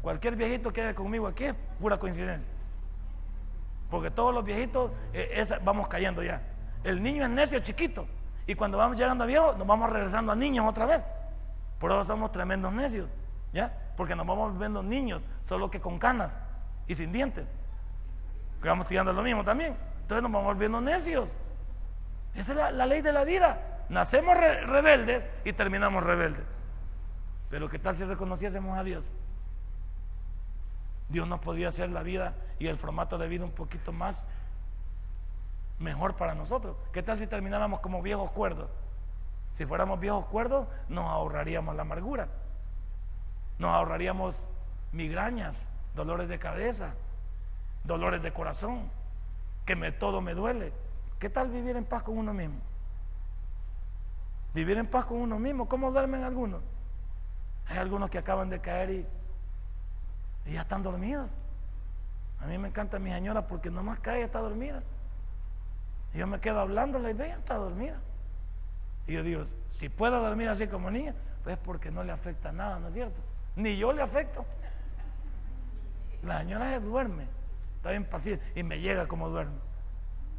Cualquier 0.00 0.34
viejito 0.34 0.70
que 0.70 0.80
quede 0.80 0.94
conmigo 0.94 1.26
aquí 1.26 1.44
es 1.44 1.54
pura 1.78 1.98
coincidencia. 1.98 2.50
Porque 3.90 4.10
todos 4.10 4.32
los 4.32 4.42
viejitos 4.42 4.90
eh, 5.12 5.44
vamos 5.62 5.88
cayendo 5.88 6.22
ya. 6.22 6.40
El 6.82 7.02
niño 7.02 7.22
es 7.24 7.28
necio 7.28 7.58
chiquito. 7.60 8.06
Y 8.46 8.54
cuando 8.54 8.78
vamos 8.78 8.96
llegando 8.96 9.24
a 9.24 9.26
viejos, 9.26 9.56
nos 9.58 9.66
vamos 9.66 9.90
regresando 9.90 10.32
a 10.32 10.34
niños 10.34 10.66
otra 10.66 10.86
vez. 10.86 11.04
Por 11.78 11.90
eso 11.92 12.02
somos 12.02 12.32
tremendos 12.32 12.72
necios. 12.72 13.08
¿Ya? 13.52 13.92
Porque 13.96 14.16
nos 14.16 14.26
vamos 14.26 14.52
volviendo 14.52 14.82
niños, 14.82 15.26
solo 15.42 15.70
que 15.70 15.80
con 15.80 15.98
canas 15.98 16.38
y 16.86 16.94
sin 16.94 17.12
dientes. 17.12 17.46
Que 18.60 18.68
vamos 18.68 18.86
tirando 18.86 19.12
lo 19.12 19.22
mismo 19.22 19.44
también. 19.44 19.76
Entonces 20.02 20.22
nos 20.22 20.32
vamos 20.32 20.46
volviendo 20.46 20.80
necios. 20.80 21.30
Esa 22.34 22.52
es 22.52 22.74
la, 22.74 22.86
ley 22.86 23.02
de 23.02 23.12
la 23.12 23.24
vida. 23.24 23.84
Nacemos 23.88 24.36
rebeldes 24.36 25.24
y 25.44 25.52
terminamos 25.52 26.02
rebeldes. 26.02 26.44
Pero 27.50 27.68
¿qué 27.68 27.78
tal 27.78 27.96
si 27.96 28.04
reconociésemos 28.04 28.78
a 28.78 28.84
Dios? 28.84 29.12
Dios 31.08 31.28
nos 31.28 31.40
podría 31.40 31.68
hacer 31.68 31.90
la 31.90 32.02
vida 32.02 32.34
y 32.58 32.68
el 32.68 32.78
formato 32.78 33.18
de 33.18 33.28
vida 33.28 33.44
un 33.44 33.50
poquito 33.50 33.92
más 33.92 34.26
mejor 35.78 36.16
para 36.16 36.34
nosotros. 36.34 36.76
¿Qué 36.92 37.02
tal 37.02 37.18
si 37.18 37.26
termináramos 37.26 37.80
como 37.80 38.00
viejos 38.00 38.30
cuerdos? 38.30 38.70
Si 39.50 39.66
fuéramos 39.66 40.00
viejos 40.00 40.24
cuerdos, 40.26 40.66
nos 40.88 41.04
ahorraríamos 41.04 41.76
la 41.76 41.82
amargura. 41.82 42.28
Nos 43.58 43.70
ahorraríamos 43.70 44.46
migrañas, 44.92 45.68
dolores 45.94 46.28
de 46.28 46.38
cabeza, 46.38 46.94
dolores 47.84 48.22
de 48.22 48.32
corazón, 48.32 48.90
que 49.64 49.76
me, 49.76 49.92
todo 49.92 50.20
me 50.20 50.34
duele. 50.34 50.72
¿Qué 51.18 51.30
tal 51.30 51.48
vivir 51.48 51.76
en 51.76 51.84
paz 51.84 52.02
con 52.02 52.18
uno 52.18 52.34
mismo? 52.34 52.60
Vivir 54.54 54.76
en 54.78 54.86
paz 54.86 55.06
con 55.06 55.18
uno 55.18 55.38
mismo. 55.38 55.68
¿Cómo 55.68 55.90
duermen 55.90 56.24
algunos? 56.24 56.62
Hay 57.68 57.78
algunos 57.78 58.10
que 58.10 58.18
acaban 58.18 58.50
de 58.50 58.60
caer 58.60 58.90
y, 58.90 59.06
ya 60.52 60.62
están 60.62 60.82
dormidos. 60.82 61.30
A 62.40 62.46
mí 62.46 62.58
me 62.58 62.68
encanta 62.68 62.98
mi 62.98 63.10
señora 63.10 63.46
porque 63.46 63.70
nomás 63.70 64.00
cae 64.00 64.20
y 64.20 64.22
está 64.24 64.40
dormida. 64.40 64.82
Y 66.12 66.18
yo 66.18 66.26
me 66.26 66.40
quedo 66.40 66.60
hablándole 66.60 67.10
y 67.10 67.14
ve, 67.14 67.28
ya 67.28 67.36
está 67.36 67.54
dormida. 67.54 68.00
Y 69.06 69.14
yo 69.14 69.22
digo, 69.22 69.44
si 69.68 69.88
puedo 69.88 70.20
dormir 70.20 70.48
así 70.48 70.66
como 70.66 70.90
niña, 70.90 71.14
pues 71.44 71.56
porque 71.58 71.90
no 71.90 72.02
le 72.02 72.12
afecta 72.12 72.52
nada, 72.52 72.78
¿no 72.78 72.88
es 72.88 72.94
cierto? 72.94 73.20
Ni 73.56 73.76
yo 73.76 73.92
le 73.92 74.02
afecto. 74.02 74.44
La 76.22 76.40
señora 76.40 76.70
se 76.70 76.80
duerme, 76.80 77.26
está 77.76 77.90
bien 77.90 78.04
paciente 78.04 78.44
y 78.54 78.62
me 78.62 78.80
llega 78.80 79.06
como 79.08 79.28
duerme. 79.28 79.58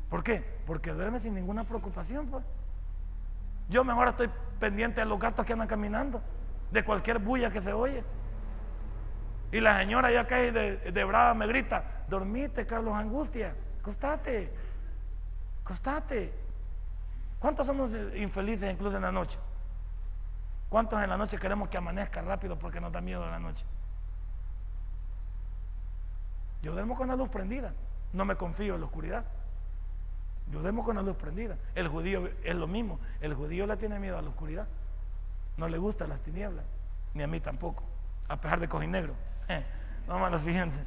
¿Por 0.10 0.24
qué? 0.24 0.44
Porque 0.66 0.92
duerme 0.92 1.20
sin 1.20 1.34
ninguna 1.34 1.66
preocupación, 1.66 2.28
pues. 2.28 2.44
Yo 3.70 3.84
mejor 3.84 4.10
estoy 4.10 4.30
pendiente 4.60 5.02
de 5.02 5.06
los 5.06 5.20
gatos 5.20 5.46
que 5.46 5.54
andan 5.54 5.68
caminando 5.68 6.22
de 6.72 6.84
cualquier 6.84 7.20
bulla 7.20 7.52
que 7.52 7.62
se 7.62 7.74
oye. 7.74 8.04
Y 9.52 9.60
la 9.60 9.78
señora 9.80 10.12
ya 10.12 10.26
cae 10.26 10.52
de, 10.52 10.78
de 10.78 11.04
brava 11.04 11.34
me 11.34 11.46
grita, 11.48 12.04
dormite, 12.08 12.66
Carlos 12.66 12.96
Angustia, 12.96 13.56
acostate, 13.80 14.52
acostate. 15.64 16.34
¿Cuántos 17.40 17.68
somos 17.68 17.96
infelices 18.16 18.72
incluso 18.72 18.96
en 18.96 19.04
la 19.04 19.12
noche? 19.12 19.38
¿Cuántos 20.74 21.04
en 21.04 21.08
la 21.08 21.18
noche 21.18 21.38
queremos 21.38 21.70
que 21.70 21.78
amanezca 21.78 22.24
rápido 22.24 22.58
porque 22.58 22.82
nos 22.82 22.92
da 22.92 23.00
miedo 23.00 23.24
la 23.30 23.38
noche? 23.38 23.64
Yo 26.64 26.72
duermo 26.72 26.96
con 26.96 27.08
la 27.08 27.16
luz 27.16 27.30
prendida, 27.30 27.74
no 28.12 28.26
me 28.26 28.36
confío 28.36 28.74
en 28.74 28.80
la 28.80 28.88
oscuridad. 28.88 29.24
Yo 30.50 30.62
duermo 30.62 30.84
con 30.84 30.96
la 30.96 31.04
luz 31.04 31.16
prendida. 31.16 31.60
El 31.76 31.90
judío 31.90 32.28
es 32.44 32.56
lo 32.56 32.66
mismo, 32.66 33.00
el 33.22 33.36
judío 33.36 33.68
le 33.68 33.78
tiene 33.78 34.00
miedo 34.00 34.18
a 34.18 34.24
la 34.24 34.30
oscuridad. 34.30 34.68
No 35.58 35.68
le 35.68 35.78
gustan 35.78 36.10
las 36.10 36.22
tinieblas, 36.22 36.66
ni 37.14 37.22
a 37.22 37.28
mí 37.28 37.40
tampoco, 37.40 37.84
a 38.28 38.42
pesar 38.42 38.60
de 38.60 38.68
cojinegro. 38.68 39.14
Eh, 39.50 39.64
vamos 40.08 40.26
a 40.26 40.32
lo 40.32 40.40
siguiente. 40.40 40.80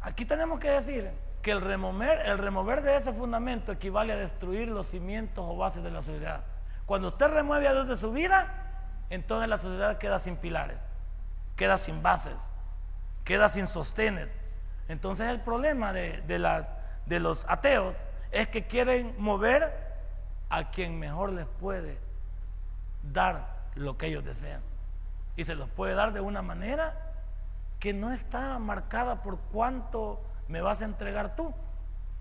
Aquí 0.00 0.24
tenemos 0.24 0.58
que 0.58 0.70
decir 0.70 1.12
que 1.42 1.52
el 1.52 1.60
remover, 1.60 2.26
el 2.26 2.38
remover 2.38 2.82
de 2.82 2.96
ese 2.96 3.12
fundamento 3.12 3.70
equivale 3.70 4.14
a 4.14 4.16
destruir 4.16 4.66
los 4.66 4.88
cimientos 4.88 5.44
o 5.48 5.56
bases 5.56 5.84
de 5.84 5.92
la 5.92 6.02
sociedad. 6.02 6.42
Cuando 6.92 7.08
usted 7.08 7.28
remueve 7.28 7.66
a 7.68 7.72
Dios 7.72 7.88
de 7.88 7.96
su 7.96 8.12
vida, 8.12 8.52
entonces 9.08 9.48
la 9.48 9.56
sociedad 9.56 9.96
queda 9.96 10.18
sin 10.18 10.36
pilares, 10.36 10.78
queda 11.56 11.78
sin 11.78 12.02
bases, 12.02 12.52
queda 13.24 13.48
sin 13.48 13.66
sostenes. 13.66 14.38
Entonces 14.88 15.30
el 15.30 15.40
problema 15.40 15.94
de, 15.94 16.38
las, 16.38 16.70
de 17.06 17.18
los 17.18 17.46
ateos 17.48 18.04
es 18.30 18.48
que 18.48 18.66
quieren 18.66 19.14
mover 19.16 19.72
a 20.50 20.70
quien 20.70 20.98
mejor 20.98 21.32
les 21.32 21.46
puede 21.46 21.98
dar 23.10 23.70
lo 23.74 23.96
que 23.96 24.08
ellos 24.08 24.22
desean. 24.22 24.60
Y 25.34 25.44
se 25.44 25.54
los 25.54 25.70
puede 25.70 25.94
dar 25.94 26.12
de 26.12 26.20
una 26.20 26.42
manera 26.42 27.14
que 27.80 27.94
no 27.94 28.12
está 28.12 28.58
marcada 28.58 29.22
por 29.22 29.38
cuánto 29.50 30.20
me 30.46 30.60
vas 30.60 30.82
a 30.82 30.84
entregar 30.84 31.36
tú, 31.36 31.54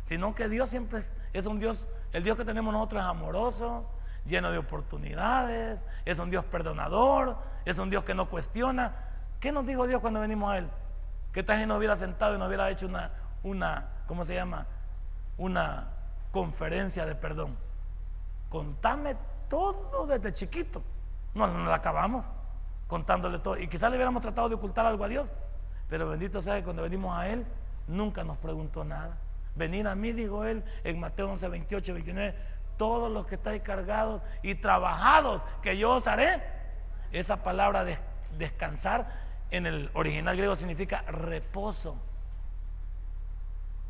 sino 0.03 0.33
que 0.33 0.47
Dios 0.47 0.69
siempre 0.69 0.99
es, 0.99 1.11
es 1.33 1.45
un 1.45 1.59
Dios, 1.59 1.89
el 2.13 2.23
Dios 2.23 2.37
que 2.37 2.45
tenemos 2.45 2.71
nosotros 2.71 3.01
es 3.01 3.07
amoroso, 3.09 3.85
lleno 4.25 4.51
de 4.51 4.57
oportunidades, 4.57 5.85
es 6.05 6.19
un 6.19 6.29
Dios 6.29 6.45
perdonador, 6.45 7.37
es 7.65 7.77
un 7.77 7.89
Dios 7.89 8.03
que 8.03 8.13
no 8.13 8.29
cuestiona. 8.29 8.95
¿Qué 9.39 9.51
nos 9.51 9.65
dijo 9.65 9.87
Dios 9.87 10.01
cuando 10.01 10.19
venimos 10.19 10.51
a 10.51 10.57
Él? 10.59 10.69
¿Qué 11.31 11.43
tal 11.43 11.59
si 11.59 11.65
nos 11.65 11.77
hubiera 11.77 11.95
sentado 11.95 12.35
y 12.35 12.37
nos 12.37 12.47
hubiera 12.47 12.69
hecho 12.69 12.87
una, 12.87 13.11
una, 13.43 13.89
¿cómo 14.07 14.25
se 14.25 14.35
llama? 14.35 14.67
Una 15.37 15.87
conferencia 16.31 17.05
de 17.05 17.15
perdón. 17.15 17.57
Contame 18.49 19.15
todo 19.49 20.05
desde 20.05 20.33
chiquito. 20.33 20.83
No, 21.33 21.47
no 21.47 21.73
acabamos 21.73 22.25
contándole 22.87 23.39
todo. 23.39 23.57
Y 23.57 23.67
quizás 23.67 23.89
le 23.89 23.95
hubiéramos 23.95 24.21
tratado 24.21 24.49
de 24.49 24.55
ocultar 24.55 24.85
algo 24.85 25.05
a 25.05 25.07
Dios. 25.07 25.31
Pero 25.87 26.09
bendito 26.09 26.41
sea 26.41 26.55
que 26.55 26.63
cuando 26.63 26.83
venimos 26.83 27.17
a 27.17 27.29
Él, 27.29 27.45
nunca 27.87 28.23
nos 28.23 28.37
preguntó 28.37 28.83
nada. 28.83 29.17
Venid 29.55 29.85
a 29.87 29.95
mí, 29.95 30.11
dijo 30.11 30.43
Él 30.45 30.63
en 30.83 30.99
Mateo 30.99 31.29
11, 31.29 31.47
28, 31.47 31.93
29, 31.93 32.35
todos 32.81 33.11
los 33.11 33.27
que 33.27 33.35
estáis 33.35 33.61
cargados 33.61 34.23
y 34.41 34.55
trabajados, 34.55 35.43
que 35.61 35.77
yo 35.77 35.91
os 35.91 36.07
haré. 36.07 36.41
Esa 37.11 37.43
palabra 37.43 37.83
de 37.83 37.99
descansar 38.39 39.21
en 39.51 39.67
el 39.67 39.91
original 39.93 40.35
griego 40.35 40.55
significa 40.55 41.03
reposo. 41.03 41.95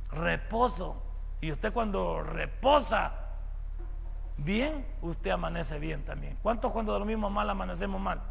Reposo. 0.09 1.01
Y 1.39 1.53
usted 1.53 1.71
cuando 1.71 2.21
reposa 2.21 3.13
bien, 4.35 4.85
usted 5.01 5.31
amanece 5.31 5.79
bien 5.79 6.03
también. 6.03 6.37
¿Cuántos 6.43 6.73
cuando 6.73 6.91
dormimos 6.91 7.31
mal 7.31 7.49
amanecemos 7.49 8.01
mal? 8.01 8.21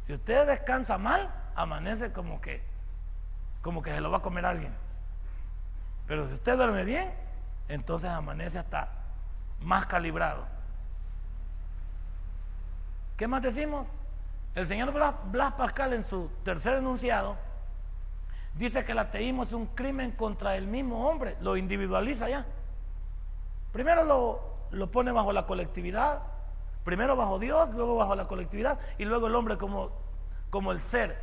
Si 0.00 0.14
usted 0.14 0.46
descansa 0.46 0.96
mal, 0.96 1.30
amanece 1.54 2.10
como 2.10 2.40
que 2.40 2.64
como 3.60 3.82
que 3.82 3.90
se 3.90 4.00
lo 4.00 4.10
va 4.10 4.16
a 4.16 4.22
comer 4.22 4.46
alguien. 4.46 4.74
Pero 6.06 6.26
si 6.28 6.32
usted 6.32 6.56
duerme 6.56 6.84
bien, 6.84 7.12
entonces 7.68 8.08
amanece 8.08 8.58
hasta 8.58 9.01
más 9.64 9.86
calibrado. 9.86 10.44
¿Qué 13.16 13.28
más 13.28 13.42
decimos? 13.42 13.88
El 14.54 14.66
señor 14.66 14.92
Blas, 14.92 15.52
Pascal 15.54 15.92
en 15.92 16.02
su 16.02 16.30
tercer 16.44 16.74
enunciado 16.74 17.36
dice 18.54 18.84
que 18.84 18.92
el 18.92 18.98
ateísmo 18.98 19.44
es 19.44 19.52
un 19.52 19.66
crimen 19.66 20.12
contra 20.12 20.56
el 20.56 20.66
mismo 20.66 21.08
hombre, 21.08 21.36
lo 21.40 21.56
individualiza 21.56 22.28
ya. 22.28 22.44
Primero 23.72 24.04
lo, 24.04 24.54
lo 24.70 24.90
pone 24.90 25.10
bajo 25.10 25.32
la 25.32 25.46
colectividad, 25.46 26.20
primero 26.84 27.16
bajo 27.16 27.38
Dios, 27.38 27.70
luego 27.70 27.96
bajo 27.96 28.14
la 28.14 28.28
colectividad 28.28 28.78
y 28.98 29.04
luego 29.06 29.28
el 29.28 29.34
hombre 29.34 29.56
como, 29.56 29.90
como 30.50 30.72
el 30.72 30.80
ser, 30.80 31.18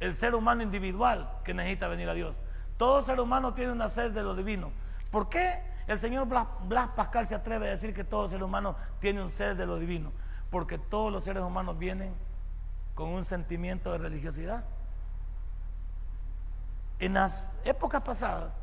el 0.00 0.16
ser 0.16 0.34
humano 0.34 0.62
individual 0.62 1.30
que 1.44 1.54
necesita 1.54 1.86
venir 1.86 2.08
a 2.08 2.14
Dios. 2.14 2.40
Todo 2.76 3.02
ser 3.02 3.20
humano 3.20 3.54
tiene 3.54 3.70
una 3.70 3.88
sed 3.88 4.10
de 4.10 4.24
lo 4.24 4.34
divino. 4.34 4.72
¿Por 5.12 5.28
qué 5.28 5.62
el 5.86 5.98
señor 5.98 6.26
Blas, 6.26 6.88
Pascal 6.94 7.26
se 7.26 7.34
atreve 7.34 7.68
a 7.68 7.70
decir 7.70 7.94
que 7.94 8.04
todo 8.04 8.28
ser 8.28 8.42
humano 8.42 8.76
tiene 9.00 9.22
un 9.22 9.30
sed 9.30 9.56
de 9.56 9.66
lo 9.66 9.78
divino? 9.78 10.12
Porque 10.50 10.78
todos 10.78 11.12
los 11.12 11.24
seres 11.24 11.42
humanos 11.42 11.78
vienen 11.78 12.14
con 12.94 13.08
un 13.08 13.24
sentimiento 13.24 13.92
de 13.92 13.98
religiosidad. 13.98 14.64
En 16.98 17.14
las 17.14 17.56
épocas 17.64 18.02
pasadas, 18.02 18.54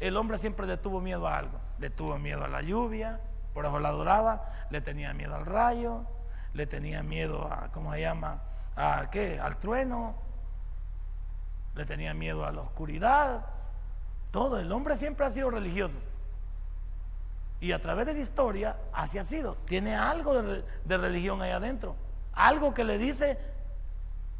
el 0.00 0.16
hombre 0.16 0.38
siempre 0.38 0.66
le 0.66 0.76
tuvo 0.76 1.00
miedo 1.00 1.28
a 1.28 1.36
algo. 1.36 1.60
Le 1.78 1.90
tuvo 1.90 2.18
miedo 2.18 2.44
a 2.44 2.48
la 2.48 2.62
lluvia, 2.62 3.20
por 3.54 3.66
eso 3.66 3.78
la 3.78 3.90
adoraba, 3.90 4.66
le 4.70 4.80
tenía 4.80 5.12
miedo 5.14 5.34
al 5.34 5.46
rayo, 5.46 6.04
le 6.52 6.66
tenía 6.66 7.02
miedo 7.02 7.46
a, 7.52 7.70
¿cómo 7.70 7.92
se 7.92 8.00
llama? 8.00 8.42
¿A 8.76 9.08
qué? 9.10 9.38
Al 9.38 9.56
trueno, 9.58 10.14
le 11.74 11.84
tenía 11.84 12.14
miedo 12.14 12.44
a 12.44 12.52
la 12.52 12.62
oscuridad. 12.62 13.46
Todo, 14.30 14.58
el 14.58 14.70
hombre 14.72 14.96
siempre 14.96 15.26
ha 15.26 15.30
sido 15.30 15.50
religioso. 15.50 15.98
Y 17.60 17.72
a 17.72 17.80
través 17.80 18.06
de 18.06 18.14
la 18.14 18.20
historia, 18.20 18.76
así 18.92 19.18
ha 19.18 19.24
sido. 19.24 19.54
Tiene 19.66 19.94
algo 19.94 20.42
de, 20.42 20.96
religión 20.96 21.42
ahí 21.42 21.50
adentro. 21.50 21.94
Algo 22.32 22.72
que 22.72 22.84
le 22.84 22.96
dice 22.96 23.38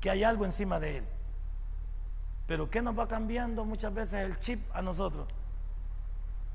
que 0.00 0.10
hay 0.10 0.24
algo 0.24 0.46
encima 0.46 0.80
de 0.80 0.98
él. 0.98 1.04
Pero 2.46 2.70
¿qué 2.70 2.80
nos 2.80 2.98
va 2.98 3.06
cambiando 3.06 3.64
muchas 3.64 3.92
veces 3.92 4.24
el 4.24 4.40
chip 4.40 4.62
a 4.74 4.80
nosotros? 4.80 5.28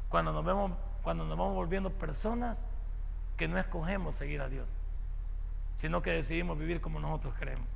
Cuando 0.09 0.34
nos 0.34 0.43
vemos, 0.43 0.72
cuando 1.03 1.24
nos 1.26 1.38
vamos 1.38 1.53
volviendo 1.53 1.91
personas 1.91 2.66
que 3.38 3.47
no 3.47 3.59
escogemos 3.59 4.16
seguir 4.16 4.41
a 4.41 4.49
Dios, 4.49 4.68
sino 5.76 6.01
que 6.01 6.11
decidimos 6.11 6.57
vivir 6.57 6.82
como 6.82 6.99
nosotros 6.99 7.36
queremos. 7.36 7.68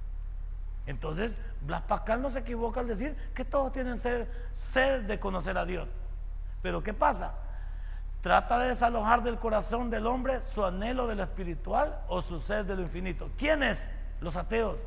Entonces, 0.88 1.38
Blas 1.62 1.84
Pascal 1.84 2.22
no 2.22 2.32
se 2.32 2.40
equivoca 2.40 2.80
al 2.80 2.88
decir 2.88 3.16
que 3.36 3.46
todos 3.46 3.72
tienen 3.72 3.98
ser, 3.98 4.50
sed 4.52 5.04
de 5.04 5.20
conocer 5.20 5.58
a 5.60 5.66
Dios. 5.66 5.88
Pero 6.64 6.82
¿qué 6.82 6.94
pasa? 6.94 7.36
Trata 8.22 8.60
de 8.60 8.70
desalojar 8.70 9.24
del 9.24 9.38
corazón 9.38 9.90
del 9.90 10.06
hombre 10.06 10.42
su 10.42 10.66
anhelo 10.66 11.08
de 11.08 11.16
lo 11.16 11.24
espiritual 11.24 12.02
o 12.08 12.22
su 12.22 12.40
sed 12.40 12.66
de 12.66 12.76
lo 12.76 12.82
infinito. 12.82 13.30
¿Quiénes? 13.38 13.88
Los 14.20 14.36
ateos. 14.36 14.86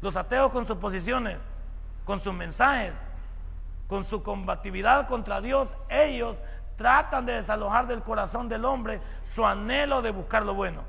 Los 0.00 0.16
ateos 0.16 0.50
con 0.50 0.66
sus 0.66 0.78
posiciones, 0.78 1.38
con 2.04 2.18
sus 2.18 2.34
mensajes, 2.34 2.94
con 3.86 4.02
su 4.02 4.22
combatividad 4.22 5.06
contra 5.06 5.40
Dios, 5.40 5.76
ellos 5.88 6.38
tratan 6.76 7.24
de 7.24 7.34
desalojar 7.34 7.86
del 7.86 8.02
corazón 8.02 8.48
del 8.48 8.64
hombre 8.64 9.00
su 9.22 9.46
anhelo 9.46 10.02
de 10.02 10.10
buscar 10.10 10.44
lo 10.44 10.54
bueno. 10.54 10.82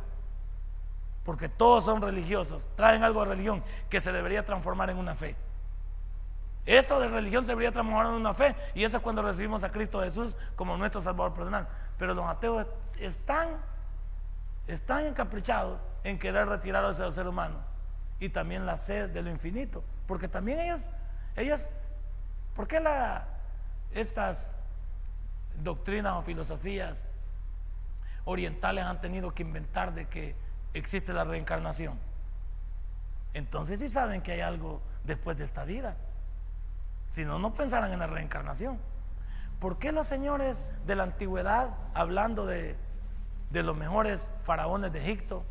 Porque 1.23 1.47
todos 1.47 1.85
son 1.85 2.01
religiosos, 2.01 2.67
traen 2.75 3.03
algo 3.03 3.21
de 3.21 3.29
religión 3.29 3.63
que 3.89 4.01
se 4.01 4.11
debería 4.11 4.45
transformar 4.45 4.89
en 4.89 4.97
una 4.97 5.15
fe. 5.15 5.35
Eso 6.65 6.99
de 6.99 7.07
religión 7.07 7.43
se 7.43 7.51
debería 7.51 7.71
transformar 7.71 8.07
en 8.07 8.13
una 8.13 8.33
fe 8.33 8.55
y 8.73 8.83
eso 8.83 8.97
es 8.97 9.03
cuando 9.03 9.21
recibimos 9.21 9.63
a 9.63 9.71
Cristo 9.71 10.01
Jesús 10.01 10.35
como 10.55 10.75
nuestro 10.77 10.99
Salvador 10.99 11.33
personal. 11.33 11.67
Pero 11.99 12.13
los 12.15 12.25
ateos 12.25 12.65
están, 12.99 13.49
están 14.67 15.05
encaprichados 15.05 15.79
en 16.03 16.17
querer 16.17 16.47
retirarse 16.47 17.03
del 17.03 17.13
ser 17.13 17.27
humano 17.27 17.59
y 18.19 18.29
también 18.29 18.65
la 18.65 18.77
sed 18.77 19.09
de 19.09 19.21
lo 19.21 19.29
infinito. 19.29 19.83
Porque 20.07 20.27
también 20.27 20.59
ellos, 20.59 20.81
ellos, 21.35 21.69
¿por 22.55 22.67
qué 22.67 22.81
estas 23.91 24.51
doctrinas 25.61 26.13
o 26.13 26.21
filosofías 26.23 27.05
orientales 28.23 28.85
han 28.85 29.01
tenido 29.01 29.33
que 29.35 29.43
inventar 29.43 29.93
de 29.93 30.07
que 30.07 30.35
existe 30.73 31.13
la 31.13 31.25
reencarnación? 31.25 31.99
Entonces 33.35 33.79
sí 33.79 33.89
saben 33.89 34.21
que 34.21 34.31
hay 34.31 34.41
algo 34.41 34.81
después 35.03 35.37
de 35.37 35.43
esta 35.43 35.63
vida. 35.63 35.95
Si 37.09 37.23
no, 37.23 37.39
no 37.39 37.53
pensarán 37.53 37.91
en 37.91 37.99
la 37.99 38.07
reencarnación. 38.07 38.79
¿Por 39.59 39.79
qué 39.79 39.91
los 39.91 40.07
señores 40.07 40.65
de 40.85 40.95
la 40.95 41.03
antigüedad, 41.03 41.69
hablando 41.93 42.45
de, 42.45 42.75
de 43.51 43.63
los 43.63 43.75
mejores 43.75 44.31
faraones 44.43 44.91
de 44.91 44.99
Egipto, 44.99 45.43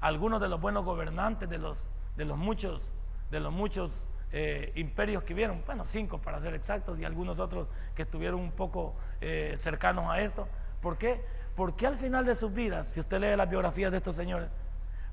algunos 0.00 0.40
de 0.40 0.48
los 0.48 0.60
buenos 0.60 0.84
gobernantes 0.84 1.48
de 1.48 1.58
los, 1.58 1.88
de 2.16 2.24
los 2.24 2.36
muchos, 2.36 2.92
de 3.30 3.40
los 3.40 3.52
muchos 3.52 4.06
eh, 4.32 4.72
imperios 4.76 5.22
que 5.22 5.34
vieron, 5.34 5.62
bueno, 5.66 5.84
cinco 5.84 6.18
para 6.18 6.40
ser 6.40 6.54
exactos, 6.54 6.98
y 6.98 7.04
algunos 7.04 7.38
otros 7.38 7.68
que 7.94 8.02
estuvieron 8.02 8.40
un 8.40 8.52
poco 8.52 8.94
eh, 9.20 9.54
cercanos 9.56 10.10
a 10.10 10.20
esto. 10.20 10.48
¿Por 10.82 10.98
qué? 10.98 11.24
Porque 11.56 11.86
al 11.86 11.96
final 11.96 12.24
de 12.24 12.34
sus 12.34 12.52
vidas, 12.52 12.88
si 12.88 13.00
usted 13.00 13.20
lee 13.20 13.36
las 13.36 13.48
biografías 13.48 13.90
de 13.90 13.98
estos 13.98 14.16
señores, 14.16 14.48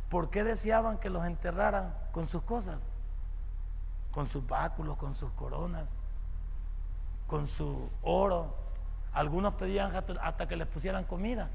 ¿por 0.10 0.30
qué 0.30 0.44
deseaban 0.44 1.00
que 1.00 1.10
los 1.10 1.26
enterraran 1.26 1.96
con 2.12 2.28
sus 2.28 2.44
cosas? 2.44 2.88
Con 4.16 4.28
sus 4.28 4.48
báculos, 4.48 4.96
con 4.96 5.14
sus 5.14 5.30
coronas, 5.32 5.90
con 7.28 7.48
su 7.48 7.90
oro. 8.02 8.56
Algunos 9.12 9.56
pedían 9.56 9.92
hasta 10.22 10.48
que 10.48 10.56
les 10.56 10.68
pusieran 10.68 11.04
comida, 11.04 11.50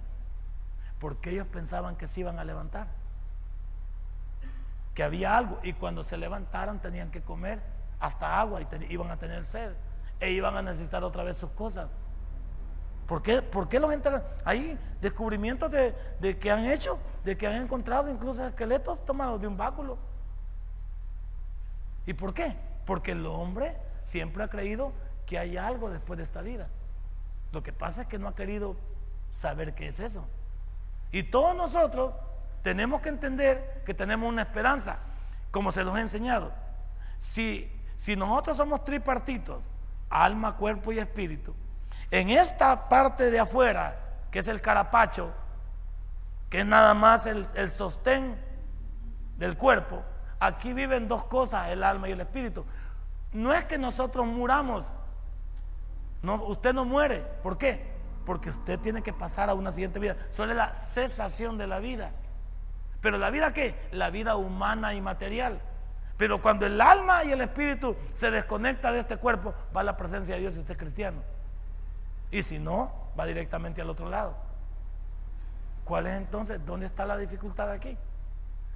porque 0.99 1.31
ellos 1.31 1.47
pensaban 1.47 1.97
que 1.97 2.07
se 2.07 2.21
iban 2.21 2.39
a 2.39 2.45
levantar, 2.45 2.89
que 4.93 5.03
había 5.03 5.39
algo, 5.39 5.59
y 5.63 5.73
cuando 5.73 6.03
se 6.03 6.19
levantaran 6.19 6.81
tenían 6.81 7.11
que 7.11 7.23
comer 7.23 7.63
hasta 7.99 8.39
agua 8.39 8.61
y 8.61 8.67
iban 8.91 9.11
a 9.11 9.17
tener 9.17 9.43
sed, 9.45 9.73
e 10.21 10.31
iban 10.31 10.55
a 10.55 10.61
necesitar 10.61 11.03
otra 11.03 11.25
vez 11.25 11.39
sus 11.39 11.51
cosas. 11.53 11.91
¿Por 13.07 13.23
qué, 13.23 13.41
¿Por 13.41 13.71
qué 13.71 13.81
los 13.81 13.91
enterran? 13.91 14.23
Hay 14.45 14.79
descubrimientos 15.01 15.71
de, 15.71 15.95
de, 16.21 16.39
que 16.39 16.51
han 16.51 16.67
hecho, 16.67 16.99
de 17.25 17.39
que 17.39 17.47
han 17.47 17.55
encontrado 17.55 18.11
incluso 18.11 18.45
esqueletos 18.47 19.03
tomados 19.07 19.41
de 19.41 19.47
un 19.47 19.57
báculo. 19.57 20.10
¿Y 22.11 22.13
por 22.13 22.35
qué? 22.35 22.57
Porque 22.87 23.13
el 23.13 23.25
hombre 23.25 23.77
siempre 24.03 24.43
ha 24.43 24.49
creído 24.49 24.93
que 25.27 25.39
hay 25.39 25.57
algo 25.57 25.91
después 25.91 26.19
de 26.19 26.25
esta 26.25 26.43
vida. 26.43 26.67
Lo 27.53 27.63
que 27.63 27.73
pasa 27.73 28.03
es 28.03 28.09
que 28.09 28.19
no 28.19 28.27
ha 28.27 28.35
querido 28.35 28.75
saber 29.31 29.77
qué 29.77 29.87
es 29.87 30.01
eso. 30.01 30.27
Y 31.13 31.23
todos 31.23 31.55
nosotros 31.55 32.13
tenemos 32.63 33.01
que 33.01 33.11
entender 33.11 33.85
que 33.87 33.95
tenemos 33.95 34.29
una 34.29 34.43
esperanza, 34.43 34.99
como 35.53 35.71
se 35.71 35.85
nos 35.85 35.95
ha 35.95 36.01
enseñado. 36.01 36.53
Si, 37.17 37.71
si 37.95 38.17
nosotros 38.17 38.57
somos 38.57 38.83
tripartitos, 38.83 39.71
alma, 40.09 40.57
cuerpo 40.57 40.91
y 40.91 40.99
espíritu, 40.99 41.55
en 42.11 42.31
esta 42.31 42.89
parte 42.89 43.31
de 43.31 43.39
afuera, 43.39 44.01
que 44.33 44.41
es 44.41 44.49
el 44.49 44.61
carapacho, 44.61 45.33
que 46.49 46.59
es 46.59 46.67
nada 46.67 46.93
más 46.93 47.27
el, 47.27 47.71
sostén 47.71 48.37
del 49.39 49.57
cuerpo, 49.57 50.03
aquí 50.41 50.73
viven 50.73 51.07
dos 51.07 51.25
cosas, 51.27 51.69
el 51.69 51.85
alma 51.85 52.09
y 52.09 52.13
el 52.13 52.21
espíritu. 52.21 52.65
No 53.33 53.53
es 53.53 53.65
que 53.65 53.79
nosotros 53.79 54.27
muramos, 54.27 54.93
no, 56.23 56.43
usted 56.45 56.75
no 56.75 56.85
muere. 56.85 57.25
¿Por 57.43 57.57
qué? 57.57 57.93
Porque 58.27 58.51
usted 58.51 58.79
tiene 58.81 59.03
que 59.03 59.13
pasar 59.13 59.49
a 59.51 59.55
una 59.55 59.71
siguiente 59.71 60.01
vida. 60.01 60.17
Solo 60.31 60.53
es 60.53 60.57
la 60.57 60.75
cesación 60.75 61.59
de 61.59 61.67
la 61.67 61.79
vida. 61.79 62.13
Pero 63.01 63.19
la 63.19 63.31
vida 63.31 63.53
qué? 63.53 63.89
La 63.93 64.11
vida 64.11 64.37
humana 64.37 64.95
y 64.95 65.01
material. 65.01 65.61
Pero 66.17 66.43
cuando 66.43 66.67
el 66.67 66.81
alma 66.81 67.25
y 67.25 67.33
el 67.33 67.41
espíritu 67.41 67.97
se 68.13 68.31
desconecta 68.31 68.93
de 68.93 69.01
este 69.01 69.17
cuerpo, 69.17 69.55
va 69.75 69.83
la 69.83 69.97
presencia 69.97 70.35
de 70.35 70.43
Dios 70.43 70.55
si 70.55 70.61
usted 70.61 70.73
es 70.73 70.79
cristiano. 70.79 71.23
Y 72.31 72.43
si 72.43 72.59
no, 72.59 72.93
va 73.19 73.25
directamente 73.25 73.81
al 73.81 73.89
otro 73.89 74.09
lado. 74.09 74.37
¿Cuál 75.85 76.07
es 76.07 76.15
entonces? 76.15 76.65
¿Dónde 76.65 76.87
está 76.87 77.07
la 77.07 77.17
dificultad 77.17 77.71
aquí? 77.71 77.97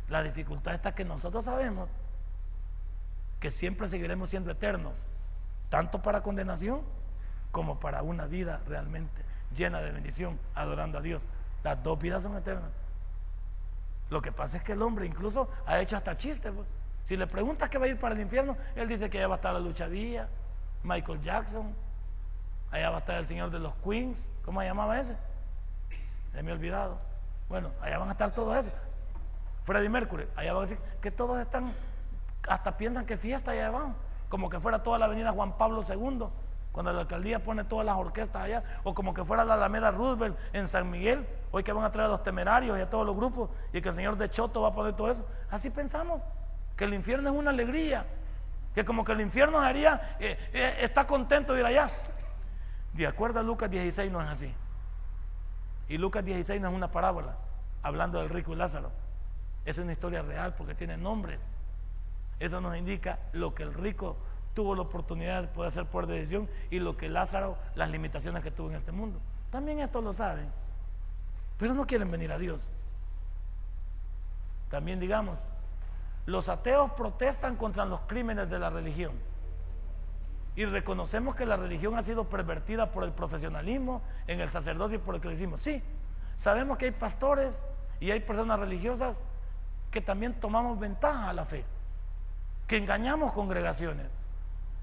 La 0.08 0.22
dificultad 0.22 0.74
está 0.74 0.94
que 0.94 1.04
nosotros 1.04 1.44
sabemos 1.44 1.88
que 3.40 3.50
siempre 3.50 3.88
seguiremos 3.88 4.30
siendo 4.30 4.50
eternos, 4.50 4.98
tanto 5.70 6.02
para 6.02 6.22
condenación 6.22 6.82
como 7.52 7.78
para 7.80 8.02
una 8.02 8.26
vida 8.26 8.60
realmente 8.66 9.22
llena 9.54 9.80
de 9.80 9.92
bendición, 9.92 10.38
adorando 10.54 10.98
a 10.98 11.00
Dios. 11.00 11.26
Las 11.62 11.82
dos 11.82 11.98
vidas 11.98 12.22
son 12.22 12.36
eternas. 12.36 12.70
Lo 14.10 14.20
que 14.20 14.32
pasa 14.32 14.58
es 14.58 14.62
que 14.62 14.72
el 14.72 14.82
hombre 14.82 15.06
incluso 15.06 15.48
ha 15.66 15.80
hecho 15.80 15.96
hasta 15.96 16.16
chistes. 16.16 16.52
Pues. 16.52 16.66
Si 17.04 17.16
le 17.16 17.26
preguntas 17.26 17.68
que 17.68 17.78
va 17.78 17.86
a 17.86 17.88
ir 17.88 17.98
para 17.98 18.14
el 18.14 18.20
infierno, 18.20 18.56
él 18.76 18.88
dice 18.88 19.08
que 19.08 19.18
ya 19.18 19.28
va 19.28 19.34
a 19.34 19.36
estar 19.36 19.52
la 19.52 19.60
lucha 19.60 19.86
vía, 19.86 20.28
Michael 20.82 21.20
Jackson, 21.20 21.74
Allá 22.74 22.90
va 22.90 22.96
a 22.96 22.98
estar 22.98 23.20
el 23.20 23.26
señor 23.28 23.50
de 23.50 23.60
los 23.60 23.72
Queens. 23.76 24.28
¿Cómo 24.44 24.60
se 24.60 24.66
llamaba 24.66 24.98
ese? 24.98 25.16
Ya 26.34 26.42
me 26.42 26.50
he 26.50 26.54
olvidado. 26.54 26.98
Bueno, 27.48 27.70
allá 27.80 27.98
van 27.98 28.08
a 28.08 28.12
estar 28.12 28.34
todos 28.34 28.56
esos. 28.56 28.72
Freddie 29.64 29.88
Mercury. 29.88 30.26
Allá 30.36 30.52
van 30.52 30.64
a 30.64 30.66
decir 30.66 30.78
que 31.00 31.10
todos 31.10 31.40
están, 31.40 31.72
hasta 32.48 32.76
piensan 32.76 33.06
que 33.06 33.16
fiesta 33.16 33.50
allá 33.50 33.70
van. 33.70 33.96
Como 34.28 34.50
que 34.50 34.60
fuera 34.60 34.82
toda 34.82 34.98
la 34.98 35.06
avenida 35.06 35.32
Juan 35.32 35.56
Pablo 35.56 35.80
II, 35.88 36.26
cuando 36.72 36.92
la 36.92 37.00
alcaldía 37.02 37.42
pone 37.42 37.64
todas 37.64 37.86
las 37.86 37.96
orquestas 37.96 38.42
allá. 38.42 38.62
O 38.84 38.94
como 38.94 39.14
que 39.14 39.24
fuera 39.24 39.44
la 39.44 39.54
Alameda 39.54 39.90
Roosevelt 39.90 40.36
en 40.52 40.68
San 40.68 40.90
Miguel. 40.90 41.26
Hoy 41.50 41.62
que 41.62 41.72
van 41.72 41.84
a 41.84 41.90
traer 41.90 42.06
a 42.06 42.12
los 42.12 42.22
temerarios 42.22 42.78
y 42.78 42.80
a 42.80 42.90
todos 42.90 43.06
los 43.06 43.16
grupos. 43.16 43.50
Y 43.72 43.80
que 43.80 43.90
el 43.90 43.94
señor 43.94 44.16
de 44.16 44.28
Choto 44.28 44.62
va 44.62 44.68
a 44.68 44.74
poner 44.74 44.94
todo 44.94 45.10
eso. 45.10 45.26
Así 45.50 45.70
pensamos. 45.70 46.22
Que 46.76 46.84
el 46.84 46.94
infierno 46.94 47.30
es 47.30 47.36
una 47.36 47.50
alegría. 47.50 48.06
Que 48.74 48.84
como 48.84 49.04
que 49.04 49.12
el 49.12 49.20
infierno 49.20 49.60
haría, 49.60 50.16
eh, 50.18 50.36
eh, 50.52 50.78
está 50.80 51.06
contento 51.06 51.54
de 51.54 51.60
ir 51.60 51.66
allá. 51.66 51.92
De 52.92 53.06
acuerdo 53.06 53.40
a 53.40 53.42
Lucas 53.42 53.70
16 53.70 54.10
no 54.10 54.20
es 54.20 54.28
así. 54.28 54.52
Y 55.88 55.96
Lucas 55.98 56.24
16 56.24 56.60
no 56.60 56.68
es 56.68 56.74
una 56.74 56.90
parábola, 56.90 57.36
hablando 57.82 58.18
del 58.18 58.30
rico 58.30 58.52
y 58.52 58.56
Lázaro. 58.56 58.90
Es 59.64 59.78
una 59.78 59.92
historia 59.92 60.22
real 60.22 60.54
porque 60.54 60.74
tiene 60.74 60.96
nombres. 60.96 61.46
Eso 62.38 62.60
nos 62.60 62.76
indica 62.76 63.18
lo 63.32 63.54
que 63.54 63.62
el 63.62 63.72
rico 63.72 64.16
tuvo 64.54 64.74
la 64.74 64.82
oportunidad 64.82 65.42
de 65.42 65.48
poder 65.48 65.68
hacer 65.68 65.86
por 65.86 66.06
decisión 66.06 66.48
y 66.70 66.78
lo 66.78 66.96
que 66.96 67.08
Lázaro, 67.08 67.56
las 67.74 67.90
limitaciones 67.90 68.42
que 68.42 68.50
tuvo 68.50 68.70
en 68.70 68.76
este 68.76 68.92
mundo. 68.92 69.20
También 69.50 69.80
esto 69.80 70.00
lo 70.00 70.12
saben, 70.12 70.48
pero 71.58 71.74
no 71.74 71.86
quieren 71.86 72.10
venir 72.10 72.32
a 72.32 72.38
Dios. 72.38 72.70
También 74.70 75.00
digamos, 75.00 75.38
los 76.26 76.48
ateos 76.48 76.92
protestan 76.92 77.56
contra 77.56 77.84
los 77.84 78.00
crímenes 78.02 78.48
de 78.50 78.58
la 78.58 78.70
religión 78.70 79.12
y 80.56 80.64
reconocemos 80.64 81.34
que 81.34 81.46
la 81.46 81.56
religión 81.56 81.96
ha 81.98 82.02
sido 82.02 82.28
pervertida 82.28 82.92
por 82.92 83.04
el 83.04 83.12
profesionalismo, 83.12 84.02
en 84.26 84.40
el 84.40 84.50
sacerdocio 84.50 84.96
y 84.96 85.00
por 85.00 85.16
el 85.16 85.20
decimos. 85.20 85.62
Sí, 85.62 85.82
sabemos 86.36 86.78
que 86.78 86.86
hay 86.86 86.90
pastores 86.92 87.64
y 88.00 88.10
hay 88.10 88.20
personas 88.20 88.60
religiosas 88.60 89.20
que 89.94 90.00
también 90.00 90.34
tomamos 90.34 90.76
ventaja 90.76 91.30
a 91.30 91.32
la 91.32 91.44
fe, 91.44 91.64
que 92.66 92.78
engañamos 92.78 93.30
congregaciones, 93.30 94.08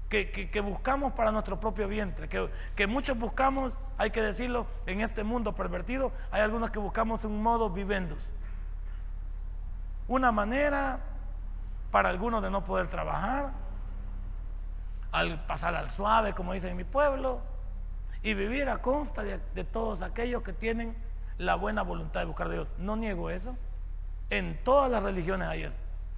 que, 0.08 0.62
buscamos 0.64 1.12
para 1.12 1.30
nuestro 1.30 1.60
propio 1.60 1.86
vientre, 1.86 2.30
que, 2.30 2.48
que, 2.74 2.86
muchos 2.86 3.18
buscamos, 3.18 3.74
hay 3.98 4.10
que 4.10 4.22
decirlo, 4.22 4.66
en 4.86 5.02
este 5.02 5.22
mundo 5.22 5.54
pervertido, 5.54 6.12
hay 6.30 6.40
algunos 6.40 6.70
que 6.70 6.78
buscamos 6.78 7.26
un 7.26 7.42
modo 7.42 7.68
vivendus. 7.68 8.30
Una 10.08 10.32
manera 10.32 11.00
para 11.90 12.08
algunos 12.08 12.42
de 12.42 12.50
no 12.50 12.64
poder 12.64 12.88
trabajar, 12.88 13.50
al 15.12 15.44
pasar 15.44 15.74
al 15.74 15.90
suave, 15.90 16.32
como 16.32 16.54
dicen 16.54 16.70
en 16.70 16.78
mi 16.78 16.84
pueblo, 16.84 17.42
y 18.22 18.32
vivir 18.32 18.70
a 18.70 18.80
consta 18.80 19.22
de, 19.22 19.64
todos 19.64 20.00
aquellos 20.00 20.42
que 20.42 20.54
tienen 20.54 20.96
la 21.36 21.54
buena 21.54 21.82
voluntad 21.82 22.20
de 22.20 22.26
buscar 22.26 22.46
a 22.46 22.50
Dios. 22.52 22.72
No 22.78 22.96
niego 22.96 23.28
eso. 23.28 23.58
En 24.32 24.64
todas 24.64 24.90
las 24.90 25.02
religiones 25.02 25.46
hay 25.46 25.64
eso. 25.64 25.76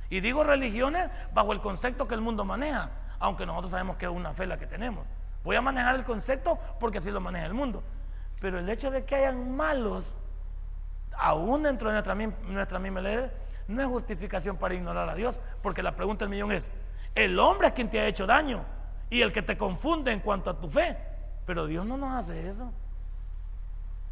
Y 0.08 0.20
digo 0.20 0.44
religiones 0.44 1.10
bajo 1.32 1.52
el 1.52 1.60
concepto 1.60 2.06
que 2.06 2.14
el 2.14 2.20
mundo 2.20 2.44
maneja, 2.44 2.90
aunque 3.18 3.44
nosotros 3.44 3.72
sabemos 3.72 3.96
que 3.96 4.04
es 4.04 4.10
una 4.12 4.32
fe 4.32 4.46
la 4.46 4.58
que 4.58 4.66
tenemos. 4.66 5.04
Voy 5.42 5.56
a 5.56 5.60
manejar 5.60 5.96
el 5.96 6.04
concepto 6.04 6.58
porque 6.78 6.98
así 6.98 7.10
lo 7.10 7.20
maneja 7.20 7.46
el 7.46 7.54
mundo. 7.54 7.82
Pero 8.40 8.58
el 8.58 8.68
hecho 8.68 8.90
de 8.90 9.04
que 9.04 9.16
hayan 9.16 9.56
malos, 9.56 10.14
aún 11.18 11.64
dentro 11.64 11.88
de 11.88 11.94
nuestra, 11.94 12.14
nuestra 12.14 12.78
misma 12.78 13.00
ley, 13.00 13.30
no 13.66 13.82
es 13.82 13.88
justificación 13.88 14.56
para 14.58 14.74
ignorar 14.74 15.08
a 15.08 15.14
Dios, 15.14 15.40
porque 15.60 15.82
la 15.82 15.96
pregunta 15.96 16.24
del 16.24 16.30
millón 16.30 16.52
es, 16.52 16.70
¿el 17.14 17.38
hombre 17.38 17.68
es 17.68 17.74
quien 17.74 17.90
te 17.90 17.98
ha 17.98 18.06
hecho 18.06 18.26
daño? 18.26 18.64
y 19.10 19.22
el 19.22 19.32
que 19.32 19.42
te 19.42 19.56
confunde 19.56 20.12
en 20.12 20.20
cuanto 20.20 20.50
a 20.50 20.60
tu 20.60 20.68
fe. 20.68 20.96
Pero 21.46 21.66
Dios 21.66 21.86
no 21.86 21.96
nos 21.96 22.16
hace 22.16 22.48
eso. 22.48 22.72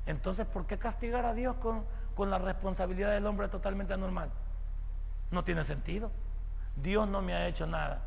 Entonces, 0.07 0.47
¿por 0.47 0.67
qué 0.67 0.79
castigar 0.79 1.25
a 1.25 1.35
Dios 1.35 1.57
con, 1.57 1.85
con 2.15 2.31
la 2.31 2.39
responsabilidad 2.39 3.11
del 3.13 3.27
hombre 3.27 3.49
totalmente 3.49 3.95
anormal? 3.95 4.31
No 5.31 5.45
tiene 5.45 5.65
sentido. 5.65 6.11
Dios 6.77 7.09
no 7.09 7.23
me 7.23 7.35
ha 7.35 7.47
hecho 7.47 7.67
nada. 7.67 8.03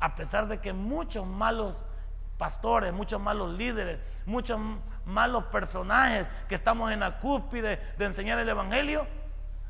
A 0.00 0.14
pesar 0.14 0.48
de 0.48 0.60
que 0.60 0.72
muchos 0.72 1.26
malos 1.26 1.82
pastores, 2.36 2.92
muchos 2.92 3.20
malos 3.20 3.56
líderes, 3.56 3.98
muchos 4.26 4.60
malos 5.04 5.44
personajes 5.44 6.28
que 6.48 6.54
estamos 6.54 6.92
en 6.92 7.00
la 7.00 7.18
cúspide 7.18 7.80
de 7.98 8.04
enseñar 8.04 8.38
el 8.38 8.48
Evangelio, 8.48 9.06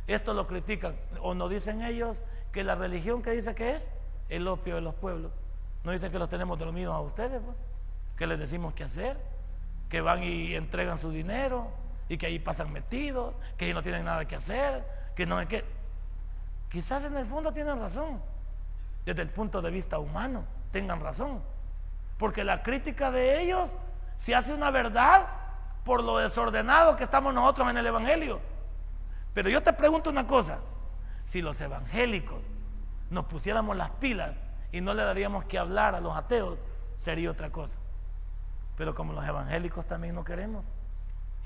esto 0.07 0.35
lo 0.35 0.47
critican. 0.47 0.97
O 1.21 1.35
no 1.35 1.49
dicen 1.49 1.83
ellos 1.83 2.23
que 2.53 2.65
la 2.65 2.75
religión 2.75 3.23
que 3.23 3.31
dice 3.31 3.55
que 3.55 3.77
es 3.77 3.91
el 4.29 4.47
opio 4.49 4.75
de 4.75 4.81
los 4.81 4.95
pueblos. 4.95 5.33
No 5.85 5.93
dice 5.93 6.11
que 6.11 6.19
los 6.19 6.29
tenemos 6.29 6.59
dormidos 6.59 6.95
a 6.95 7.01
ustedes, 7.01 7.41
pues? 7.43 7.57
que 8.17 8.27
les 8.27 8.39
decimos 8.39 8.75
qué 8.75 8.85
hacer, 8.85 9.17
que 9.89 10.01
van 10.01 10.23
y 10.25 10.55
entregan 10.55 10.99
su 10.99 11.11
dinero 11.11 11.69
y 12.09 12.17
que 12.17 12.27
ahí 12.27 12.39
pasan 12.39 12.73
metidos, 12.73 13.35
que 13.57 13.67
ahí 13.67 13.75
no 13.75 13.83
tienen 13.83 14.05
nada 14.05 14.27
que 14.27 14.37
hacer, 14.37 14.85
que 15.15 15.27
no 15.27 15.39
hay 15.39 15.47
que... 15.47 15.65
Quizás 16.71 17.05
en 17.05 17.17
el 17.17 17.27
fondo 17.27 17.53
tienen 17.53 17.79
razón, 17.79 18.23
desde 19.05 19.23
el 19.23 19.31
punto 19.31 19.63
de 19.63 19.71
vista 19.71 19.99
humano, 19.99 20.45
tengan 20.71 21.01
razón, 21.01 21.43
porque 22.19 22.45
la 22.45 22.63
crítica 22.63 23.11
de 23.11 23.43
ellos 23.43 23.77
se 24.15 24.35
hace 24.35 24.53
una 24.53 24.71
verdad 24.71 25.27
por 25.85 26.03
lo 26.03 26.19
desordenado 26.19 26.97
que 26.97 27.05
estamos 27.05 27.33
nosotros 27.33 27.71
en 27.71 27.79
el 27.79 27.87
Evangelio. 27.87 28.41
Pero 29.33 29.49
yo 29.49 29.63
te 29.63 29.73
pregunto 29.73 30.11
una 30.11 30.27
cosa, 30.27 30.59
si 31.23 31.41
los 31.41 31.61
evangélicos 31.61 32.41
nos 33.11 33.27
pusiéramos 33.27 33.77
las 33.77 33.91
pilas 33.91 34.35
y 34.73 34.81
no 34.81 34.95
le 34.95 35.03
daríamos 35.03 35.45
que 35.45 35.59
hablar 35.59 35.95
a 35.95 36.01
los 36.01 36.17
ateos, 36.17 36.59
sería 36.97 37.31
otra 37.31 37.51
cosa. 37.51 37.79
Pero 38.77 38.95
como 38.95 39.13
los 39.13 39.27
evangélicos 39.27 39.87
también 39.87 40.15
no 40.15 40.25
queremos, 40.25 40.65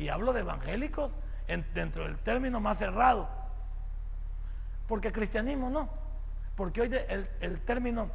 y 0.02 0.08
hablo 0.08 0.32
de 0.32 0.40
evangélicos 0.40 1.16
dentro 1.74 2.04
del 2.04 2.18
término 2.18 2.60
más 2.60 2.78
cerrado, 2.78 3.28
porque 4.88 5.12
cristianismo 5.12 5.70
no, 5.70 5.88
porque 6.56 6.82
hoy 6.82 6.90
el, 7.08 7.28
el 7.40 7.60
término 7.60 8.10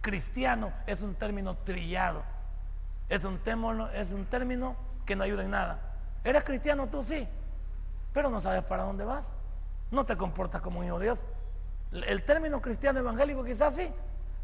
cristiano 0.00 0.72
es 0.86 1.02
un 1.02 1.14
término 1.14 1.56
trillado. 1.58 2.22
Es 3.08 3.24
un, 3.24 3.38
término, 3.38 3.88
es 3.90 4.12
un 4.12 4.26
término 4.26 4.76
que 5.04 5.16
no 5.16 5.24
ayuda 5.24 5.44
en 5.44 5.50
nada. 5.50 5.80
¿Eres 6.24 6.44
cristiano 6.44 6.88
tú? 6.88 7.02
Sí. 7.02 7.28
Pero 8.12 8.30
no 8.30 8.40
sabes 8.40 8.62
para 8.64 8.84
dónde 8.84 9.04
vas. 9.04 9.34
No 9.90 10.04
te 10.04 10.16
comportas 10.16 10.60
como 10.60 10.82
hijo 10.82 10.98
de 10.98 11.04
Dios. 11.06 11.24
El 11.92 12.24
término 12.24 12.60
cristiano 12.60 12.98
evangélico 12.98 13.44
quizás 13.44 13.76
sí, 13.76 13.88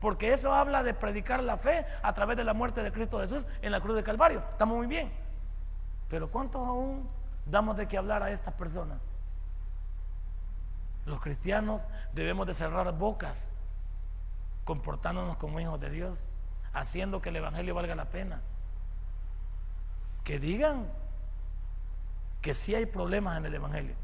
porque 0.01 0.33
eso 0.33 0.53
habla 0.53 0.83
de 0.83 0.95
predicar 0.95 1.43
la 1.43 1.57
fe 1.57 1.85
a 2.03 2.13
través 2.13 2.37
de 2.37 2.45
la 2.45 2.55
muerte 2.55 2.83
de 2.83 2.93
Cristo 2.93 3.21
Jesús 3.21 3.47
en 3.63 3.73
la 3.73 3.81
cruz 3.81 3.97
de 3.97 4.05
Calvario. 4.05 4.43
Estamos 4.53 4.77
muy 4.77 4.87
bien. 4.87 5.13
Pero 6.13 6.31
¿cuántos 6.31 6.61
aún 6.61 7.09
damos 7.47 7.79
de 7.79 7.89
qué 7.89 7.97
hablar 7.97 8.23
a 8.23 8.31
estas 8.33 8.53
personas? 8.53 8.99
Los 11.07 11.21
cristianos 11.21 11.81
debemos 12.13 12.47
de 12.47 12.53
cerrar 12.53 12.93
bocas, 12.99 13.49
comportándonos 14.67 15.39
como 15.39 15.59
hijos 15.59 15.81
de 15.81 15.89
Dios, 15.89 16.27
haciendo 16.75 17.23
que 17.23 17.31
el 17.31 17.37
Evangelio 17.37 17.75
valga 17.75 17.95
la 17.95 18.11
pena. 18.11 18.43
Que 20.23 20.39
digan 20.39 20.87
que 22.43 22.53
sí 22.53 22.75
hay 22.75 22.85
problemas 22.85 23.39
en 23.39 23.47
el 23.47 23.55
Evangelio, 23.55 23.95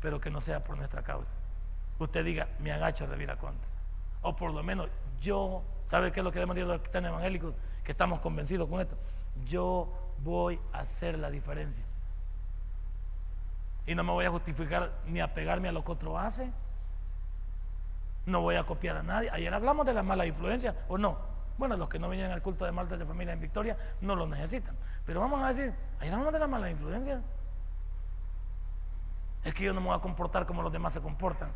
pero 0.00 0.20
que 0.20 0.28
no 0.28 0.40
sea 0.40 0.64
por 0.64 0.76
nuestra 0.76 1.04
causa. 1.04 1.34
Usted 2.00 2.24
diga, 2.24 2.48
me 2.58 2.72
agacho 2.72 3.06
de 3.06 3.14
vida 3.14 3.36
contra. 3.38 3.68
O 4.22 4.34
por 4.34 4.52
lo 4.52 4.64
menos 4.64 4.88
yo, 5.20 5.62
¿sabe 5.84 6.10
qué 6.10 6.18
es 6.18 6.24
lo 6.24 6.32
que 6.32 6.40
debemos 6.40 6.56
decir 6.56 6.66
los 6.66 6.80
cristianos 6.80 7.10
evangélicos? 7.10 7.54
Que 7.84 7.92
estamos 7.92 8.18
convencidos 8.18 8.68
con 8.68 8.80
esto. 8.80 8.96
Yo 9.44 10.01
voy 10.22 10.60
a 10.72 10.80
hacer 10.80 11.18
la 11.18 11.30
diferencia. 11.30 11.84
Y 13.86 13.94
no 13.94 14.04
me 14.04 14.12
voy 14.12 14.24
a 14.24 14.30
justificar 14.30 14.92
ni 15.06 15.20
a 15.20 15.34
pegarme 15.34 15.68
a 15.68 15.72
lo 15.72 15.84
que 15.84 15.92
otro 15.92 16.18
hace. 16.18 16.50
No 18.26 18.40
voy 18.40 18.54
a 18.54 18.64
copiar 18.64 18.96
a 18.96 19.02
nadie. 19.02 19.30
Ayer 19.30 19.52
hablamos 19.52 19.84
de 19.84 19.92
las 19.92 20.04
malas 20.04 20.28
influencias, 20.28 20.74
¿o 20.88 20.96
no? 20.96 21.18
Bueno, 21.58 21.76
los 21.76 21.88
que 21.88 21.98
no 21.98 22.08
vienen 22.08 22.30
al 22.30 22.42
culto 22.42 22.64
de 22.64 22.72
martes 22.72 22.98
de 22.98 23.04
familia 23.04 23.34
en 23.34 23.40
Victoria 23.40 23.76
no 24.00 24.14
lo 24.14 24.26
necesitan. 24.26 24.76
Pero 25.04 25.20
vamos 25.20 25.42
a 25.42 25.48
decir, 25.48 25.74
ayer 25.98 26.12
hablamos 26.12 26.32
de 26.32 26.38
las 26.38 26.48
malas 26.48 26.70
influencias. 26.70 27.20
Es 29.44 29.54
que 29.54 29.64
yo 29.64 29.72
no 29.72 29.80
me 29.80 29.88
voy 29.88 29.96
a 29.96 30.00
comportar 30.00 30.46
como 30.46 30.62
los 30.62 30.72
demás 30.72 30.92
se 30.92 31.00
comportan. 31.00 31.50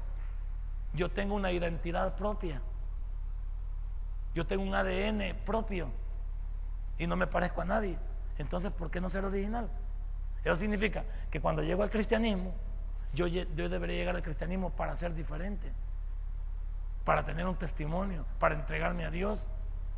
Yo 0.92 1.10
tengo 1.10 1.34
una 1.34 1.52
identidad 1.52 2.16
propia. 2.16 2.60
Yo 4.34 4.46
tengo 4.46 4.64
un 4.64 4.74
ADN 4.74 5.36
propio. 5.44 5.88
Y 6.98 7.06
no 7.06 7.14
me 7.16 7.28
parezco 7.28 7.62
a 7.62 7.64
nadie. 7.64 7.98
Entonces, 8.38 8.72
¿por 8.72 8.90
qué 8.90 9.00
no 9.00 9.08
ser 9.08 9.24
original? 9.24 9.68
Eso 10.44 10.56
significa 10.56 11.04
que 11.30 11.40
cuando 11.40 11.62
llego 11.62 11.82
al 11.82 11.90
cristianismo, 11.90 12.54
yo, 13.12 13.26
debería 13.26 13.96
llegar 13.96 14.16
al 14.16 14.22
cristianismo 14.22 14.70
para 14.70 14.94
ser 14.94 15.14
diferente, 15.14 15.72
para 17.04 17.24
tener 17.24 17.46
un 17.46 17.56
testimonio, 17.56 18.24
para 18.38 18.54
entregarme 18.54 19.04
a 19.04 19.10
Dios, 19.10 19.48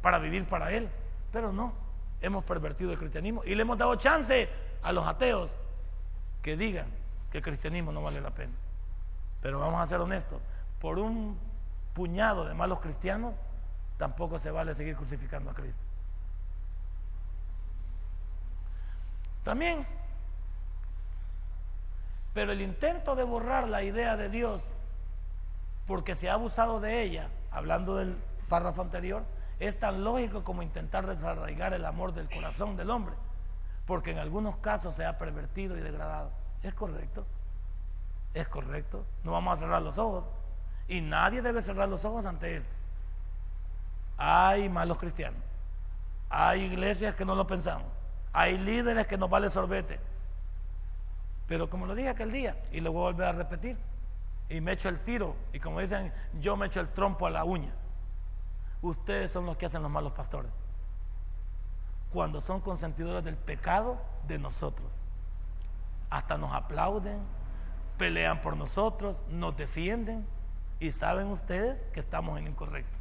para 0.01 0.19
vivir 0.19 0.47
para 0.47 0.73
Él. 0.73 0.89
Pero 1.33 1.53
no, 1.53 1.73
hemos 2.21 2.45
pervertido 2.45 2.93
el 2.93 2.99
cristianismo 2.99 3.43
y 3.45 3.55
le 3.55 3.63
hemos 3.63 3.77
dado 3.77 3.97
chance 3.97 4.49
a 4.83 4.93
los 4.93 5.07
ateos 5.07 5.57
que 6.43 6.57
digan 6.57 6.87
que 7.31 7.39
el 7.39 7.45
cristianismo 7.45 7.93
no 7.93 8.03
vale 8.03 8.21
la 8.21 8.31
pena. 8.31 8.55
Pero 9.43 9.59
vamos 9.59 9.81
a 9.81 9.87
ser 9.87 10.01
honestos, 10.01 10.41
por 10.81 10.99
un 10.99 11.39
puñado 11.93 12.47
de 12.47 12.55
malos 12.55 12.81
cristianos, 12.81 13.35
tampoco 13.97 14.39
se 14.39 14.51
vale 14.51 14.75
seguir 14.75 14.97
crucificando 14.97 15.51
a 15.51 15.55
Cristo. 15.55 15.83
También 19.45 19.87
pero 22.39 22.53
el 22.53 22.61
intento 22.61 23.17
de 23.17 23.25
borrar 23.25 23.69
la 23.69 23.83
idea 23.83 24.17
de 24.17 24.29
Dios, 24.29 24.63
porque 25.89 26.15
se 26.15 26.31
ha 26.31 26.35
abusado 26.35 26.79
de 26.79 27.03
ella, 27.03 27.31
hablando 27.51 27.97
del 27.97 28.15
párrafo 28.49 28.81
anterior, 28.81 29.25
es 29.59 29.77
tan 29.81 30.05
lógico 30.05 30.45
como 30.45 30.63
intentar 30.63 31.05
desarraigar 31.09 31.73
el 31.73 31.85
amor 31.85 32.15
del 32.15 32.31
corazón 32.31 32.77
del 32.77 32.91
hombre, 32.91 33.17
porque 33.87 34.13
en 34.13 34.19
algunos 34.19 34.57
casos 34.59 34.95
se 34.95 35.05
ha 35.05 35.19
pervertido 35.19 35.77
y 35.77 35.81
degradado. 35.81 36.31
¿Es 36.63 36.75
correcto? 36.75 37.27
¿Es 38.35 38.47
correcto? 38.47 39.05
No 39.25 39.33
vamos 39.33 39.55
a 39.55 39.57
cerrar 39.57 39.83
los 39.83 39.99
ojos. 39.99 40.25
Y 40.87 41.01
nadie 41.01 41.43
debe 41.43 41.61
cerrar 41.61 41.89
los 41.89 42.05
ojos 42.05 42.25
ante 42.25 42.57
esto. 42.57 42.73
Hay 44.17 44.69
malos 44.69 44.99
cristianos. 44.99 45.43
Hay 46.31 46.61
iglesias 46.63 47.17
que 47.17 47.25
no 47.25 47.35
lo 47.35 47.49
pensamos. 47.49 47.98
Hay 48.33 48.59
líderes 48.59 49.07
que 49.07 49.19
nos 49.19 49.31
vale 49.31 49.51
sorbete. 49.51 50.01
Pero 51.47 51.71
como 51.71 51.87
lo 51.87 51.95
dije 51.95 52.11
aquel 52.11 52.31
día, 52.31 52.63
y 52.73 52.81
lo 52.81 52.93
voy 52.93 53.01
a 53.01 53.13
volver 53.13 53.29
a 53.29 53.33
repetir, 53.33 53.79
y 54.51 54.61
me 54.61 54.73
echo 54.73 54.89
el 54.89 55.01
tiro, 55.01 55.35
y 55.53 55.61
como 55.61 55.81
dicen, 55.81 56.13
yo 56.41 56.57
me 56.57 56.67
echo 56.67 56.81
el 56.81 56.89
trompo 56.89 57.27
a 57.27 57.31
la 57.31 57.45
uña. 57.45 57.73
Ustedes 58.83 59.33
son 59.33 59.47
los 59.47 59.57
que 59.57 59.67
hacen 59.67 59.83
los 59.83 59.91
malos 59.91 60.13
pastores. 60.13 60.51
Cuando 62.13 62.41
son 62.41 62.61
consentidores 62.61 63.25
del 63.25 63.37
pecado 63.37 64.01
de 64.27 64.39
nosotros. 64.39 64.89
Hasta 66.11 66.39
nos 66.39 66.55
aplauden, 66.55 67.19
pelean 67.99 68.41
por 68.41 68.57
nosotros, 68.57 69.21
nos 69.31 69.57
defienden, 69.57 70.27
y 70.81 70.93
saben 70.93 71.29
ustedes 71.29 71.85
que 71.93 72.01
estamos 72.01 72.39
en 72.39 72.47
incorrecto. 72.47 72.97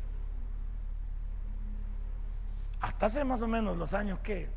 Hasta 2.80 3.08
hace 3.08 3.24
más 3.24 3.42
o 3.42 3.48
menos 3.48 3.78
los 3.78 3.94
años 3.94 4.20
que 4.20 4.50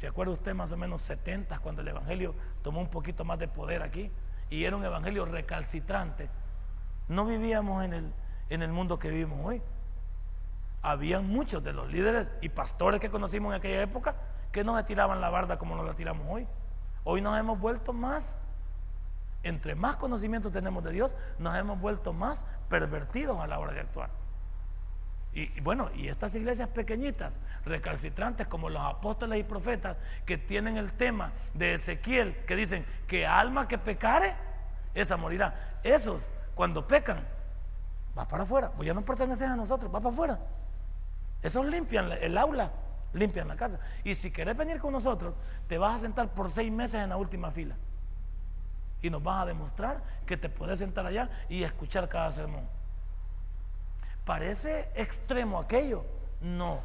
¿Se 0.00 0.06
acuerda 0.06 0.32
usted 0.32 0.54
más 0.54 0.72
o 0.72 0.78
menos 0.78 1.02
70 1.02 1.58
cuando 1.58 1.82
el 1.82 1.88
Evangelio 1.88 2.34
tomó 2.62 2.80
un 2.80 2.88
poquito 2.88 3.22
más 3.22 3.38
de 3.38 3.48
poder 3.48 3.82
aquí? 3.82 4.10
Y 4.48 4.64
era 4.64 4.74
un 4.74 4.82
Evangelio 4.82 5.26
recalcitrante. 5.26 6.30
No 7.08 7.26
vivíamos 7.26 7.84
en 7.84 7.92
el, 7.92 8.14
en 8.48 8.62
el 8.62 8.72
mundo 8.72 8.98
que 8.98 9.10
vivimos 9.10 9.40
hoy. 9.44 9.60
Habían 10.80 11.28
muchos 11.28 11.62
de 11.62 11.74
los 11.74 11.86
líderes 11.90 12.32
y 12.40 12.48
pastores 12.48 12.98
que 12.98 13.10
conocimos 13.10 13.52
en 13.52 13.58
aquella 13.58 13.82
época 13.82 14.14
que 14.52 14.64
no 14.64 14.74
se 14.78 14.84
tiraban 14.84 15.20
la 15.20 15.28
barda 15.28 15.58
como 15.58 15.76
nos 15.76 15.84
la 15.84 15.92
tiramos 15.92 16.26
hoy. 16.30 16.48
Hoy 17.04 17.20
nos 17.20 17.38
hemos 17.38 17.60
vuelto 17.60 17.92
más, 17.92 18.40
entre 19.42 19.74
más 19.74 19.96
conocimiento 19.96 20.50
tenemos 20.50 20.82
de 20.82 20.92
Dios, 20.92 21.14
nos 21.38 21.54
hemos 21.58 21.78
vuelto 21.78 22.14
más 22.14 22.46
pervertidos 22.70 23.38
a 23.38 23.46
la 23.46 23.58
hora 23.58 23.74
de 23.74 23.80
actuar. 23.80 24.08
Y, 25.32 25.60
bueno, 25.60 25.90
y 25.94 26.08
estas 26.08 26.34
iglesias 26.34 26.68
pequeñitas, 26.70 27.32
recalcitrantes 27.64 28.48
como 28.48 28.68
los 28.68 28.82
apóstoles 28.82 29.38
y 29.38 29.44
profetas, 29.44 29.96
que 30.26 30.38
tienen 30.38 30.76
el 30.76 30.92
tema 30.92 31.32
de 31.54 31.74
Ezequiel, 31.74 32.36
que 32.46 32.56
dicen 32.56 32.84
que 33.06 33.26
alma 33.26 33.68
que 33.68 33.78
pecare, 33.78 34.34
esa 34.92 35.16
morirá. 35.16 35.78
Esos, 35.84 36.28
cuando 36.54 36.86
pecan, 36.86 37.24
va 38.18 38.26
para 38.26 38.42
afuera, 38.42 38.72
pues 38.72 38.86
ya 38.86 38.94
no 38.94 39.04
pertenecen 39.04 39.50
a 39.50 39.56
nosotros, 39.56 39.94
va 39.94 40.00
para 40.00 40.12
afuera. 40.12 40.38
Esos 41.42 41.64
limpian 41.64 42.10
el 42.10 42.36
aula, 42.36 42.72
limpian 43.12 43.46
la 43.46 43.56
casa. 43.56 43.78
Y 44.02 44.16
si 44.16 44.32
querés 44.32 44.56
venir 44.56 44.80
con 44.80 44.92
nosotros, 44.92 45.34
te 45.68 45.78
vas 45.78 45.94
a 45.94 45.98
sentar 45.98 46.28
por 46.28 46.50
seis 46.50 46.72
meses 46.72 47.02
en 47.02 47.10
la 47.10 47.16
última 47.16 47.52
fila. 47.52 47.76
Y 49.00 49.10
nos 49.10 49.22
vas 49.22 49.44
a 49.44 49.46
demostrar 49.46 50.02
que 50.26 50.36
te 50.36 50.48
puedes 50.48 50.80
sentar 50.80 51.06
allá 51.06 51.30
y 51.48 51.62
escuchar 51.62 52.08
cada 52.08 52.30
sermón. 52.32 52.79
¿Parece 54.24 54.90
extremo 54.94 55.58
aquello? 55.58 56.04
No, 56.40 56.80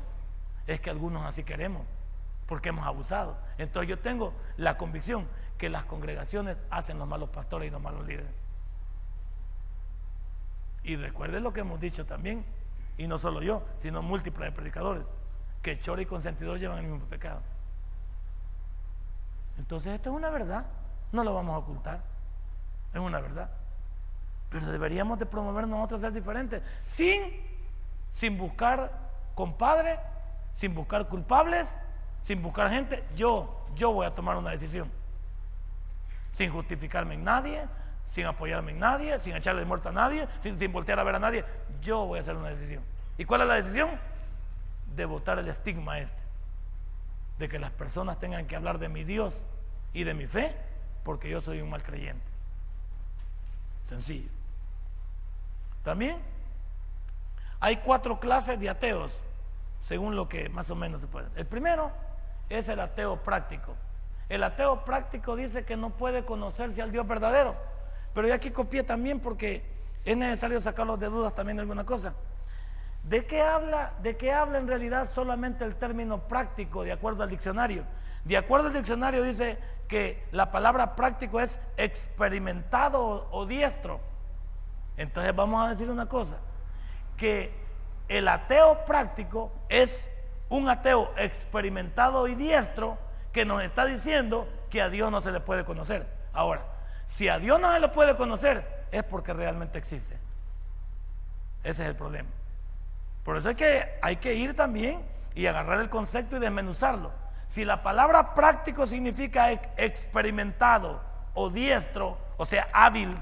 es 0.68 0.80
que 0.82 0.90
algunos 0.90 1.26
así 1.26 1.44
queremos, 1.44 1.86
porque 2.48 2.70
hemos 2.70 2.86
abusado. 2.86 3.38
Entonces 3.58 3.90
yo 3.90 4.00
tengo 4.00 4.34
la 4.58 4.78
convicción 4.78 5.28
que 5.58 5.70
las 5.70 5.86
congregaciones 5.86 6.58
hacen 6.70 7.00
los 7.00 7.08
malos 7.08 7.30
pastores 7.30 7.68
y 7.68 7.72
los 7.72 7.82
malos 7.82 8.06
líderes. 8.06 8.32
Y 10.84 10.98
recuerden 10.98 11.44
lo 11.44 11.54
que 11.54 11.62
hemos 11.62 11.80
dicho 11.80 12.06
también, 12.06 12.46
y 12.98 13.08
no 13.08 13.18
solo 13.18 13.42
yo, 13.42 13.66
sino 13.78 14.02
múltiples 14.02 14.52
predicadores, 14.52 15.04
que 15.62 15.80
choro 15.80 16.02
y 16.02 16.06
consentidor 16.06 16.60
llevan 16.60 16.80
el 16.80 16.88
mismo 16.92 17.08
pecado. 17.08 17.42
Entonces 19.58 19.94
esto 19.94 20.10
es 20.10 20.16
una 20.16 20.30
verdad, 20.30 20.66
no 21.12 21.24
lo 21.24 21.34
vamos 21.34 21.56
a 21.56 21.58
ocultar, 21.60 22.02
es 22.94 23.00
una 23.00 23.20
verdad. 23.20 23.50
Pero 24.50 24.68
deberíamos 24.68 25.20
de 25.20 25.26
promover 25.26 25.68
nosotros 25.68 26.02
ser 26.02 26.14
diferentes, 26.14 26.62
sin, 26.84 27.22
sin 28.10 28.38
buscar 28.38 28.92
compadre, 29.34 30.00
sin 30.54 30.74
buscar 30.74 31.08
culpables, 31.08 31.78
sin 32.22 32.42
buscar 32.42 32.70
gente. 32.70 33.04
Yo, 33.16 33.68
yo 33.76 33.92
voy 33.92 34.06
a 34.06 34.16
tomar 34.16 34.38
una 34.38 34.52
decisión. 34.52 34.90
Sin 36.32 36.52
justificarme 36.52 37.16
en 37.16 37.24
nadie, 37.24 37.68
sin 38.06 38.26
apoyarme 38.26 38.72
en 38.72 38.80
nadie, 38.80 39.20
sin 39.20 39.36
echarle 39.36 39.66
muerto 39.66 39.90
a 39.90 39.92
nadie, 39.92 40.28
sin, 40.40 40.58
sin 40.58 40.72
voltear 40.72 41.00
a 41.00 41.04
ver 41.04 41.16
a 41.16 41.20
nadie. 41.20 41.44
Yo 41.82 42.06
voy 42.06 42.20
a 42.20 42.22
hacer 42.22 42.36
una 42.36 42.50
decisión. 42.50 42.84
¿Y 43.18 43.26
cuál 43.26 43.42
es 43.42 43.48
la 43.48 43.56
decisión? 43.56 43.90
De 44.96 45.06
votar 45.06 45.40
el 45.40 45.48
estigma 45.48 46.00
este. 46.00 46.22
De 47.38 47.50
que 47.50 47.60
las 47.60 47.72
personas 47.72 48.20
tengan 48.20 48.48
que 48.48 48.56
hablar 48.56 48.80
de 48.80 48.90
mi 48.90 49.04
Dios 49.04 49.44
y 49.94 50.04
de 50.04 50.14
mi 50.14 50.28
fe, 50.28 50.56
porque 51.04 51.30
yo 51.30 51.42
soy 51.42 51.62
un 51.62 51.70
mal 51.70 51.84
creyente. 51.84 52.35
Sencillo. 53.86 54.30
También 55.84 56.18
hay 57.60 57.78
cuatro 57.78 58.20
clases 58.20 58.60
de 58.60 58.68
ateos, 58.68 59.24
según 59.80 60.16
lo 60.16 60.28
que 60.28 60.50
más 60.50 60.72
o 60.72 60.76
menos 60.76 61.02
se 61.02 61.08
puede. 61.08 61.28
El 61.36 61.46
primero 61.46 61.92
es 62.50 62.68
el 62.68 62.80
ateo 62.80 63.22
práctico. 63.22 63.76
El 64.28 64.44
ateo 64.44 64.84
práctico 64.84 65.36
dice 65.36 65.66
que 65.66 65.78
no 65.78 65.92
puede 65.92 66.26
conocerse 66.26 66.82
al 66.82 66.92
Dios 66.92 67.08
verdadero. 67.08 67.56
Pero 68.16 68.28
yo 68.28 68.34
aquí 68.34 68.50
copié 68.50 68.82
también 68.82 69.20
porque 69.20 69.64
es 70.04 70.18
necesario 70.18 70.60
sacarlos 70.60 71.00
de 71.00 71.06
dudas 71.06 71.36
también 71.36 71.58
de 71.58 71.62
alguna 71.62 71.86
cosa. 71.86 72.16
¿De 73.06 73.26
qué 73.28 73.42
habla? 73.42 73.94
¿De 74.02 74.18
qué 74.18 74.34
habla 74.34 74.58
en 74.58 74.68
realidad 74.68 75.06
solamente 75.06 75.64
el 75.64 75.76
término 75.76 76.28
práctico 76.28 76.84
de 76.84 76.92
acuerdo 76.92 77.22
al 77.24 77.30
diccionario? 77.30 77.86
De 78.24 78.36
acuerdo 78.36 78.68
al 78.68 78.74
diccionario 78.74 79.22
dice 79.22 79.60
que 79.88 80.28
la 80.32 80.52
palabra 80.52 80.96
práctico 80.96 81.40
es 81.40 81.60
experimentado 81.78 83.28
o, 83.32 83.46
diestro. 83.46 84.00
Entonces 84.98 85.36
vamos 85.36 85.64
a 85.64 85.70
decir 85.70 85.92
una 85.92 86.08
cosa, 86.08 86.38
que 87.16 87.54
el 88.08 88.28
ateo 88.28 88.86
práctico 88.86 89.52
es 89.70 90.10
un 90.50 90.68
ateo 90.68 91.14
experimentado 91.16 92.28
y 92.28 92.34
diestro 92.34 92.98
que 93.32 93.46
nos 93.46 93.64
está 93.64 93.86
diciendo 93.86 94.48
que 94.72 94.82
a 94.82 94.90
Dios 94.90 95.12
no 95.12 95.22
se 95.22 95.32
le 95.32 95.42
puede 95.42 95.64
conocer. 95.64 96.08
Ahora, 96.34 96.66
si 97.06 97.30
a 97.30 97.38
Dios 97.38 97.60
no 97.60 97.72
se 97.72 97.80
le 97.80 97.90
puede 97.90 98.18
conocer, 98.18 98.88
es 98.92 99.04
porque 99.04 99.34
realmente 99.34 99.78
existe. 99.78 100.18
Ese 101.64 101.84
es 101.84 101.90
el 101.90 101.96
problema. 101.96 102.30
Por 103.26 103.38
eso 103.38 103.50
es 103.50 103.56
que 103.56 103.98
hay 104.04 104.18
que 104.18 104.36
ir 104.36 104.56
también 104.56 105.04
y 105.34 105.48
agarrar 105.48 105.82
el 105.82 105.90
concepto 105.90 106.38
y 106.38 106.40
desmenuzarlo. 106.40 107.12
Si 107.48 107.66
la 107.66 107.82
palabra 107.82 108.36
práctico 108.36 108.86
significa 108.86 109.52
experimentado 109.52 111.02
o 111.34 111.50
diestro, 111.50 112.20
o 112.38 112.46
sea, 112.46 112.68
hábil, 112.72 113.18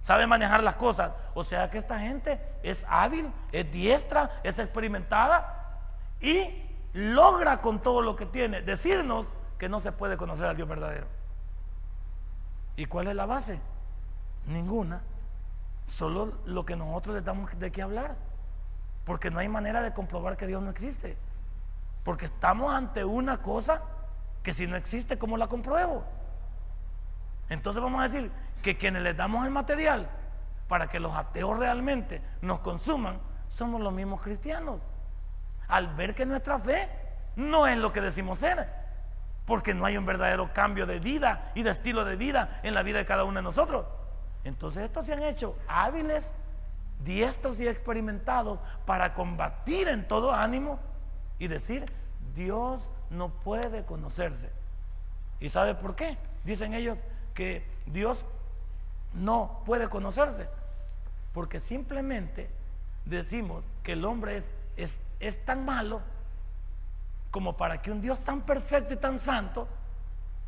sabe 0.00 0.26
manejar 0.26 0.62
las 0.62 0.76
cosas, 0.76 1.12
o 1.32 1.44
sea 1.44 1.70
que 1.70 1.78
esta 1.78 1.98
gente 1.98 2.38
es 2.62 2.84
hábil, 2.90 3.32
es 3.52 3.70
diestra, 3.72 4.30
es 4.44 4.58
experimentada 4.58 5.78
y 6.20 6.68
logra 6.92 7.62
con 7.62 7.80
todo 7.80 8.02
lo 8.02 8.16
que 8.16 8.26
tiene 8.26 8.60
decirnos 8.60 9.32
que 9.58 9.70
no 9.70 9.80
se 9.80 9.92
puede 9.92 10.18
conocer 10.18 10.46
al 10.46 10.56
Dios 10.56 10.68
verdadero. 10.68 11.06
¿Y 12.76 12.84
cuál 12.84 13.08
es 13.08 13.14
la 13.14 13.24
base? 13.24 13.60
Ninguna. 14.44 15.00
Solo 15.86 16.34
lo 16.44 16.66
que 16.66 16.76
nosotros 16.76 17.14
le 17.14 17.22
damos 17.22 17.58
de 17.58 17.72
qué 17.72 17.80
hablar. 17.80 18.31
Porque 19.04 19.30
no 19.30 19.38
hay 19.38 19.48
manera 19.48 19.82
de 19.82 19.92
comprobar 19.92 20.36
que 20.36 20.46
Dios 20.46 20.62
no 20.62 20.70
existe. 20.70 21.16
Porque 22.04 22.26
estamos 22.26 22.72
ante 22.74 23.04
una 23.04 23.42
cosa 23.42 23.82
que 24.42 24.52
si 24.52 24.66
no 24.66 24.76
existe, 24.76 25.18
¿cómo 25.18 25.36
la 25.36 25.46
compruebo? 25.46 26.04
Entonces 27.48 27.82
vamos 27.82 28.00
a 28.00 28.04
decir 28.04 28.30
que 28.62 28.76
quienes 28.76 29.02
les 29.02 29.16
damos 29.16 29.44
el 29.44 29.50
material 29.50 30.08
para 30.68 30.88
que 30.88 31.00
los 31.00 31.14
ateos 31.14 31.58
realmente 31.58 32.22
nos 32.40 32.60
consuman, 32.60 33.20
somos 33.46 33.80
los 33.80 33.92
mismos 33.92 34.20
cristianos. 34.22 34.80
Al 35.68 35.94
ver 35.94 36.14
que 36.14 36.26
nuestra 36.26 36.58
fe 36.58 36.88
no 37.36 37.66
es 37.66 37.76
lo 37.76 37.92
que 37.92 38.00
decimos 38.00 38.38
ser, 38.38 38.68
porque 39.44 39.74
no 39.74 39.84
hay 39.84 39.96
un 39.96 40.06
verdadero 40.06 40.52
cambio 40.52 40.86
de 40.86 40.98
vida 40.98 41.52
y 41.54 41.62
de 41.62 41.70
estilo 41.70 42.04
de 42.04 42.16
vida 42.16 42.60
en 42.62 42.74
la 42.74 42.82
vida 42.82 42.98
de 42.98 43.06
cada 43.06 43.24
uno 43.24 43.38
de 43.38 43.42
nosotros. 43.42 43.86
Entonces 44.44 44.84
estos 44.84 45.06
se 45.06 45.12
han 45.12 45.22
hecho 45.22 45.56
hábiles 45.68 46.34
diestros 47.04 47.60
y 47.60 47.68
experimentados 47.68 48.58
para 48.86 49.14
combatir 49.14 49.88
en 49.88 50.06
todo 50.06 50.32
ánimo 50.32 50.78
y 51.38 51.48
decir, 51.48 51.90
Dios 52.34 52.90
no 53.10 53.30
puede 53.30 53.84
conocerse. 53.84 54.50
¿Y 55.40 55.48
sabe 55.48 55.74
por 55.74 55.96
qué? 55.96 56.16
Dicen 56.44 56.72
ellos 56.74 56.98
que 57.34 57.64
Dios 57.86 58.24
no 59.14 59.62
puede 59.66 59.88
conocerse. 59.88 60.48
Porque 61.32 61.60
simplemente 61.60 62.48
decimos 63.04 63.64
que 63.82 63.92
el 63.92 64.04
hombre 64.04 64.36
es, 64.36 64.52
es, 64.76 65.00
es 65.20 65.44
tan 65.44 65.64
malo 65.64 66.00
como 67.30 67.56
para 67.56 67.80
que 67.80 67.90
un 67.90 68.00
Dios 68.00 68.22
tan 68.22 68.42
perfecto 68.42 68.94
y 68.94 68.98
tan 68.98 69.18
santo 69.18 69.66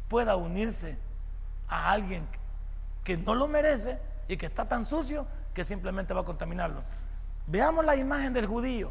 pueda 0.09 0.37
unirse 0.37 0.99
a 1.69 1.91
alguien 1.91 2.27
que 3.03 3.17
no 3.17 3.35
lo 3.35 3.49
merece 3.49 3.99
y 4.29 4.37
que 4.37 4.47
está 4.47 4.69
tan 4.69 4.85
sucio 4.87 5.27
que 5.55 5.65
simplemente 5.65 6.13
va 6.13 6.23
a 6.23 6.25
contaminarlo. 6.25 6.83
Veamos 7.47 7.85
la 7.85 7.97
imagen 7.97 8.33
del 8.33 8.47
judío. 8.47 8.91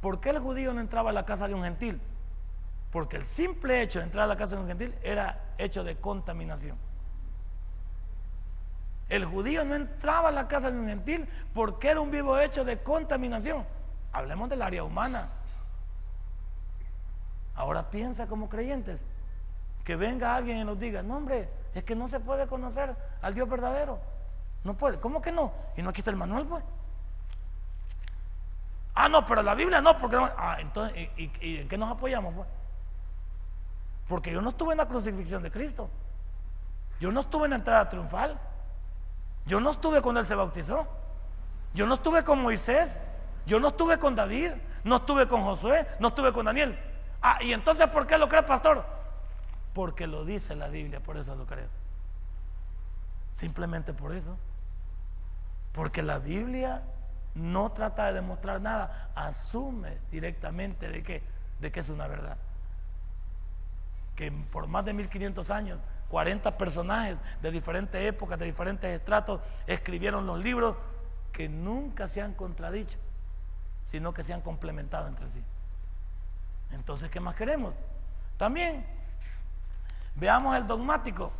¿Por 0.00 0.20
qué 0.20 0.30
el 0.30 0.40
judío 0.40 0.74
no 0.74 0.80
entraba 0.80 1.10
a 1.10 1.12
la 1.12 1.24
casa 1.24 1.46
de 1.46 1.54
un 1.54 1.62
gentil? 1.62 2.00
Porque 2.90 3.16
el 3.16 3.26
simple 3.26 3.82
hecho 3.82 4.00
de 4.00 4.06
entrar 4.06 4.24
a 4.24 4.26
la 4.26 4.36
casa 4.36 4.56
de 4.56 4.62
un 4.62 4.68
gentil 4.68 4.94
era 5.02 5.54
hecho 5.58 5.84
de 5.84 5.96
contaminación. 5.96 6.76
El 9.08 9.24
judío 9.24 9.64
no 9.64 9.74
entraba 9.74 10.28
a 10.28 10.32
la 10.32 10.48
casa 10.48 10.70
de 10.70 10.78
un 10.78 10.86
gentil 10.86 11.28
porque 11.52 11.88
era 11.88 12.00
un 12.00 12.10
vivo 12.10 12.38
hecho 12.38 12.64
de 12.64 12.78
contaminación. 12.78 13.64
Hablemos 14.12 14.48
del 14.48 14.62
área 14.62 14.84
humana. 14.84 15.28
Ahora 17.54 17.90
piensa 17.90 18.26
como 18.26 18.48
creyentes. 18.48 19.04
Que 19.84 19.96
venga 19.96 20.34
alguien 20.34 20.58
y 20.58 20.64
nos 20.64 20.78
diga, 20.78 21.02
no 21.02 21.16
hombre, 21.16 21.48
es 21.74 21.84
que 21.84 21.94
no 21.94 22.08
se 22.08 22.20
puede 22.20 22.46
conocer 22.46 22.94
al 23.20 23.34
Dios 23.34 23.48
verdadero. 23.48 23.98
No 24.64 24.74
puede. 24.74 25.00
¿Cómo 25.00 25.22
que 25.22 25.32
no? 25.32 25.52
¿Y 25.76 25.82
no 25.82 25.90
aquí 25.90 26.00
está 26.00 26.10
el 26.10 26.16
manual, 26.16 26.46
pues? 26.46 26.64
Ah, 28.94 29.08
no, 29.08 29.24
pero 29.24 29.42
la 29.42 29.54
Biblia 29.54 29.80
no, 29.80 29.96
porque 29.96 30.16
Ah, 30.36 30.56
entonces, 30.60 31.08
¿y, 31.16 31.58
en 31.58 31.68
qué 31.68 31.78
nos 31.78 31.90
apoyamos, 31.90 32.34
pues? 32.34 32.48
Porque 34.08 34.32
yo 34.32 34.42
no 34.42 34.50
estuve 34.50 34.72
en 34.72 34.78
la 34.78 34.86
crucifixión 34.86 35.42
de 35.42 35.50
Cristo. 35.50 35.88
Yo 36.98 37.10
no 37.10 37.20
estuve 37.20 37.44
en 37.44 37.50
la 37.50 37.56
entrada 37.56 37.88
triunfal. 37.88 38.38
Yo 39.46 39.60
no 39.60 39.70
estuve 39.70 40.02
cuando 40.02 40.20
Él 40.20 40.26
se 40.26 40.34
bautizó. 40.34 40.86
Yo 41.72 41.86
no 41.86 41.94
estuve 41.94 42.24
con 42.24 42.42
Moisés. 42.42 43.00
Yo 43.46 43.58
no 43.60 43.68
estuve 43.68 43.98
con 43.98 44.14
David. 44.14 44.52
No 44.84 44.96
estuve 44.96 45.28
con 45.28 45.42
Josué. 45.42 45.86
No 46.00 46.08
estuve 46.08 46.32
con 46.32 46.44
Daniel. 46.44 46.78
Ah, 47.22 47.38
¿y 47.42 47.52
entonces 47.52 47.88
por 47.88 48.06
qué 48.06 48.18
lo 48.18 48.28
cree, 48.28 48.42
pastor? 48.42 48.84
Porque 49.72 50.06
lo 50.06 50.24
dice 50.24 50.54
la 50.56 50.68
Biblia, 50.68 51.00
por 51.00 51.16
eso 51.16 51.34
lo 51.34 51.46
creo. 51.46 51.68
Simplemente 53.34 53.92
por 53.94 54.12
eso. 54.14 54.36
Porque 55.72 56.02
la 56.02 56.18
Biblia 56.18 56.82
no 57.34 57.72
trata 57.72 58.06
de 58.06 58.14
demostrar 58.14 58.60
nada, 58.60 59.10
asume 59.14 59.98
directamente 60.10 60.88
de 60.88 61.02
que, 61.02 61.22
de 61.60 61.70
que 61.70 61.80
es 61.80 61.88
una 61.88 62.06
verdad. 62.06 62.36
Que 64.16 64.32
por 64.32 64.66
más 64.66 64.84
de 64.84 64.92
1500 64.94 65.50
años, 65.50 65.78
40 66.08 66.58
personajes 66.58 67.20
de 67.40 67.50
diferentes 67.50 68.02
épocas, 68.02 68.38
de 68.38 68.46
diferentes 68.46 68.90
estratos, 68.90 69.40
escribieron 69.66 70.26
los 70.26 70.38
libros 70.38 70.76
que 71.32 71.48
nunca 71.48 72.08
se 72.08 72.20
han 72.20 72.34
contradicho, 72.34 72.98
sino 73.84 74.12
que 74.12 74.22
se 74.22 74.32
han 74.32 74.40
complementado 74.40 75.06
entre 75.06 75.28
sí. 75.28 75.42
Entonces, 76.72 77.10
¿qué 77.10 77.20
más 77.20 77.36
queremos? 77.36 77.74
También 78.36 78.84
veamos 80.16 80.56
el 80.56 80.66
dogmático. 80.66 81.32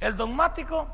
El 0.00 0.16
dogmático 0.16 0.88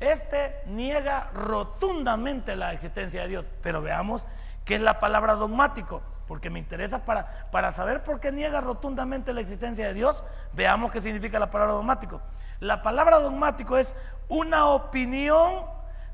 este 0.00 0.62
niega 0.66 1.30
rotundamente 1.34 2.56
la 2.56 2.72
existencia 2.72 3.22
de 3.22 3.28
Dios. 3.28 3.50
Pero 3.62 3.82
veamos 3.82 4.26
qué 4.64 4.76
es 4.76 4.80
la 4.80 4.98
palabra 4.98 5.34
dogmático, 5.34 6.02
porque 6.26 6.50
me 6.50 6.58
interesa 6.58 7.04
para, 7.04 7.50
para 7.50 7.70
saber 7.70 8.02
por 8.02 8.18
qué 8.18 8.32
niega 8.32 8.60
rotundamente 8.60 9.32
la 9.32 9.40
existencia 9.40 9.86
de 9.86 9.94
Dios. 9.94 10.24
Veamos 10.54 10.90
qué 10.90 11.00
significa 11.00 11.38
la 11.38 11.50
palabra 11.50 11.74
dogmático. 11.74 12.20
La 12.60 12.82
palabra 12.82 13.18
dogmático 13.20 13.76
es 13.76 13.94
una 14.28 14.66
opinión 14.66 15.64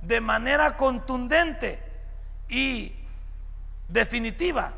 de 0.02 0.20
manera 0.20 0.76
contundente 0.76 1.82
y 2.48 2.94
definitiva, 3.88 4.72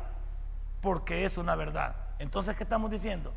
porque 0.81 1.25
es 1.25 1.37
una 1.37 1.55
verdad. 1.55 1.95
Entonces, 2.19 2.55
¿qué 2.55 2.63
estamos 2.63 2.91
diciendo? 2.91 3.33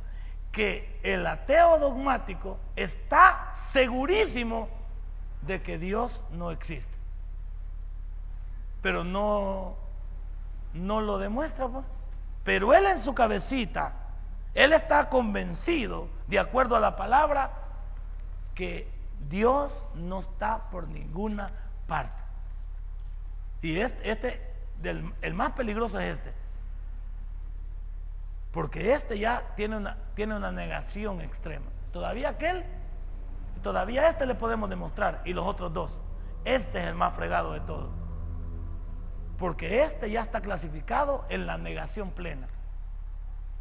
Que 0.51 1.01
el 1.03 1.27
ateo 1.27 1.79
dogmático 1.79 2.59
está 2.77 3.49
segurísimo 3.53 4.68
de 5.43 5.62
que 5.62 5.78
Dios 5.78 6.22
no 6.30 6.51
existe. 6.51 6.97
Pero 8.80 9.05
no, 9.05 9.76
no 10.74 11.01
lo 11.01 11.18
demuestra. 11.18 11.68
Pues. 11.68 11.84
Pero 12.45 12.74
él 12.74 12.86
en 12.86 12.99
su 12.99 13.14
cabecita, 13.14 13.93
él 14.55 14.72
está 14.72 15.09
convencido, 15.09 16.09
de 16.26 16.38
acuerdo 16.38 16.76
a 16.76 16.80
la 16.80 16.97
palabra, 16.97 17.53
que 18.55 18.88
Dios 19.28 19.86
no 19.95 20.20
está 20.20 20.70
por 20.70 20.88
ninguna 20.88 21.53
parte. 21.86 22.22
Y 23.62 23.78
este, 23.78 24.11
este 24.11 24.53
el 25.22 25.34
más 25.34 25.53
peligroso 25.53 26.01
es 26.01 26.18
este. 26.18 26.32
Porque 28.53 28.93
este 28.93 29.18
ya 29.18 29.55
tiene 29.57 29.76
una, 29.78 29.97
tiene 30.14 30.36
una 30.36 30.53
negación 30.53 31.20
extrema. 31.20 31.66
Todavía 31.93 32.30
aquel 32.30 32.64
Todavía 33.62 34.08
este 34.08 34.26
le 34.26 34.34
podemos 34.34 34.68
demostrar 34.68 35.22
y 35.24 35.32
los 35.32 35.46
otros 35.46 35.72
dos. 35.72 36.00
Este 36.44 36.80
es 36.80 36.86
el 36.86 36.94
más 36.94 37.14
fregado 37.14 37.52
de 37.52 37.60
todo. 37.60 37.90
Porque 39.38 39.82
este 39.84 40.10
ya 40.10 40.20
está 40.20 40.40
clasificado 40.40 41.24
en 41.28 41.46
la 41.46 41.58
negación 41.58 42.10
plena. 42.10 42.48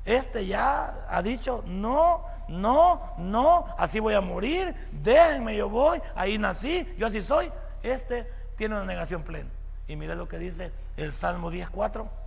Este 0.05 0.47
ya 0.47 1.05
ha 1.09 1.21
dicho, 1.21 1.63
no, 1.67 2.25
no, 2.47 3.13
no, 3.17 3.67
así 3.77 3.99
voy 3.99 4.15
a 4.15 4.21
morir, 4.21 4.75
déjenme, 4.91 5.55
yo 5.55 5.69
voy, 5.69 6.01
ahí 6.15 6.39
nací, 6.39 6.91
yo 6.97 7.07
así 7.07 7.21
soy. 7.21 7.51
Este 7.83 8.27
tiene 8.55 8.75
una 8.75 8.85
negación 8.85 9.23
plena. 9.23 9.49
Y 9.87 9.95
mire 9.95 10.15
lo 10.15 10.27
que 10.27 10.39
dice 10.39 10.71
el 10.97 11.13
Salmo 11.13 11.51
10.4. 11.51 12.20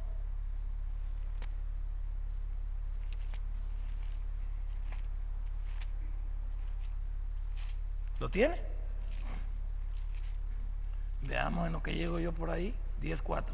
¿Lo 8.20 8.28
tiene? 8.28 8.60
Veamos 11.22 11.66
en 11.66 11.72
lo 11.72 11.82
que 11.82 11.94
llego 11.94 12.18
yo 12.18 12.32
por 12.32 12.50
ahí, 12.50 12.74
10.4. 13.02 13.44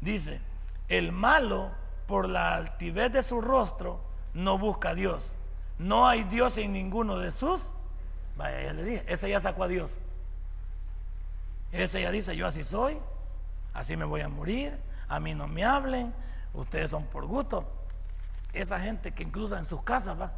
Dice, 0.00 0.40
el 0.88 1.12
malo 1.12 1.70
por 2.06 2.28
la 2.28 2.56
altivez 2.56 3.12
de 3.12 3.22
su 3.22 3.40
rostro 3.40 4.00
no 4.34 4.58
busca 4.58 4.90
a 4.90 4.94
Dios. 4.94 5.32
No 5.78 6.06
hay 6.06 6.24
Dios 6.24 6.58
en 6.58 6.72
ninguno 6.72 7.18
de 7.18 7.30
sus. 7.30 7.70
Vaya, 8.36 8.62
ya 8.62 8.72
le 8.72 8.84
dije, 8.84 9.04
ese 9.06 9.30
ya 9.30 9.40
sacó 9.40 9.64
a 9.64 9.68
Dios. 9.68 9.92
Ese 11.70 12.02
ya 12.02 12.10
dice, 12.10 12.36
yo 12.36 12.46
así 12.46 12.64
soy, 12.64 12.98
así 13.72 13.96
me 13.96 14.04
voy 14.04 14.20
a 14.20 14.28
morir, 14.28 14.78
a 15.08 15.20
mí 15.20 15.34
no 15.34 15.46
me 15.48 15.64
hablen, 15.64 16.12
ustedes 16.52 16.90
son 16.90 17.04
por 17.04 17.26
gusto. 17.26 17.66
Esa 18.52 18.78
gente 18.78 19.12
que 19.12 19.22
incluso 19.22 19.56
en 19.56 19.64
sus 19.64 19.82
casas 19.82 20.20
va, 20.20 20.32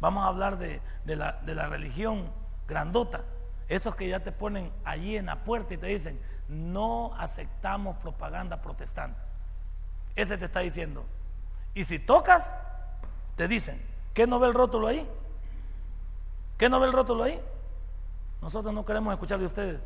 vamos 0.00 0.24
a 0.24 0.28
hablar 0.28 0.58
de, 0.58 0.80
la, 1.04 1.68
religión 1.68 2.32
grandota, 2.66 3.24
esos 3.68 3.94
que 3.94 4.08
ya 4.08 4.20
te 4.20 4.32
ponen 4.32 4.72
allí 4.84 5.16
en 5.16 5.26
la 5.26 5.44
puerta 5.44 5.74
y 5.74 5.76
te 5.76 5.86
dicen, 5.86 6.20
no 6.48 7.14
aceptamos 7.16 7.96
propaganda 7.98 8.60
protestante. 8.60 9.20
Ese 10.16 10.36
te 10.36 10.46
está 10.46 10.60
diciendo. 10.60 11.04
Y 11.74 11.84
si 11.84 11.98
tocas, 11.98 12.56
te 13.36 13.46
dicen, 13.46 13.80
¿qué 14.12 14.26
no 14.26 14.40
ve 14.40 14.48
el 14.48 14.54
rótulo 14.54 14.88
ahí? 14.88 15.08
¿Qué 16.58 16.68
no 16.68 16.80
ve 16.80 16.88
el 16.88 16.92
rótulo 16.92 17.24
ahí? 17.24 17.40
Nosotros 18.42 18.74
no 18.74 18.84
queremos 18.84 19.12
escuchar 19.12 19.38
de 19.38 19.46
ustedes. 19.46 19.80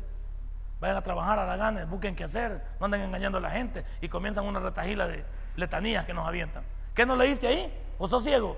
Vayan 0.79 0.97
a 0.97 1.01
trabajar 1.01 1.39
a 1.39 1.45
la 1.45 1.55
gana, 1.55 1.85
busquen 1.85 2.15
qué 2.15 2.23
hacer, 2.23 2.61
no 2.79 2.85
anden 2.85 3.01
engañando 3.01 3.37
a 3.37 3.41
la 3.41 3.51
gente 3.51 3.85
y 4.01 4.09
comienzan 4.09 4.45
una 4.45 4.59
retajila 4.59 5.07
de 5.07 5.23
letanías 5.55 6.05
que 6.05 6.13
nos 6.13 6.27
avientan. 6.27 6.63
¿Qué 6.93 7.05
no 7.05 7.15
leíste 7.15 7.47
ahí? 7.47 7.73
¿O 7.97 8.07
sos 8.07 8.23
ciego? 8.23 8.57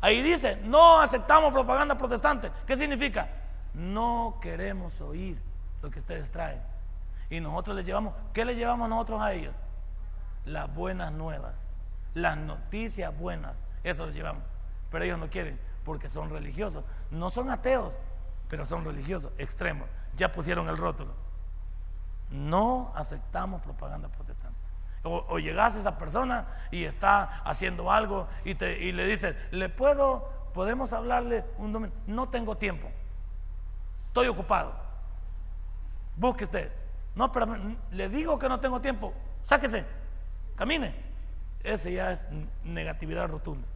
Ahí 0.00 0.22
dice, 0.22 0.56
no 0.64 1.00
aceptamos 1.00 1.52
propaganda 1.52 1.96
protestante. 1.96 2.50
¿Qué 2.66 2.76
significa? 2.76 3.28
No 3.74 4.38
queremos 4.40 5.00
oír 5.00 5.40
lo 5.82 5.90
que 5.90 5.98
ustedes 5.98 6.30
traen. 6.30 6.62
Y 7.28 7.40
nosotros 7.40 7.76
les 7.76 7.84
llevamos, 7.84 8.14
¿qué 8.32 8.44
les 8.44 8.56
llevamos 8.56 8.88
nosotros 8.88 9.20
a 9.20 9.32
ellos? 9.32 9.54
Las 10.44 10.72
buenas 10.74 11.12
nuevas, 11.12 11.64
las 12.14 12.36
noticias 12.36 13.16
buenas, 13.16 13.56
eso 13.84 14.06
les 14.06 14.14
llevamos. 14.14 14.42
Pero 14.90 15.04
ellos 15.04 15.18
no 15.18 15.28
quieren 15.28 15.58
porque 15.84 16.08
son 16.08 16.30
religiosos. 16.30 16.84
No 17.10 17.30
son 17.30 17.50
ateos, 17.50 17.98
pero 18.48 18.64
son 18.64 18.84
religiosos, 18.84 19.32
extremos. 19.38 19.88
Ya 20.16 20.32
pusieron 20.32 20.68
el 20.68 20.76
rótulo. 20.76 21.12
No 22.30 22.92
aceptamos 22.94 23.62
propaganda 23.62 24.08
protestante. 24.08 24.39
O, 25.02 25.38
llegas 25.38 25.76
a 25.76 25.80
esa 25.80 25.96
persona 25.96 26.46
y 26.70 26.84
está 26.84 27.40
haciendo 27.44 27.90
algo 27.90 28.28
y, 28.44 28.54
te, 28.54 28.78
y 28.80 28.92
le 28.92 29.06
dices, 29.06 29.34
¿le 29.50 29.70
puedo, 29.70 30.30
podemos 30.52 30.92
hablarle 30.92 31.44
un 31.56 31.72
domingo? 31.72 31.94
No 32.06 32.28
tengo 32.28 32.56
tiempo. 32.58 32.90
Estoy 34.08 34.28
ocupado. 34.28 34.74
Busque 36.16 36.44
usted. 36.44 36.70
No, 37.14 37.32
pero 37.32 37.46
le 37.92 38.08
digo 38.10 38.38
que 38.38 38.48
no 38.48 38.60
tengo 38.60 38.80
tiempo. 38.80 39.14
Sáquese. 39.42 39.86
Camine. 40.54 40.94
Ese 41.62 41.92
ya 41.92 42.12
es 42.12 42.26
negatividad 42.62 43.28
rotunda. 43.28 43.66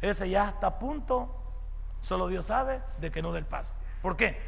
Ese 0.00 0.30
ya 0.30 0.48
está 0.48 0.68
a 0.68 0.78
punto, 0.78 1.34
solo 2.00 2.28
Dios 2.28 2.46
sabe, 2.46 2.80
de 2.98 3.10
que 3.10 3.20
no 3.20 3.32
dé 3.32 3.40
el 3.40 3.44
paso. 3.44 3.74
¿Por 4.00 4.16
qué? 4.16 4.40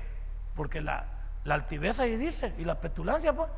Porque 0.54 0.80
la, 0.80 1.06
la 1.44 1.54
altivez 1.54 2.00
ahí 2.00 2.16
dice, 2.16 2.54
y 2.58 2.64
la 2.64 2.80
petulancia, 2.80 3.34
pues, 3.34 3.50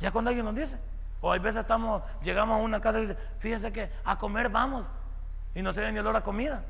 ya 0.00 0.10
cuando 0.10 0.30
alguien 0.30 0.46
nos 0.46 0.54
dice. 0.54 0.78
O 1.26 1.32
hay 1.32 1.40
veces 1.40 1.60
estamos, 1.60 2.02
llegamos 2.22 2.58
a 2.58 2.62
una 2.62 2.80
casa 2.80 2.98
y 2.98 3.02
dice, 3.02 3.16
fíjese 3.38 3.72
que 3.72 3.90
a 4.04 4.18
comer 4.18 4.48
vamos, 4.48 4.86
y 5.54 5.62
no 5.62 5.72
se 5.72 5.80
ve 5.80 5.92
ni 5.92 5.98
olor 5.98 6.16
a 6.16 6.22
comida. 6.22 6.64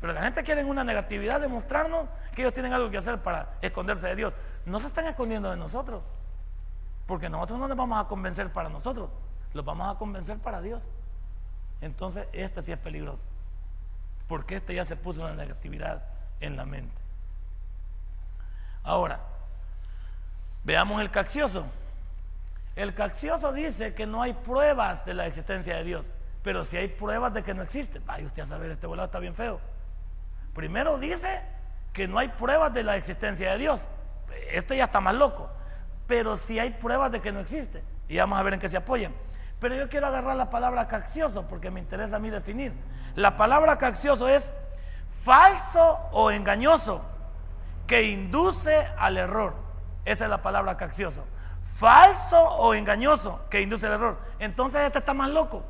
Pero 0.00 0.12
la 0.12 0.22
gente 0.22 0.42
quiere 0.42 0.64
una 0.64 0.84
negatividad 0.84 1.40
de 1.40 1.48
mostrarnos 1.48 2.06
que 2.34 2.42
ellos 2.42 2.54
tienen 2.54 2.72
algo 2.72 2.90
que 2.90 2.96
hacer 2.96 3.18
para 3.18 3.58
esconderse 3.60 4.06
de 4.08 4.16
Dios. 4.16 4.34
No 4.64 4.80
se 4.80 4.86
están 4.86 5.06
escondiendo 5.06 5.50
de 5.50 5.56
nosotros, 5.56 6.02
porque 7.06 7.28
nosotros 7.28 7.58
no 7.58 7.68
les 7.68 7.76
vamos 7.76 8.02
a 8.02 8.08
convencer 8.08 8.52
para 8.52 8.68
nosotros, 8.68 9.10
los 9.52 9.64
vamos 9.64 9.94
a 9.94 9.98
convencer 9.98 10.38
para 10.38 10.60
Dios. 10.60 10.82
Entonces, 11.80 12.26
este 12.32 12.62
sí 12.62 12.72
es 12.72 12.78
peligroso, 12.78 13.24
porque 14.28 14.56
este 14.56 14.74
ya 14.74 14.84
se 14.84 14.96
puso 14.96 15.22
una 15.22 15.34
negatividad 15.34 16.04
en 16.40 16.56
la 16.56 16.64
mente. 16.64 17.00
Ahora, 18.82 19.20
Veamos 20.64 21.00
el 21.00 21.10
caccioso. 21.10 21.64
El 22.80 22.94
caccioso 22.94 23.52
dice 23.52 23.92
que 23.92 24.06
no 24.06 24.22
hay 24.22 24.32
pruebas 24.32 25.04
de 25.04 25.12
la 25.12 25.26
existencia 25.26 25.76
de 25.76 25.84
Dios, 25.84 26.14
pero 26.42 26.64
si 26.64 26.78
hay 26.78 26.88
pruebas 26.88 27.34
de 27.34 27.42
que 27.42 27.52
no 27.52 27.62
existe. 27.62 27.98
Vaya 27.98 28.24
usted 28.24 28.42
a 28.42 28.46
saber, 28.46 28.70
este 28.70 28.86
volado 28.86 29.04
está 29.04 29.18
bien 29.18 29.34
feo. 29.34 29.60
Primero 30.54 30.96
dice 30.96 31.42
que 31.92 32.08
no 32.08 32.18
hay 32.18 32.28
pruebas 32.28 32.72
de 32.72 32.82
la 32.82 32.96
existencia 32.96 33.52
de 33.52 33.58
Dios. 33.58 33.86
Este 34.50 34.78
ya 34.78 34.84
está 34.84 34.98
más 34.98 35.14
loco. 35.14 35.50
Pero 36.06 36.36
si 36.36 36.58
hay 36.58 36.70
pruebas 36.70 37.12
de 37.12 37.20
que 37.20 37.32
no 37.32 37.40
existe. 37.40 37.84
Y 38.08 38.16
vamos 38.16 38.38
a 38.38 38.42
ver 38.42 38.54
en 38.54 38.60
qué 38.60 38.70
se 38.70 38.78
apoyan. 38.78 39.14
Pero 39.60 39.74
yo 39.74 39.90
quiero 39.90 40.06
agarrar 40.06 40.36
la 40.36 40.48
palabra 40.48 40.88
caccioso 40.88 41.46
porque 41.48 41.70
me 41.70 41.80
interesa 41.80 42.16
a 42.16 42.18
mí 42.18 42.30
definir. 42.30 42.72
La 43.14 43.36
palabra 43.36 43.76
caccioso 43.76 44.26
es 44.26 44.54
falso 45.22 45.98
o 46.12 46.30
engañoso 46.30 47.04
que 47.86 48.04
induce 48.04 48.74
al 48.96 49.18
error. 49.18 49.54
Esa 50.06 50.24
es 50.24 50.30
la 50.30 50.40
palabra 50.40 50.78
caccioso. 50.78 51.26
Falso 51.74 52.38
o 52.38 52.74
engañoso 52.74 53.46
que 53.48 53.62
induce 53.62 53.86
el 53.86 53.94
error. 53.94 54.18
Entonces 54.38 54.82
este 54.82 54.98
está 54.98 55.14
más 55.14 55.30
loco. 55.30 55.64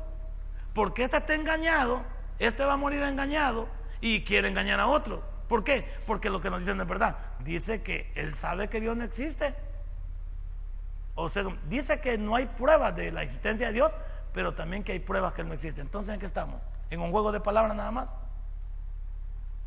Porque 0.73 1.03
este 1.03 1.17
está 1.17 1.33
engañado, 1.33 2.01
este 2.39 2.63
va 2.63 2.73
a 2.73 2.77
morir 2.77 3.01
engañado 3.03 3.67
y 4.01 4.23
quiere 4.23 4.49
engañar 4.49 4.79
a 4.79 4.87
otro. 4.87 5.23
¿Por 5.47 5.63
qué? 5.63 5.85
Porque 6.05 6.29
lo 6.29 6.41
que 6.41 6.49
nos 6.49 6.59
dicen 6.59 6.79
es 6.79 6.87
verdad. 6.87 7.17
Dice 7.39 7.81
que 7.81 8.11
él 8.15 8.33
sabe 8.33 8.69
que 8.69 8.79
Dios 8.79 8.95
no 8.95 9.03
existe. 9.03 9.53
O 11.15 11.29
sea, 11.29 11.43
dice 11.67 11.99
que 11.99 12.17
no 12.17 12.35
hay 12.35 12.45
pruebas 12.45 12.95
de 12.95 13.11
la 13.11 13.23
existencia 13.23 13.67
de 13.67 13.73
Dios, 13.73 13.91
pero 14.33 14.53
también 14.53 14.83
que 14.83 14.93
hay 14.93 14.99
pruebas 14.99 15.33
que 15.33 15.41
él 15.41 15.47
no 15.47 15.53
existe. 15.53 15.81
Entonces, 15.81 16.13
¿en 16.13 16.19
qué 16.19 16.25
estamos? 16.25 16.61
¿En 16.89 17.01
un 17.01 17.11
juego 17.11 17.31
de 17.31 17.41
palabras 17.41 17.75
nada 17.75 17.91
más? 17.91 18.13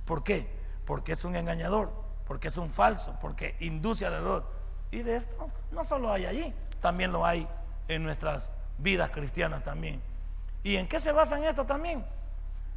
¿Por 0.04 0.24
qué? 0.24 0.48
Porque 0.86 1.12
es 1.12 1.24
un 1.24 1.36
engañador, 1.36 1.92
porque 2.26 2.48
es 2.48 2.56
un 2.56 2.70
falso, 2.70 3.16
porque 3.20 3.56
induce 3.60 4.06
al 4.06 4.14
error. 4.14 4.50
Y 4.94 5.02
de 5.02 5.16
esto 5.16 5.50
no 5.72 5.84
solo 5.84 6.12
hay 6.12 6.24
allí, 6.24 6.54
también 6.80 7.10
lo 7.10 7.26
hay 7.26 7.48
en 7.88 8.04
nuestras 8.04 8.52
vidas 8.78 9.10
cristianas 9.10 9.64
también. 9.64 10.00
¿Y 10.62 10.76
en 10.76 10.86
qué 10.86 11.00
se 11.00 11.10
basa 11.10 11.36
en 11.36 11.42
esto 11.42 11.66
también? 11.66 12.06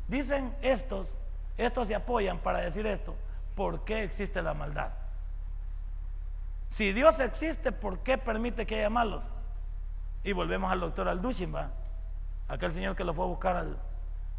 Dicen 0.07 0.55
estos, 0.63 1.05
estos 1.57 1.87
se 1.87 1.93
apoyan 1.93 2.39
para 2.39 2.61
decir 2.61 2.87
esto, 2.87 3.15
¿por 3.55 3.85
qué 3.85 4.01
existe 4.01 4.41
la 4.41 4.55
maldad? 4.55 4.93
Si 6.69 6.91
Dios 6.91 7.19
existe, 7.19 7.71
¿por 7.71 7.99
qué 7.99 8.17
permite 8.17 8.65
que 8.65 8.79
haya 8.79 8.89
malos? 8.89 9.29
Y 10.23 10.31
volvemos 10.31 10.71
al 10.71 10.79
doctor 10.79 11.07
Aldushin, 11.09 11.53
aquel 12.47 12.73
señor 12.73 12.95
que 12.95 13.03
lo 13.03 13.13
fue 13.13 13.25
a 13.25 13.27
buscar 13.27 13.55
al, 13.57 13.77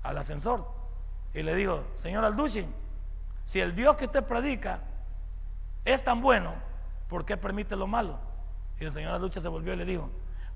al 0.02 0.18
ascensor. 0.18 0.68
Y 1.32 1.44
le 1.44 1.54
dijo, 1.54 1.84
señor 1.94 2.24
Aldushin, 2.24 2.74
si 3.44 3.60
el 3.60 3.76
Dios 3.76 3.94
que 3.94 4.06
usted 4.06 4.24
predica 4.24 4.80
es 5.84 6.02
tan 6.02 6.20
bueno, 6.20 6.66
¿por 7.09 7.24
qué 7.24 7.36
permite 7.36 7.76
lo 7.76 7.86
malo? 7.86 8.18
Y 8.80 8.84
el 8.84 8.92
Señor 8.92 9.20
lucha 9.20 9.40
se 9.40 9.48
volvió 9.48 9.72
y 9.72 9.76
le 9.76 9.84
dijo, 9.84 10.11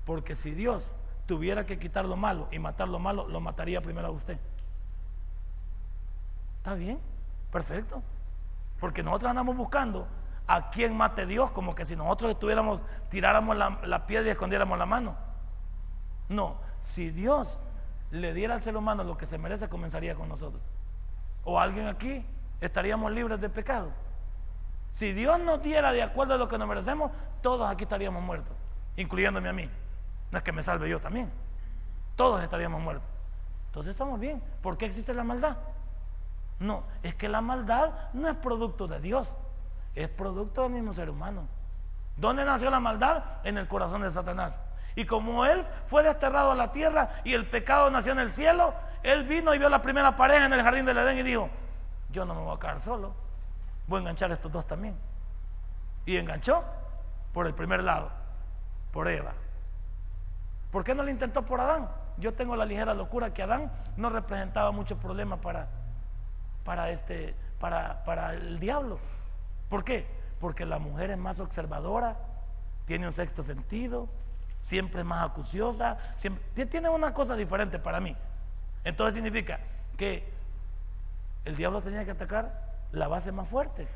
porque 0.05 0.35
si 0.35 0.51
Dios 0.51 0.93
tuviera 1.25 1.65
que 1.65 1.79
quitar 1.79 2.05
lo 2.05 2.15
malo 2.15 2.47
y 2.51 2.59
matar 2.59 2.87
lo 2.87 2.99
malo, 2.99 3.27
lo 3.27 3.39
mataría 3.41 3.81
primero 3.81 4.07
a 4.07 4.11
usted. 4.11 4.39
¿Está 6.57 6.75
bien? 6.75 6.99
Perfecto. 7.51 8.01
Porque 8.79 9.03
nosotros 9.03 9.29
andamos 9.29 9.55
buscando 9.55 10.07
a 10.47 10.69
quien 10.69 10.95
mate 10.95 11.25
Dios, 11.25 11.51
como 11.51 11.75
que 11.75 11.85
si 11.85 11.95
nosotros 11.95 12.31
estuviéramos, 12.31 12.81
tiráramos 13.09 13.55
la, 13.55 13.79
la 13.83 14.05
piedra 14.05 14.27
y 14.27 14.31
escondiéramos 14.31 14.77
la 14.77 14.85
mano. 14.85 15.15
No, 16.29 16.57
si 16.79 17.09
Dios 17.11 17.61
le 18.11 18.33
diera 18.33 18.53
al 18.53 18.61
ser 18.61 18.75
humano 18.77 19.03
lo 19.03 19.17
que 19.17 19.25
se 19.25 19.37
merece, 19.37 19.69
comenzaría 19.69 20.15
con 20.15 20.29
nosotros. 20.29 20.61
O 21.43 21.59
alguien 21.59 21.87
aquí, 21.87 22.25
estaríamos 22.61 23.11
libres 23.11 23.39
de 23.41 23.49
pecado. 23.49 23.91
Si 24.93 25.11
Dios 25.11 25.39
nos 25.39 25.59
diera 25.63 25.91
de 25.91 26.03
acuerdo 26.03 26.35
a 26.35 26.37
lo 26.37 26.47
que 26.47 26.55
nos 26.59 26.67
merecemos, 26.67 27.11
todos 27.41 27.67
aquí 27.67 27.81
estaríamos 27.81 28.21
muertos, 28.21 28.55
incluyéndome 28.95 29.49
a 29.49 29.53
mí. 29.53 29.67
No 30.29 30.37
es 30.37 30.43
que 30.43 30.51
me 30.51 30.61
salve 30.61 30.87
yo 30.87 31.01
también. 31.01 31.31
Todos 32.15 32.43
estaríamos 32.43 32.79
muertos. 32.79 33.09
Entonces 33.65 33.89
estamos 33.89 34.19
bien. 34.19 34.39
¿Por 34.61 34.77
qué 34.77 34.85
existe 34.85 35.15
la 35.15 35.23
maldad? 35.23 35.57
No, 36.59 36.83
es 37.01 37.15
que 37.15 37.27
la 37.27 37.41
maldad 37.41 38.11
no 38.13 38.29
es 38.29 38.35
producto 38.35 38.87
de 38.87 38.99
Dios, 38.99 39.33
es 39.95 40.09
producto 40.09 40.61
del 40.61 40.73
mismo 40.73 40.93
ser 40.93 41.09
humano. 41.09 41.47
¿Dónde 42.15 42.45
nació 42.45 42.69
la 42.69 42.79
maldad? 42.79 43.23
En 43.43 43.57
el 43.57 43.67
corazón 43.67 44.01
de 44.01 44.11
Satanás. 44.11 44.59
Y 44.95 45.05
como 45.05 45.43
él 45.43 45.65
fue 45.87 46.03
desterrado 46.03 46.51
a 46.51 46.55
la 46.55 46.69
tierra 46.69 47.15
y 47.23 47.33
el 47.33 47.49
pecado 47.49 47.89
nació 47.89 48.11
en 48.11 48.19
el 48.19 48.31
cielo, 48.31 48.75
él 49.01 49.23
vino 49.23 49.55
y 49.55 49.57
vio 49.57 49.69
la 49.69 49.81
primera 49.81 50.15
pareja 50.15 50.45
en 50.45 50.53
el 50.53 50.61
jardín 50.61 50.85
del 50.85 50.99
Edén 50.99 51.17
y 51.17 51.23
dijo, 51.23 51.49
yo 52.11 52.25
no 52.25 52.35
me 52.35 52.41
voy 52.41 52.55
a 52.55 52.59
quedar 52.59 52.79
solo 52.79 53.22
voy 53.87 53.97
a 53.97 54.01
enganchar 54.01 54.31
a 54.31 54.35
estos 54.35 54.51
dos 54.51 54.65
también. 54.65 54.95
Y 56.05 56.17
enganchó 56.17 56.63
por 57.31 57.47
el 57.47 57.53
primer 57.53 57.81
lado, 57.81 58.11
por 58.91 59.07
Eva. 59.07 59.33
¿Por 60.71 60.83
qué 60.83 60.95
no 60.95 61.03
lo 61.03 61.09
intentó 61.09 61.45
por 61.45 61.61
Adán? 61.61 61.89
Yo 62.17 62.33
tengo 62.33 62.55
la 62.55 62.65
ligera 62.65 62.93
locura 62.93 63.33
que 63.33 63.43
Adán 63.43 63.71
no 63.97 64.09
representaba 64.09 64.71
mucho 64.71 64.97
problema 64.97 65.39
para, 65.41 65.67
para, 66.63 66.89
este, 66.89 67.35
para, 67.59 68.03
para 68.03 68.33
el 68.33 68.59
diablo. 68.59 68.99
¿Por 69.69 69.83
qué? 69.83 70.07
Porque 70.39 70.65
la 70.65 70.79
mujer 70.79 71.11
es 71.11 71.17
más 71.17 71.39
observadora, 71.39 72.17
tiene 72.85 73.05
un 73.07 73.13
sexto 73.13 73.43
sentido, 73.43 74.09
siempre 74.61 75.01
es 75.01 75.05
más 75.05 75.23
acuciosa, 75.23 75.97
siempre, 76.15 76.65
tiene 76.65 76.89
una 76.89 77.13
cosa 77.13 77.35
diferente 77.35 77.79
para 77.79 77.99
mí. 77.99 78.15
Entonces 78.83 79.15
significa 79.15 79.59
que 79.97 80.31
el 81.45 81.55
diablo 81.55 81.81
tenía 81.81 82.05
que 82.05 82.11
atacar 82.11 82.62
la 82.93 83.07
base 83.07 83.31
más 83.31 83.47
fuerte, 83.49 83.87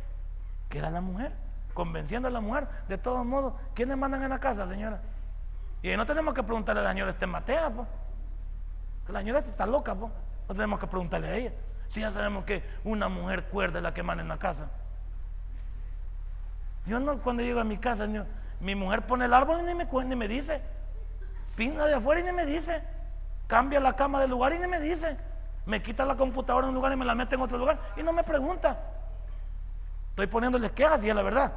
que 0.69 0.79
era 0.79 0.89
la 0.89 1.01
mujer, 1.01 1.31
convenciendo 1.73 2.27
a 2.27 2.31
la 2.31 2.41
mujer. 2.41 2.67
De 2.89 2.97
todos 2.97 3.25
modos, 3.25 3.53
¿quiénes 3.73 3.95
mandan 3.95 4.23
en 4.23 4.29
la 4.29 4.39
casa, 4.39 4.67
señora? 4.67 4.99
Y 5.81 5.95
no 5.95 6.05
tenemos 6.05 6.33
que 6.33 6.43
preguntarle 6.43 6.81
a 6.81 6.83
la 6.83 6.89
señora 6.91 7.11
este 7.11 7.27
Matea. 7.27 7.71
Que 9.05 9.13
la 9.13 9.19
señora 9.19 9.39
está 9.39 9.65
loca, 9.65 9.95
pues. 9.95 10.11
No 10.49 10.55
tenemos 10.55 10.79
que 10.79 10.87
preguntarle 10.87 11.27
a 11.27 11.35
ella. 11.35 11.51
Si 11.85 12.01
ya 12.01 12.11
sabemos 12.11 12.43
que 12.43 12.63
una 12.83 13.07
mujer 13.07 13.45
cuerda 13.45 13.79
es 13.79 13.83
la 13.83 13.93
que 13.93 14.03
manda 14.03 14.23
en 14.23 14.29
la 14.29 14.39
casa. 14.39 14.69
Yo 16.85 16.99
no, 16.99 17.19
cuando 17.19 17.43
llego 17.43 17.59
a 17.59 17.63
mi 17.63 17.77
casa, 17.77 18.07
mi 18.59 18.75
mujer 18.75 19.05
pone 19.05 19.25
el 19.25 19.33
árbol 19.33 19.59
y 19.59 19.63
ni 19.63 19.75
me, 19.75 19.87
ni 20.05 20.15
me 20.15 20.27
dice. 20.27 20.61
Pinta 21.55 21.85
de 21.85 21.93
afuera 21.93 22.21
y 22.21 22.23
ni 22.23 22.31
me 22.31 22.45
dice. 22.45 22.81
Cambia 23.45 23.79
la 23.79 23.95
cama 23.95 24.19
del 24.19 24.31
lugar 24.31 24.53
y 24.53 24.59
ni 24.59 24.67
me 24.67 24.79
dice. 24.79 25.17
Me 25.67 25.83
quita 25.83 26.05
la 26.05 26.15
computadora 26.15 26.65
en 26.65 26.69
un 26.69 26.75
lugar 26.75 26.93
y 26.93 26.95
me 26.95 27.03
la 27.03 27.13
mete 27.13 27.35
en 27.35 27.41
otro 27.41 27.57
lugar 27.57 27.77
y 27.97 28.01
no 28.01 28.13
me 28.13 28.23
pregunta. 28.23 28.79
Estoy 30.11 30.27
poniéndole 30.27 30.71
quejas 30.71 31.03
y 31.03 31.09
es 31.09 31.15
la 31.15 31.21
verdad. 31.21 31.51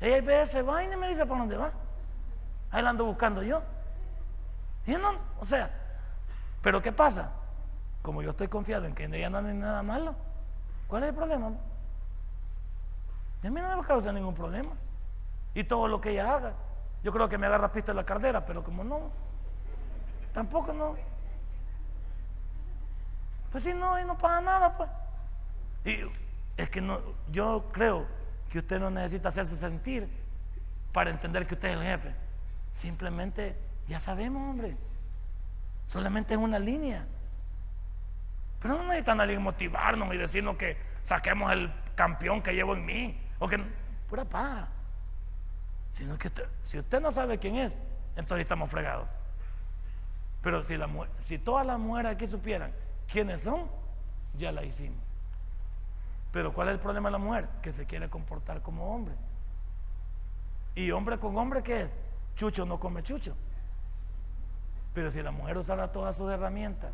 Ella 0.00 0.22
ve, 0.22 0.46
se 0.46 0.62
va 0.62 0.82
y 0.82 0.88
me 0.96 1.08
dice 1.08 1.26
para 1.26 1.40
dónde 1.40 1.56
va. 1.58 1.70
Ahí 2.70 2.82
la 2.82 2.90
ando 2.90 3.04
buscando 3.04 3.42
yo. 3.42 3.62
Y 4.86 4.92
no, 4.92 5.12
o 5.38 5.44
sea, 5.44 5.70
pero 6.62 6.80
¿qué 6.80 6.92
pasa? 6.92 7.30
Como 8.00 8.22
yo 8.22 8.30
estoy 8.30 8.48
confiado 8.48 8.86
en 8.86 8.94
que 8.94 9.04
en 9.04 9.14
ella 9.14 9.28
no 9.28 9.38
hay 9.38 9.54
nada 9.54 9.82
malo, 9.82 10.14
¿cuál 10.88 11.02
es 11.02 11.10
el 11.10 11.14
problema? 11.14 11.52
a 13.44 13.50
mí 13.50 13.60
no 13.60 13.76
me 13.76 13.86
causa 13.86 14.12
ningún 14.12 14.34
problema. 14.34 14.72
Y 15.52 15.64
todo 15.64 15.88
lo 15.88 16.00
que 16.00 16.12
ella 16.12 16.34
haga. 16.34 16.54
Yo 17.04 17.12
creo 17.12 17.28
que 17.28 17.36
me 17.36 17.46
agarra 17.46 17.70
pista 17.70 17.92
la 17.92 18.04
cartera, 18.04 18.46
pero 18.46 18.64
como 18.64 18.82
no, 18.82 19.10
tampoco 20.32 20.72
no. 20.72 21.11
Pues 23.52 23.64
si 23.64 23.74
no, 23.74 24.00
y 24.00 24.04
no 24.04 24.16
pasa 24.16 24.40
nada, 24.40 24.76
pues. 24.76 24.88
Y 25.84 26.10
es 26.56 26.70
que 26.70 26.80
no, 26.80 27.00
yo 27.30 27.68
creo 27.70 28.06
que 28.50 28.60
usted 28.60 28.80
no 28.80 28.90
necesita 28.90 29.28
hacerse 29.28 29.56
sentir 29.56 30.08
para 30.92 31.10
entender 31.10 31.46
que 31.46 31.54
usted 31.54 31.68
es 31.68 31.76
el 31.76 31.82
jefe. 31.82 32.14
Simplemente, 32.72 33.54
ya 33.86 33.98
sabemos, 33.98 34.48
hombre. 34.48 34.76
Solamente 35.84 36.32
es 36.32 36.40
una 36.40 36.58
línea. 36.58 37.06
Pero 38.60 38.78
no 38.78 38.84
necesita 38.84 39.14
nadie 39.14 39.38
motivarnos 39.38 40.14
y 40.14 40.16
decirnos 40.16 40.56
que 40.56 40.78
saquemos 41.02 41.52
el 41.52 41.70
campeón 41.94 42.42
que 42.42 42.54
llevo 42.54 42.74
en 42.74 42.86
mí. 42.86 43.20
O 43.38 43.48
que, 43.48 43.62
pura 44.08 44.24
paz. 44.24 44.68
Sino 45.90 46.16
que 46.16 46.30
si 46.62 46.78
usted 46.78 47.02
no 47.02 47.10
sabe 47.10 47.38
quién 47.38 47.56
es, 47.56 47.78
entonces 48.16 48.42
estamos 48.42 48.70
fregados. 48.70 49.08
Pero 50.40 50.64
si, 50.64 50.78
si 51.18 51.38
todas 51.38 51.66
las 51.66 51.78
mujeres 51.78 52.12
aquí 52.12 52.26
supieran 52.26 52.72
quiénes 53.12 53.42
son, 53.42 53.68
ya 54.38 54.50
la 54.50 54.64
hicimos. 54.64 54.98
Pero 56.32 56.52
¿cuál 56.52 56.68
es 56.68 56.74
el 56.74 56.80
problema 56.80 57.08
de 57.08 57.12
la 57.12 57.18
mujer? 57.18 57.48
Que 57.62 57.72
se 57.72 57.86
quiere 57.86 58.08
comportar 58.08 58.62
como 58.62 58.94
hombre. 58.94 59.14
¿Y 60.74 60.90
hombre 60.90 61.18
con 61.18 61.36
hombre 61.36 61.62
qué 61.62 61.82
es? 61.82 61.96
Chucho 62.34 62.64
no 62.64 62.80
come 62.80 63.02
chucho. 63.02 63.36
Pero 64.94 65.10
si 65.10 65.22
la 65.22 65.30
mujer 65.30 65.58
usara 65.58 65.92
todas 65.92 66.16
sus 66.16 66.30
herramientas, 66.30 66.92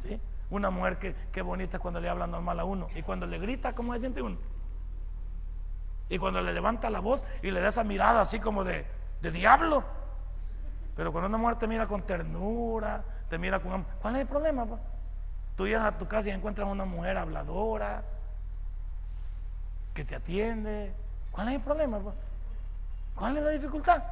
¿sí? 0.00 0.20
Una 0.50 0.70
mujer 0.70 0.98
que, 0.98 1.14
que 1.30 1.42
bonita 1.42 1.78
cuando 1.78 2.00
le 2.00 2.08
habla 2.08 2.26
normal 2.26 2.58
a 2.58 2.64
uno 2.64 2.88
y 2.96 3.02
cuando 3.02 3.26
le 3.26 3.38
grita, 3.38 3.72
¿cómo 3.74 3.94
se 3.94 4.00
siente 4.00 4.20
uno? 4.20 4.36
Y 6.08 6.18
cuando 6.18 6.40
le 6.42 6.52
levanta 6.52 6.90
la 6.90 6.98
voz 6.98 7.24
y 7.40 7.52
le 7.52 7.60
da 7.60 7.68
esa 7.68 7.84
mirada 7.84 8.20
así 8.20 8.40
como 8.40 8.64
de, 8.64 8.84
diablo. 9.22 9.84
Pero 10.96 11.12
cuando 11.12 11.28
una 11.28 11.38
mujer 11.38 11.56
te 11.56 11.68
mira 11.68 11.86
con 11.86 12.02
ternura, 12.02 13.04
te 13.30 13.38
mira 13.38 13.60
con... 13.60 13.86
¿Cuál 14.02 14.16
es 14.16 14.22
el 14.22 14.26
problema? 14.26 14.66
Tú 15.56 15.66
llegas 15.66 15.84
a 15.84 15.96
tu 15.96 16.06
casa 16.06 16.28
y 16.28 16.32
encuentras 16.32 16.68
una 16.68 16.84
mujer 16.84 17.16
habladora, 17.16 18.02
que 19.94 20.04
te 20.04 20.16
atiende. 20.16 20.92
¿Cuál 21.30 21.48
es 21.48 21.54
el 21.54 21.60
problema? 21.60 22.00
¿Cuál 23.14 23.36
es 23.36 23.42
la 23.44 23.50
dificultad? 23.50 24.02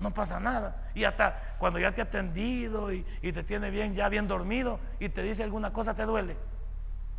No 0.00 0.10
pasa 0.10 0.40
nada. 0.40 0.90
Y 0.94 1.04
hasta 1.04 1.54
cuando 1.58 1.78
ya 1.78 1.92
te 1.92 2.00
ha 2.00 2.04
atendido 2.04 2.92
y, 2.92 3.04
te 3.20 3.44
tiene 3.44 3.70
bien, 3.70 3.94
ya 3.94 4.08
bien 4.08 4.26
dormido 4.26 4.80
y 4.98 5.08
te 5.08 5.22
dice 5.22 5.44
alguna 5.44 5.72
cosa, 5.72 5.94
te 5.94 6.02
duele. 6.02 6.36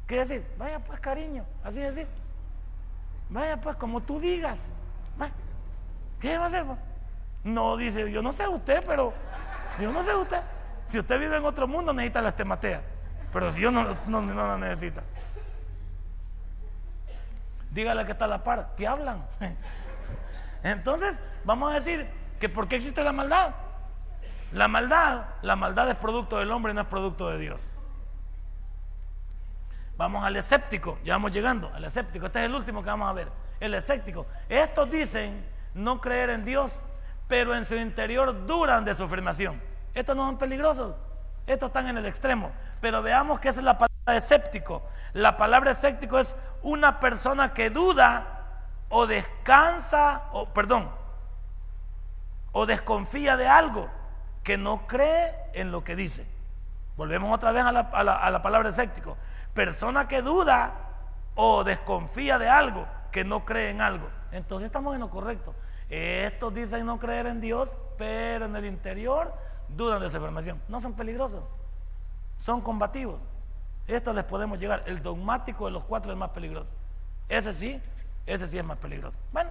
¿Qué 0.05 0.17
decir? 0.17 0.45
Vaya 0.57 0.79
pues 0.79 0.99
cariño, 0.99 1.45
así 1.63 1.79
decir. 1.79 2.07
Vaya 3.29 3.59
pues, 3.61 3.77
como 3.77 4.01
tú 4.01 4.19
digas. 4.19 4.73
¿Qué 6.19 6.37
va 6.37 6.45
a 6.45 6.47
hacer? 6.47 6.65
No 7.43 7.75
dice, 7.75 8.09
yo 8.09 8.21
no 8.21 8.31
sé 8.31 8.47
usted, 8.47 8.83
pero 8.85 9.13
yo 9.79 9.91
no 9.91 10.01
sé 10.01 10.15
usted. 10.15 10.41
Si 10.93 10.99
usted 10.99 11.19
vive 11.19 11.35
en 11.35 11.43
otro 11.43 11.67
mundo, 11.67 11.91
necesita 11.91 12.21
la 12.21 12.29
estematea. 12.29 12.83
Pero 13.31 13.49
si 13.49 13.59
yo 13.61 13.71
no, 13.71 13.97
no, 14.05 14.21
no 14.21 14.47
la 14.47 14.57
necesita. 14.59 15.01
Dígale 17.71 18.05
que 18.05 18.11
está 18.11 18.25
a 18.25 18.27
la 18.27 18.43
par, 18.43 18.75
te 18.75 18.85
hablan. 18.85 19.25
Entonces, 20.63 21.19
vamos 21.45 21.71
a 21.71 21.73
decir 21.73 22.07
que 22.39 22.47
¿por 22.47 22.67
qué 22.67 22.75
existe 22.75 23.03
la 23.03 23.11
maldad? 23.11 23.55
La 24.51 24.67
maldad, 24.67 25.23
la 25.41 25.55
maldad 25.55 25.89
es 25.89 25.95
producto 25.95 26.37
del 26.37 26.51
hombre, 26.51 26.75
no 26.75 26.81
es 26.81 26.87
producto 26.87 27.27
de 27.27 27.39
Dios. 27.39 27.65
Vamos 29.97 30.23
al 30.23 30.35
escéptico, 30.35 30.99
ya 31.03 31.13
vamos 31.13 31.31
llegando 31.31 31.71
al 31.73 31.85
escéptico. 31.85 32.27
Este 32.27 32.37
es 32.37 32.45
el 32.45 32.53
último 32.53 32.83
que 32.83 32.91
vamos 32.91 33.09
a 33.09 33.13
ver. 33.13 33.31
El 33.59 33.73
escéptico. 33.73 34.27
Estos 34.47 34.91
dicen 34.91 35.43
no 35.73 35.99
creer 35.99 36.29
en 36.29 36.45
Dios, 36.45 36.83
pero 37.27 37.55
en 37.55 37.65
su 37.65 37.73
interior 37.73 38.45
duran 38.45 38.85
de 38.85 38.93
su 38.93 39.05
afirmación. 39.05 39.72
Estos 39.93 40.15
no 40.15 40.25
son 40.25 40.37
peligrosos, 40.37 40.95
estos 41.45 41.67
están 41.67 41.87
en 41.87 41.97
el 41.97 42.05
extremo. 42.05 42.51
Pero 42.81 43.01
veamos 43.01 43.39
qué 43.39 43.49
es 43.49 43.57
la 43.57 43.77
palabra 43.77 44.17
escéptico. 44.17 44.83
La 45.13 45.37
palabra 45.37 45.71
escéptico 45.71 46.19
es 46.19 46.35
una 46.61 46.99
persona 46.99 47.53
que 47.53 47.69
duda 47.69 48.33
o 48.89 49.07
descansa, 49.07 50.23
o 50.31 50.49
perdón, 50.49 50.89
o 52.51 52.65
desconfía 52.65 53.37
de 53.37 53.47
algo, 53.47 53.89
que 54.43 54.57
no 54.57 54.87
cree 54.87 55.33
en 55.53 55.71
lo 55.71 55.83
que 55.83 55.95
dice. 55.95 56.27
Volvemos 56.97 57.33
otra 57.33 57.51
vez 57.51 57.63
a 57.63 57.71
la, 57.71 57.81
a 57.81 58.31
la 58.31 58.41
palabra 58.41 58.69
escéptico. 58.69 59.17
Persona 59.53 60.07
que 60.07 60.21
duda 60.21 60.73
o 61.35 61.63
desconfía 61.63 62.37
de 62.37 62.49
algo, 62.49 62.87
que 63.11 63.23
no 63.23 63.45
cree 63.45 63.69
en 63.69 63.81
algo. 63.81 64.09
Entonces 64.31 64.65
estamos 64.65 64.93
en 64.93 65.01
lo 65.01 65.09
correcto. 65.09 65.55
Estos 65.89 66.53
dicen 66.53 66.85
no 66.85 66.99
creer 66.99 67.27
en 67.27 67.39
Dios, 67.39 67.75
pero 67.97 68.45
en 68.45 68.55
el 68.55 68.65
interior 68.65 69.33
dudan 69.75 69.99
de 69.99 70.07
esa 70.07 70.17
información. 70.17 70.61
No 70.67 70.81
son 70.81 70.93
peligrosos, 70.93 71.43
son 72.37 72.61
combativos. 72.61 73.19
Estos 73.87 74.15
les 74.15 74.23
podemos 74.23 74.59
llegar. 74.59 74.83
El 74.85 75.01
dogmático 75.01 75.65
de 75.65 75.71
los 75.71 75.83
cuatro 75.83 76.11
es 76.11 76.17
más 76.17 76.29
peligroso. 76.29 76.71
Ese 77.27 77.53
sí, 77.53 77.81
ese 78.25 78.47
sí 78.47 78.57
es 78.57 78.63
más 78.63 78.77
peligroso. 78.77 79.17
Bueno, 79.31 79.49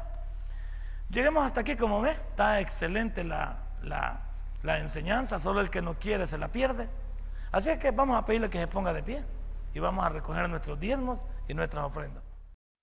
lleguemos 1.11 1.45
hasta 1.45 1.61
aquí, 1.61 1.77
como 1.77 2.01
ve, 2.01 2.12
está 2.12 2.61
excelente 2.61 3.25
la, 3.25 3.59
la 3.83 4.79
enseñanza, 4.79 5.39
solo 5.39 5.61
el 5.61 5.70
que 5.70 5.83
no 5.83 5.99
quiere 5.99 6.27
se 6.27 6.39
la 6.39 6.49
pierde. 6.49 6.89
Así 7.51 7.68
es 7.68 7.79
que 7.79 7.91
vamos 7.91 8.16
a 8.16 8.25
pedirle 8.25 8.49
que 8.49 8.59
se 8.59 8.66
ponga 8.66 8.93
de 8.95 9.03
pie 9.03 9.23
y 9.75 9.79
vamos 9.79 10.05
a 10.05 10.09
recoger 10.09 10.49
nuestros 10.49 10.81
diezmos 10.81 11.25
y 11.49 11.55
nuestras 11.55 11.85
ofrendas. 11.85 12.23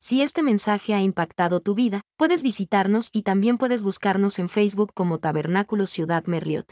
Si 0.02 0.22
este 0.22 0.44
mensaje 0.44 0.94
ha 0.94 1.02
impactado 1.02 1.60
tu 1.60 1.76
vida, 1.76 2.02
puedes 2.18 2.42
visitarnos 2.42 3.10
y 3.12 3.24
también 3.24 3.58
puedes 3.58 3.84
buscarnos 3.84 4.40
en 4.40 4.48
Facebook 4.48 4.94
como 4.94 5.18
Tabernáculo 5.18 5.88
Ciudad 5.88 6.24
Merliot. 6.26 6.72